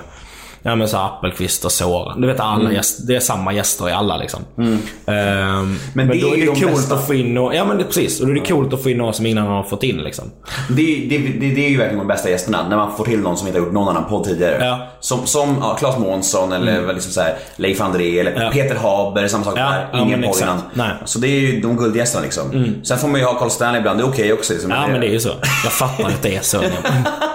[0.66, 2.22] Ja men så Appelqvist och Soran.
[2.22, 4.40] Du vet alla gäster, det är samma gäster i alla liksom.
[4.58, 6.96] Ehm, men, det då är är det de coolt bästa.
[6.96, 8.20] att få in och, Ja men det, precis.
[8.22, 9.98] Och då är det coolt att få in några som ingen annan har fått in
[9.98, 10.26] liksom.
[10.70, 13.38] Det, det, det, det är ju verkligen de bästa gästerna, när man får till någon
[13.38, 14.66] som inte har gjort någon annan podd tidigare.
[14.66, 14.88] Ja.
[15.00, 18.50] Som, som ja, Claes Månsson eller väl liksom så här, Leif André eller Ja.
[18.52, 19.90] Peter Haber, samma sak där.
[19.94, 20.62] Ingen men podd innan.
[20.74, 20.92] Nej.
[21.06, 22.74] Så det är ju de guldgästerna liksom.
[22.84, 24.54] Sen får man ju ha Carl Stanley ibland, det är okej också.
[24.54, 24.72] Liksom.
[24.72, 25.32] Ja men det är ju så.
[25.64, 26.62] Jag fattar att det är så.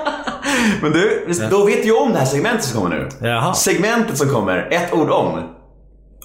[0.83, 3.29] Men du, då vet du om det här segmentet som kommer nu.
[3.29, 3.55] Jaha.
[3.55, 5.41] Segmentet som kommer, ett ord om.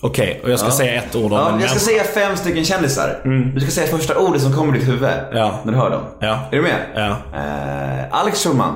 [0.02, 3.22] Okej, och jag ska säga ett ord om Ja, jag ska säga fem stycken kändisar.
[3.56, 5.10] Du ska säga första ordet som kommer i ditt huvud.
[5.34, 5.60] Ja.
[5.64, 6.02] När du hör dem.
[6.20, 6.40] Ja.
[6.52, 6.80] Är du med?
[6.96, 7.10] Ja.
[7.40, 8.76] Eh, Alex Schulman.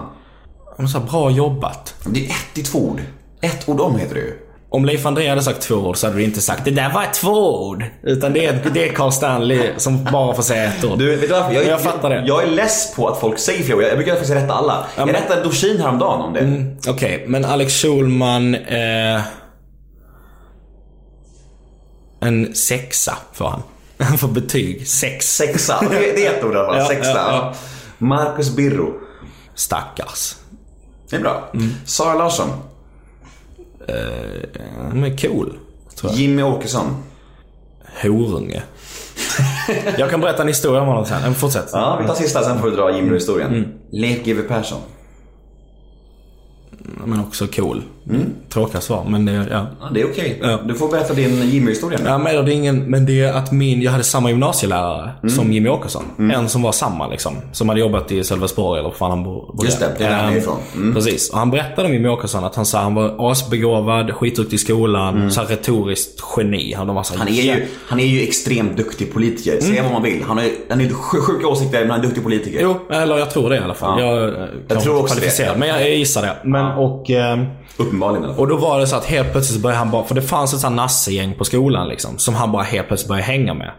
[0.78, 1.96] Men så här, bra jobbat.
[2.06, 3.02] Det är ett i två ord.
[3.42, 4.34] Ett ord om heter det ju.
[4.78, 7.06] Om Leif André hade sagt två ord så hade du inte sagt det där var
[7.14, 7.84] två ord.
[8.04, 11.00] Utan det är, det är Carl Stanley som bara får säga ett ord.
[11.00, 11.54] Du, vet du varför?
[11.54, 12.24] Jag, jag fattar det.
[12.28, 13.84] Jag är less på att folk säger ord.
[13.84, 14.86] Jag brukar faktiskt rätta alla.
[14.98, 16.40] jag men- rättade Dorsin häromdagen om det.
[16.40, 18.56] Mm, Okej, men Alex Schulman...
[18.56, 19.22] Eh,
[22.20, 23.64] en sexa får han.
[24.00, 24.88] Han får betyg.
[24.88, 25.36] Sex.
[25.36, 25.86] Sexa.
[25.90, 26.78] Det, är ett ord i alla fall.
[26.78, 27.12] Ja, Sexa.
[27.12, 27.54] ja, ja.
[27.98, 28.94] Marcus Birro.
[29.56, 30.36] Stackars.
[31.10, 31.50] Det är bra.
[31.54, 31.70] Mm.
[31.86, 32.50] Sara Larsson.
[34.92, 35.54] Han är cool.
[35.96, 36.20] Tror jag.
[36.20, 37.04] Jimmy Åkesson.
[38.02, 38.64] Horunge.
[39.98, 41.22] jag kan berätta en historia om honom sen.
[41.22, 41.70] Men Fortsätt.
[41.74, 43.54] Ja, vi tar sista sen får du dra Jimmy-historien.
[43.54, 43.70] Mm.
[43.92, 44.82] Lek GW Persson.
[47.06, 47.84] Men också cool.
[48.50, 49.44] Tråkiga svar, men det, ja.
[49.82, 50.40] Ja, det är okej.
[50.42, 50.60] Ja.
[50.66, 52.00] Du får berätta din Jimmy-historia.
[52.06, 55.36] Ja, men det är ingen, men det är att min, jag hade samma gymnasielärare Mm.
[55.36, 56.04] som Jimmy Åkesson.
[56.34, 57.34] En som var samma liksom.
[57.52, 59.66] Som hade jobbat i Sölvesborg eller fan han bo- bodde.
[59.66, 60.58] Just det, det är där han är Ehm, ifrån.
[60.76, 60.94] Mm.
[60.94, 61.30] Precis.
[61.30, 65.32] Och han berättade om Jimmy Åkesson att han sa han var asbegåvad, skitduktig i skolan,
[65.32, 66.74] så här retoriskt geni.
[66.74, 67.34] Han, var så här, Mm.
[67.34, 69.62] Han är, ju, han är ju extremt duktig politiker.
[69.62, 70.24] Säga vad man vill.
[70.28, 72.60] Han har ju han är ju sj- sjuka åsikter men han är duktig politiker.
[72.62, 74.02] Jo, eller jag tror det i alla fall.
[74.02, 74.06] Ja.
[74.16, 75.20] Jag, eh, kanske tror också det.
[75.22, 76.38] kvalificerad, Men jag, jag gissar det.
[76.44, 77.46] Men, och, ehm,
[77.78, 78.30] Uppenbarligen.
[78.30, 80.60] Och då var det så att helt plötsligt började han bara, för det fanns ett
[80.60, 82.18] sånt nassegäng på skolan liksom.
[82.18, 83.72] Som han bara helt plötsligt började hänga med.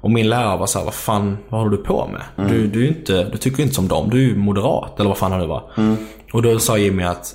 [0.00, 2.48] Och min lärare var så här, vad fan, vad håller du på med?
[2.48, 5.18] Du, du, är inte, du tycker inte som dem, du är ju moderat eller vad
[5.18, 5.62] fan han nu var.
[6.32, 7.26] Och då sa Jimmy att,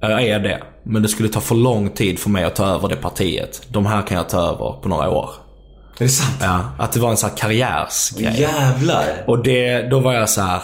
[0.00, 0.62] jag är det.
[0.84, 3.62] Men det skulle ta för lång tid för mig att ta över det partiet.
[3.68, 5.30] De här kan jag ta över på några år.
[5.98, 6.38] Är det sant?
[6.42, 8.40] Ja, att det var en sån här karriärsgrej.
[8.40, 9.04] Jävlar.
[9.26, 10.62] Och det, då var jag så här.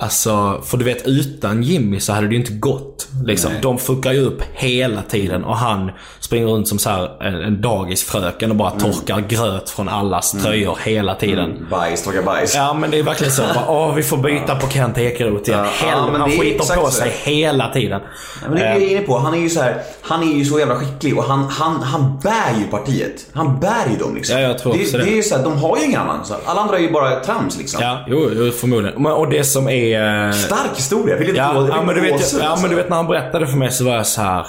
[0.00, 3.08] Alltså, för du vet utan Jimmy så hade det ju inte gått.
[3.24, 3.50] Liksom.
[3.62, 5.90] De fuckar ju upp hela tiden och han
[6.20, 10.78] springer runt som så här en, en dagisfröken och bara torkar gröt från allas tröjor
[10.84, 11.66] hela tiden.
[11.70, 12.54] Bajs, torka bajs.
[12.54, 13.42] Ja men det är verkligen så.
[13.42, 15.60] Bara, Åh, vi får byta på Kent Ekeroth igen.
[15.64, 16.90] Ja, ja, Helvete, men han skiter på så.
[16.90, 18.00] sig hela tiden.
[18.42, 19.18] Ja, men det är det jag inne på.
[19.18, 22.18] Han är ju så här, han är ju så jävla skicklig och han, han, han
[22.22, 23.26] bär ju partiet.
[23.32, 24.36] Han bär ju dem liksom.
[24.36, 25.04] Ja, jag tror det, också det.
[25.04, 26.24] det är ju så här, de har ju ingen annan.
[26.24, 27.82] Så alla andra är ju bara trams liksom.
[27.82, 29.02] Ja, jo, jo förmodligen.
[29.02, 29.89] Men- Och det som är...
[29.94, 31.16] eh, Stark historia.
[31.16, 33.46] Vill inte Ja, gå- ja, men du vet, ja men du vet när han berättade
[33.46, 34.46] för mig så var jag så här.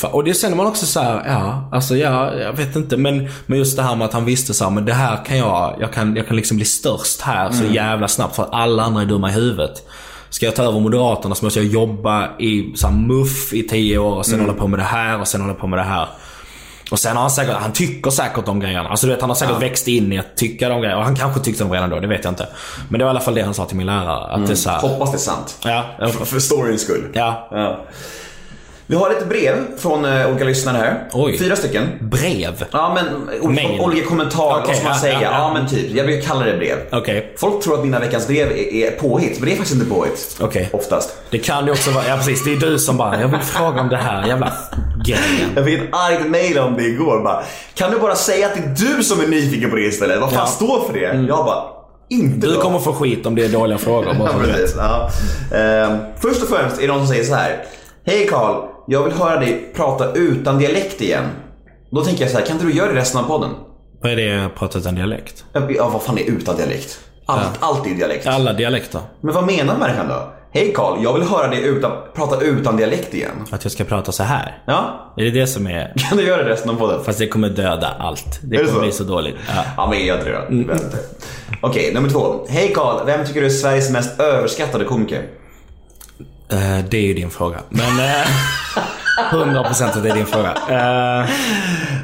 [0.00, 0.10] Fan.
[0.12, 2.96] Och det känner man också så här, ja, alltså ja, jag vet inte.
[2.96, 5.38] Men, men just det här med att han visste så här, men det här kan
[5.38, 8.82] jag, jag kan, jag kan liksom bli störst här så jävla snabbt för att alla
[8.82, 9.82] andra är dumma i huvudet.
[10.30, 13.98] Ska jag ta över Moderaterna så måste jag jobba i så här, muff i tio
[13.98, 16.08] år och sen hålla på med det här och sen hålla på med det här.
[16.90, 18.88] Och sen har han säkert, han tycker säkert de grejerna.
[18.88, 20.98] Alltså du vet, han har säkert växt in i att tycka de grejerna.
[20.98, 22.48] Och han kanske tyckte de redan då, det vet jag inte.
[22.88, 24.34] Men det var i alla fall det han sa till min lärare.
[24.34, 25.58] Att det är så här, Hoppas det är sant.
[25.64, 27.10] Ja, För, för storyns skull.
[27.12, 27.48] ja.
[27.50, 27.84] Ja.
[28.88, 31.08] Vi har lite brev från eh, olika lyssnare här.
[31.12, 31.38] Oj.
[31.38, 31.88] Fyra stycken.
[32.00, 32.64] Brev?
[32.70, 33.06] Ja men
[33.80, 35.14] olika, kommentarer, Okej, vad ska man ja, säga?
[35.14, 35.52] ja, Ja, ja.
[35.54, 35.90] men typ.
[35.94, 36.76] Jag brukar kalla det brev.
[36.92, 37.34] Okej.
[37.38, 40.36] Folk tror att mina veckans brev är, är påhitt, men det är faktiskt inte påhitt.
[40.40, 40.68] Okej.
[40.72, 41.16] Oftast.
[41.30, 43.80] Det kan ju också vara, ja precis, det är du som bara, jag vill fråga
[43.80, 44.52] om det här jävla
[45.06, 45.50] grejen.
[45.56, 47.42] Jag fick ett argt mail om det igår bara.
[47.74, 50.20] Kan du bara säga att det är du som är nyfiken på det istället?
[50.20, 50.46] Vad fan Ja.
[50.46, 51.26] står för det?
[51.28, 51.62] Jag bara,
[52.08, 52.60] inte Du då.
[52.60, 54.14] kommer få skit om det är dåliga frågor.
[54.14, 54.56] Bara Ja, så du vet.
[54.56, 54.76] precis.
[54.78, 55.10] Ja.
[55.56, 57.62] Ehm, först och främst är det någon som säger så här.
[58.06, 58.56] Hej Karl,
[58.86, 61.24] jag vill höra dig prata utan dialekt igen.
[61.90, 63.50] Då tänker jag så här, kan inte du göra det resten av podden?
[64.02, 65.44] Vad är det, prata utan dialekt?
[65.52, 67.00] Ja, vad fan är utan dialekt?
[67.26, 68.26] Allt, allt är dialekt.
[68.26, 69.00] Alla dialekter.
[69.20, 70.32] Men vad menar människan då?
[70.50, 73.30] Hej Karl, jag vill höra dig utan, prata utan dialekt igen.
[73.50, 74.62] Att jag ska prata så här.
[74.66, 75.92] Ja, Är det det som är...
[76.08, 77.04] kan du göra det resten av podden?
[77.04, 78.40] Fast det kommer döda allt.
[78.42, 78.80] Det kommer så?
[78.80, 79.36] bli så dåligt.
[79.48, 79.64] Ja.
[79.76, 80.36] Ja, men gör inte det.
[80.36, 80.70] Mm.
[81.60, 82.46] Okej, nummer två.
[82.48, 85.22] Hej Karl, vem tycker du är Sveriges mest överskattade komiker?
[86.48, 87.58] Eh, det är ju din fråga.
[87.68, 88.00] Men...
[88.00, 88.26] eh,
[89.32, 90.48] 100% att det är din fråga.
[90.50, 91.28] Eh,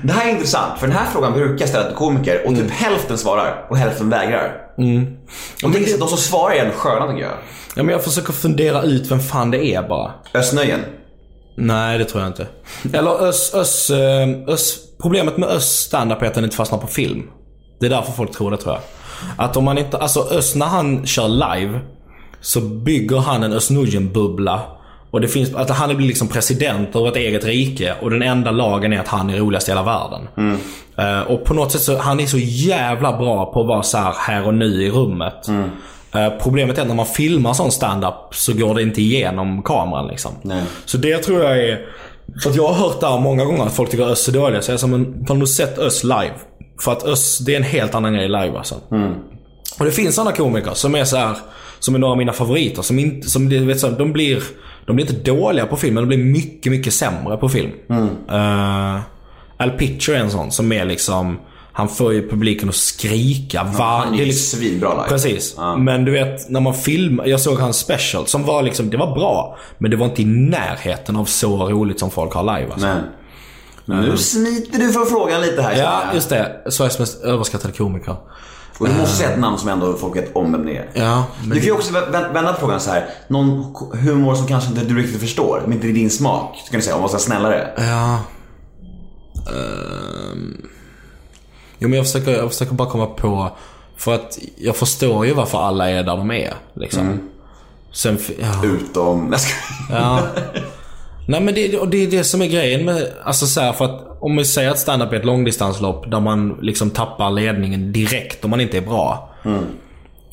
[0.02, 3.18] Det här är intressant, för den här frågan brukar ställa till komiker och typ hälften
[3.18, 4.52] svarar och hälften vägrar.
[5.64, 7.32] Och det är de som svarar är ändå sköna tycker jag.
[7.76, 10.12] ja, men jag försöker fundera ut vem fan det är bara.
[10.34, 10.80] Östnöjen.
[11.56, 12.46] Nej, det tror jag inte.
[12.92, 16.86] Eller Ös, Ös, eh, Ös, problemet med Ös standup är att den inte fastnar på
[16.86, 17.22] film.
[17.80, 18.82] Det är därför folk tror det tror jag.
[19.46, 21.80] Att om man inte, alltså Ös när han kör live
[22.42, 23.70] så bygger han en Özz
[24.12, 24.60] bubbla
[25.12, 28.50] och det finns, att han blir liksom president över ett eget rike och den enda
[28.50, 30.28] lagen är att han är roligast i hela världen.
[30.96, 33.98] Eh, och på något sätt så, han är så jävla bra på att vara så
[33.98, 35.48] här, här och nu i rummet.
[36.14, 40.06] Eh, problemet är att när man filmar sån stand-up så går det inte igenom kameran
[40.06, 40.32] liksom.
[40.42, 40.62] Nej.
[40.84, 41.86] Så det tror jag är...
[42.42, 44.62] För att jag har hört där många gånger att folk tycker Öss är dåliga.
[44.62, 46.34] Så jag säger har du sett Öss live?
[46.80, 48.74] För att Öss, det är en helt annan grej live alltså.
[49.78, 51.36] Och det finns andra komiker som är så här,
[51.82, 52.82] som är några av mina favoriter.
[52.82, 54.42] Som inte, som, du vet, så, de, blir,
[54.86, 57.70] de blir inte dåliga på film, men de blir mycket, mycket sämre på film.
[57.90, 59.00] Uh,
[59.56, 61.38] Al Pitcher är en sån som är liksom,
[61.72, 63.64] han får ju publiken att skrika.
[63.64, 65.08] var, Han är ju liksom, svinbra live.
[65.08, 65.56] Precis.
[65.78, 67.26] Men du vet, när man filmar.
[67.26, 69.58] Jag såg hans special som var liksom, det var bra.
[69.78, 72.86] Men det var inte i närheten av så roligt som folk har live alltså.
[72.86, 73.02] Nej.
[73.84, 76.62] Nu smiter du från frågan lite här Ja, just det.
[76.70, 78.16] Sveriges mest överskattade komiker.
[78.78, 80.88] Och du måste säga ett namn som ändå folk vet om vem det är.
[80.94, 83.06] Ja, Du kan ju också vä- vända på frågan så här.
[83.28, 86.56] Någon humor som kanske inte du riktigt förstår, men inte är din smak.
[86.64, 87.68] Så kan du säga, om man ska vara snällare.
[87.76, 88.18] Ja.
[89.52, 90.66] Ehm.
[91.78, 93.50] Jo men jag försöker, jag försöker bara komma på...
[93.96, 96.54] För att jag förstår ju varför alla är där de är.
[96.74, 97.30] Liksom.
[97.92, 98.16] Sen...
[98.20, 98.64] f- Ja.
[98.64, 99.34] Utom...
[99.90, 100.20] Ja.
[101.26, 103.06] Nej men det, och det är det som är grejen med...
[103.24, 106.58] Alltså så här, för att om vi säger att stand-up är ett långdistanslopp där man
[106.62, 109.30] liksom tappar ledningen direkt om man inte är bra.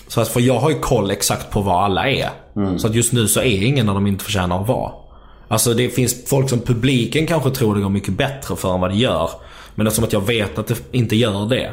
[0.07, 2.29] Så att för jag har ju koll exakt på vad alla är.
[2.77, 4.91] Så att just nu så är ingen där de inte förtjänar att vara.
[5.47, 8.91] Alltså det finns folk som publiken kanske tror det går mycket bättre för än vad
[8.91, 9.29] det gör.
[9.75, 11.71] Men eftersom att jag vet att det inte gör det.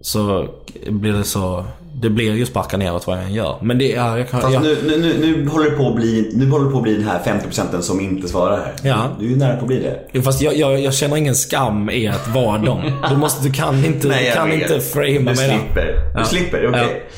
[0.00, 0.48] Så
[0.88, 1.64] blir det så...
[2.02, 3.56] Det blir ju sparka neråt vad jag än gör.
[3.62, 4.16] Men det är...
[4.16, 6.70] Jag kan, Fast jag, nu, nu, nu, håller det på att bli, nu håller det
[6.70, 8.72] på att bli den här 50% som inte svarar här.
[8.82, 9.08] Ja.
[9.18, 10.22] Du är ju nära på att bli det.
[10.22, 12.80] Fast jag, jag, jag känner ingen skam i att vara dem.
[13.10, 14.60] Du, måste, du kan inte, Nej, du kan vet.
[14.62, 15.58] inte framea Du mig där.
[15.58, 15.86] slipper.
[16.14, 16.24] Du Ja.
[16.24, 17.02] slipper, okej.
[17.08, 17.12] Ja.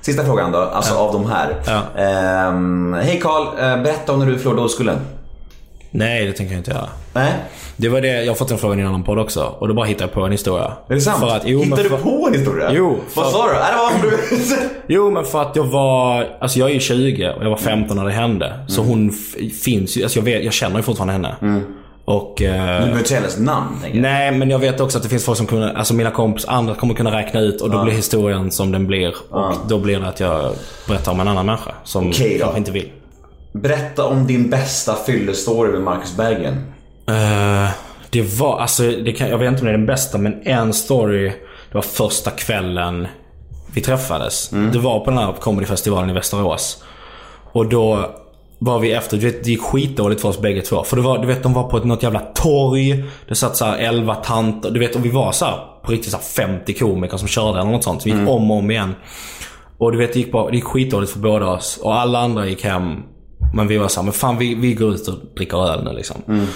[0.00, 1.54] Sista frågan då, alltså av de här.
[1.66, 2.02] Ja.
[2.02, 4.98] Ehm, Hej Karl, eh, berätta om när du förlorade oskulden.
[5.90, 6.88] Nej, det tänker jag inte göra.
[7.12, 7.32] Nej?
[7.76, 9.42] Det var det, jag har fått den frågan i en annan podd också.
[9.58, 10.72] Och då bara hittade jag på en historia.
[10.88, 11.20] Är det sant?
[11.20, 12.70] För att, jo, Hittar men du för, på en historia?
[12.72, 13.52] Jo, Vad för- sa du?
[13.52, 14.68] Det var du...
[14.94, 16.26] Jo, men för att jag var...
[16.40, 18.52] Alltså jag är ju 20 och jag var 15 när det hände.
[18.68, 18.90] Så Mm.
[18.92, 20.02] hon f- finns ju...
[20.02, 21.62] Alltså jag, vet, jag känner ju fortfarande henne.
[22.04, 22.42] Och...
[22.42, 23.76] Eh, Du behöver inte säga hennes namn.
[23.92, 26.74] Nej, men jag vet också att det finns folk som kunde, alltså mina kompis, andra
[26.74, 29.14] kommer kunna räkna ut och då blir historien som den blir.
[29.30, 30.52] Och då blir det att jag
[30.88, 32.16] berättar om en annan människa som då.
[32.40, 32.88] kanske inte vill.
[33.52, 36.54] Berätta om din bästa fyllestory med Marcus Berggren.
[37.08, 37.70] Eh,
[38.10, 40.72] det var, alltså det kan, jag vet inte om det är den bästa men en
[40.72, 41.28] story.
[41.70, 43.08] Det var första kvällen
[43.74, 44.48] vi träffades.
[44.72, 46.84] Det var på den här comedyfestivalen i Västerås.
[47.52, 48.10] Och då
[48.58, 50.82] var vi efter, du vet det gick skitdåligt för oss bägge två.
[50.82, 53.04] För det var, du vet de var på ett, något jävla torg.
[53.28, 54.70] Det satt så här 11 tanter.
[54.70, 57.60] Du vet och vi var så här, på riktigt så här 50 komiker som körde
[57.60, 58.02] eller något sånt.
[58.02, 58.94] Så vi gick om och om igen.
[59.78, 61.78] Och du vet det gick, bara, det gick skitdåligt för båda oss.
[61.82, 63.02] Och alla andra gick hem.
[63.54, 66.46] Men vi var såhär, men fan vi, vi går ut och dricker öl nu liksom.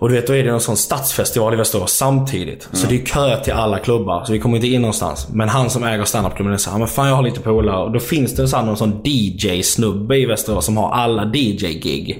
[0.00, 2.68] Och du vet, då är det en sån stadsfestival i Västerås samtidigt.
[2.72, 4.24] Så det är kö till alla klubbar.
[4.24, 5.28] Så vi kommer inte in någonstans.
[5.32, 7.84] Men han som äger standupklubben säger men fan jag har lite polare.
[7.84, 12.16] Och då finns det så här någon sån DJ-snubbe i Västerås som har alla DJ-gig.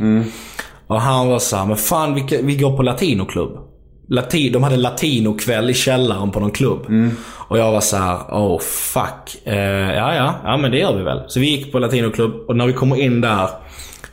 [0.86, 3.58] Och han var såhär, men fan vi, vi går på latinoklubb.
[4.10, 6.86] Latin, de hade latinokväll i källaren på någon klubb.
[7.48, 9.46] Och jag var så här: oh fuck.
[9.46, 9.56] Eh,
[9.94, 11.22] ja, ja, ja men det gör vi väl.
[11.28, 13.48] Så vi gick på latinoklubb och när vi kommer in där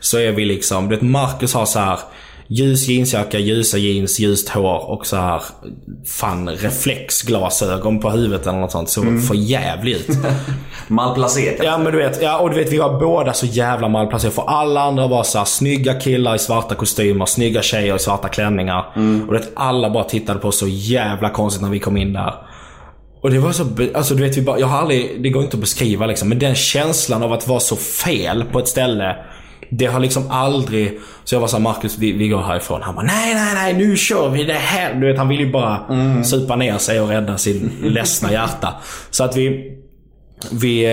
[0.06, 1.99] så är vi liksom, du vet Marcus har så här
[2.48, 5.41] ljus jeansjacka, ljusa jeans, ljust hår och så här
[6.06, 8.90] fan reflexglasögon på huvudet eller något sånt.
[8.90, 10.18] Så för jävligt ut.
[10.88, 11.56] Malplacerat.
[11.64, 14.36] Ja men du vet, ja, och du vet vi var båda så jävla malplacerade.
[14.36, 18.27] För alla andra var så här, snygga killar i svarta kostymer, snygga tjejer i svarta
[18.27, 18.86] klänningar.
[19.27, 22.14] Och du vet, alla bara tittade på oss så jävla konstigt när vi kom in
[22.14, 22.34] där.
[23.22, 23.64] Och det var så,
[23.94, 26.30] alltså du vet vi bara, jag har aldrig, det går inte att beskriva liksom.
[26.30, 29.15] Men den känslan av att vara så fel på ett ställe.
[29.69, 30.99] Det har liksom aldrig...
[31.23, 32.81] Så jag var såhär, Marcus vi, vi går härifrån.
[32.81, 34.93] Han bara, nej nej nej nu kör vi det här.
[34.93, 35.79] Du vet han vill ju bara
[36.23, 38.73] supa ner sig och rädda sin ledsna hjärta.
[39.09, 39.71] Så att vi...
[40.51, 40.85] Vi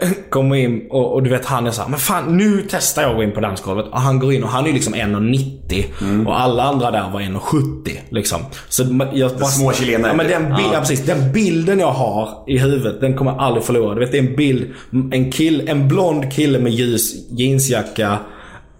[0.00, 3.10] eh, kommer in och, och du vet han är såhär, men fan nu testar jag
[3.10, 3.86] att gå in på dansgolvet.
[3.86, 7.90] Och han går in och han är liksom 1,90 och alla andra där var 1,70
[8.10, 8.40] liksom.
[8.68, 10.10] Så ma- jag bara, små chilenare.
[10.12, 10.70] Ja, men den, bi- Ja.
[10.72, 10.80] ja.
[10.80, 13.94] precis, den bilden jag har i huvudet, den kommer jag aldrig förlora.
[13.94, 14.66] Du vet det är en bild,
[15.12, 18.18] en, kill, en blond kille med ljus jeansjacka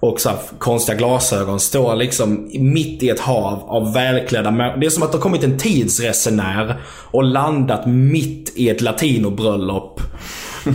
[0.09, 4.51] och så här konstiga glasögon står liksom mitt i ett hav av välklädda.
[4.51, 6.76] Det är som att det har kommit en tidsresenär
[7.10, 10.01] och landat mitt i ett latinobröllop.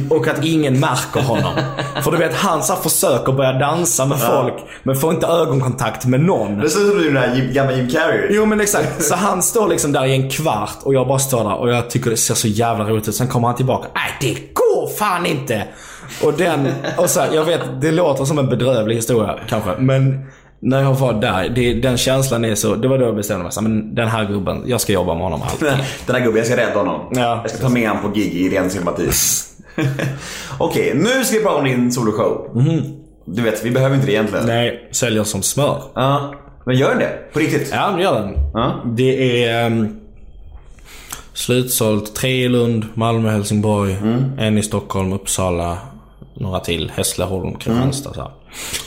[0.10, 1.54] Och att ingen märker honom.
[2.04, 4.54] För du vet, han så försöker börja dansa med folk
[4.84, 6.60] men får inte ögonkontakt med någon.
[6.60, 8.28] Det ser ut som den här Jim- gamla Jim Carrey.
[8.30, 9.04] Jo men exakt.
[9.04, 11.90] Så han står liksom där i en kvart och jag bara står där och jag
[11.90, 13.16] tycker det ser så jävla roligt ut.
[13.16, 13.88] Sen kommer han tillbaka.
[13.96, 15.64] Nej det går fan inte!
[16.24, 16.68] Och den,
[16.98, 19.70] och så här, jag vet det låter som en bedrövlig historia kanske.
[19.78, 20.26] Men
[20.60, 23.52] när jag var där, det, den känslan är så, det var då jag bestämde mig.
[23.52, 25.68] Så, men den här gubben, jag ska jobba med honom alltid.
[26.06, 27.02] Den här gubben, jag ska rädda honom.
[27.12, 27.40] Ja.
[27.42, 29.10] Jag ska ta med honom på gig i ren sympati.
[30.58, 32.64] Okej, nu ska vi prata om din soloshow.
[33.26, 34.46] Du vet, vi behöver inte det egentligen.
[34.46, 35.84] Nej, säljer som smör.
[35.96, 36.34] Ja,
[36.66, 37.34] men gör den det?
[37.34, 37.70] På riktigt?
[37.74, 38.34] Ja, det gör den.
[38.54, 38.84] Ja.
[38.86, 40.00] Det är um,
[41.34, 42.16] slutsålt.
[42.16, 43.98] Tre i Lund, Malmö, Helsingborg.
[44.38, 45.78] En i Stockholm, Uppsala.
[46.40, 46.92] Några till.
[46.96, 48.14] Hässleholm, Kristianstad.
[48.14, 48.32] Så här.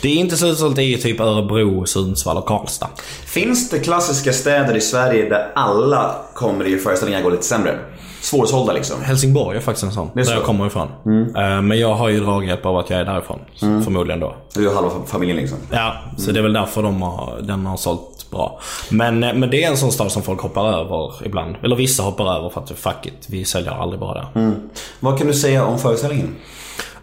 [0.01, 2.89] Det är inte slutsålt i typ Örebro, Sundsvall och Karlstad.
[3.25, 7.79] Finns det klassiska städer i Sverige där alla kommer i föreställningar går lite sämre?
[8.21, 9.01] svårsålda liksom.
[9.01, 10.07] Helsingborg är faktiskt en sån.
[10.07, 10.45] är där jag så?
[10.45, 10.87] kommer ifrån.
[11.35, 13.39] Eh, Men jag har ju draghjälp av att jag är därifrån.
[13.59, 14.35] Förmodligen då.
[14.53, 15.57] Du är halva familjen liksom.
[15.71, 18.59] Ja, så det är väl därför de har, den har sålt bra.
[18.89, 21.55] Men, eh, men det är en sån stad som folk hoppar över ibland.
[21.63, 24.51] Eller vissa hoppar över för att fuck it, vi säljer aldrig bra där.
[24.99, 26.35] Vad kan du säga om föreställningen?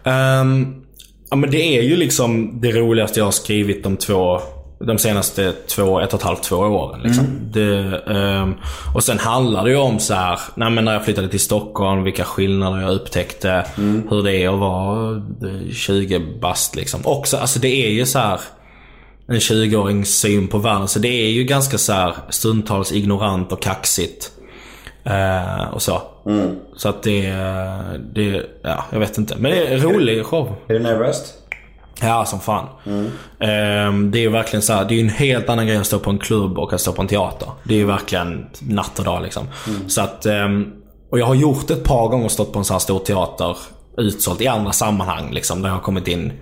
[0.03, 0.83] Ehm,
[1.29, 4.39] ja men det är ju liksom det roligaste jag har skrivit de två
[4.85, 7.01] de senaste två, ett och ett halvt, två åren.
[7.03, 7.25] Liksom.
[7.51, 8.53] Det, ehm,
[8.95, 12.23] och sen handlar det ju om så här, nej, när jag flyttade till Stockholm, vilka
[12.23, 13.65] skillnader jag upptäckte.
[14.09, 17.01] Hur det är att vara eh, 20 bast liksom.
[17.03, 18.39] Också, alltså det är ju så här
[19.27, 20.87] en 20-årings syn på världen.
[20.87, 24.31] Så det är ju ganska så här stundtals ignorant och kaxigt.
[25.03, 26.01] Eh, och så.
[26.75, 27.21] Så att det,
[28.13, 29.35] det, ja jag vet inte.
[29.37, 30.55] Men det är en rolig show.
[30.67, 31.33] Är du nervös?
[32.01, 32.65] Ja, som fan.
[33.39, 35.85] Ehm, det är ju verkligen så här, det är ju en helt annan grej att
[35.85, 37.47] stå på en klubb och att stå på en teater.
[37.63, 39.47] Det är ju verkligen natt och dag liksom.
[39.87, 40.71] Så att, ehm,
[41.11, 43.57] och jag har gjort ett par gånger stått på en sån här stor teater
[43.97, 45.61] utsålt i andra sammanhang liksom.
[45.61, 46.33] Där jag har kommit in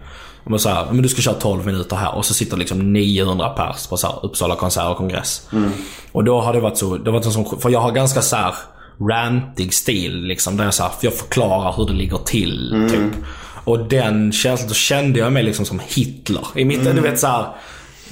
[0.44, 3.50] och så här, men du ska köra 12 minuter här och så sitter liksom 900
[3.50, 5.48] pers på så här Uppsala konsert och kongress.
[6.12, 8.22] Och då har det varit så, det har varit en sån, för jag har ganska
[8.22, 8.56] så här
[9.00, 10.58] rantig stil liksom.
[10.58, 13.24] Där jag, så här, jag förklarar hur det ligger till typ.
[13.64, 16.46] Och den känslan, då kände jag mig liksom som Hitler.
[16.56, 17.46] I mitt, du vet så här,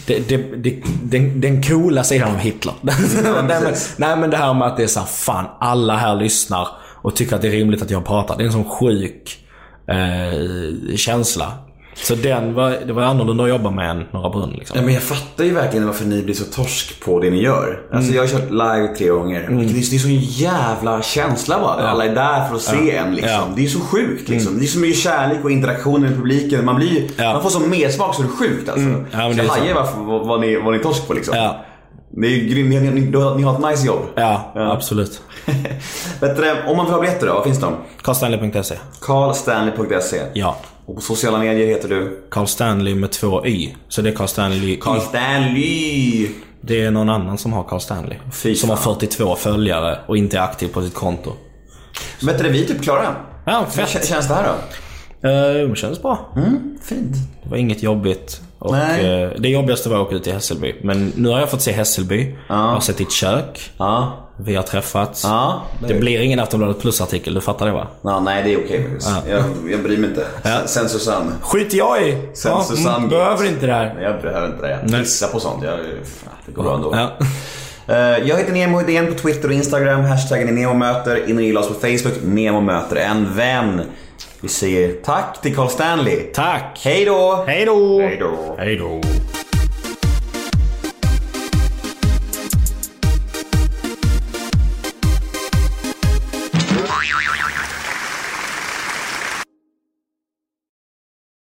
[0.06, 2.74] det, det, det, den, den coola sidan av Hitler.
[2.82, 6.16] nej, men, nej men det här med att det är så här, fan alla här
[6.16, 6.68] lyssnar
[7.02, 8.38] och tycker att det är rimligt att jag pratar.
[8.38, 9.46] Det är en sån sjuk
[9.88, 11.54] eh, känsla.
[12.04, 14.78] Så den var, det var annorlunda att jobba med än Norra Brunn liksom.
[14.80, 17.82] Ja, men jag fattar ju verkligen varför ni blir så torsk på det ni gör.
[17.94, 19.40] Alltså jag har kört live tre gånger.
[19.50, 21.90] Det är det är så jävla känsla bara.
[21.90, 23.32] Alla är där för att se en liksom.
[23.34, 23.48] Ja.
[23.56, 24.60] Det är så sjukt liksom.
[24.60, 26.66] Det är så mycket kärlek och interaktion med publiken.
[26.66, 27.34] Man blir Ja.
[27.34, 28.88] man får sån mersmak så det är sjukt alltså.
[29.12, 31.36] Ja, men så jag hajar varför, vad, vad, ni, vad ni är torsk på liksom.
[31.38, 31.66] Ja,
[32.22, 32.70] Det är grymt.
[32.70, 34.02] Ni, ni, ni, har- ett nice jobb.
[34.16, 34.72] ja, Ja.
[34.74, 35.22] absolut.
[36.20, 37.74] Du, om man vill ha biljetter då, vad finns de?
[38.02, 38.76] Carlstanley.se.
[39.02, 40.58] Carlstanley.se Ja.
[40.88, 42.28] Och på sociala medier heter du?
[42.32, 43.76] Carl Stanley med två Y.
[43.88, 44.78] Så det är Carl Stanley.
[44.82, 46.30] Carl Stanley!
[46.62, 48.18] Det är någon annan som har Carl Stanley.
[48.34, 48.94] Fy som har fan.
[49.00, 51.34] 42 följare och inte är aktiv på sitt konto.
[52.22, 53.16] Vet du, vi är typ klara.
[53.46, 55.30] Ja, Hur kä- känns det här då?
[55.30, 56.34] Uh, det känns bra.
[56.84, 57.16] Fint.
[57.44, 58.42] Det var inget jobbigt.
[58.60, 59.24] Och, Nej.
[59.24, 60.76] eh, det jobbigaste var att åka ut till Hässelby.
[60.82, 62.36] Men nu har jag fått se Hässelby.
[62.48, 63.72] Jag har sett ditt kök.
[63.78, 64.14] Ja.
[64.40, 65.24] Vi har träffats.
[65.24, 65.62] Ja.
[65.88, 67.88] Det blir ingen Aftonbladet plus-artikel, du fattar det va?
[68.02, 69.12] Ja, nej, det är okej faktiskt.
[69.30, 70.26] Jag, jag bryr mig inte.
[70.44, 70.58] Ja.
[70.66, 71.32] Sen Susanne.
[71.42, 72.18] Skiter jag i!
[72.34, 73.94] Sen ja, Susanne mm, behöver inte det här.
[73.96, 74.80] Nej, Jag behöver inte det.
[74.92, 75.64] Jag pissar på sånt.
[75.64, 75.80] Jag,
[76.46, 76.96] det går bra ändå.
[76.96, 77.12] Ja.
[77.90, 80.02] Eh, Jag heter Nemo Hedén på Twitter och Instagram.
[80.06, 81.30] Hashtaggen är NEMOMÖTER.
[81.30, 82.14] In och gilla oss på Facebook.
[82.24, 83.82] Nemo möter en vän.
[84.48, 86.20] Vi säger tack till Carl Stanley.
[86.34, 86.82] Tack!
[86.84, 87.44] Hej då!
[87.48, 88.02] Hej då!
[88.02, 88.56] Hej då!
[88.58, 89.02] Hej då!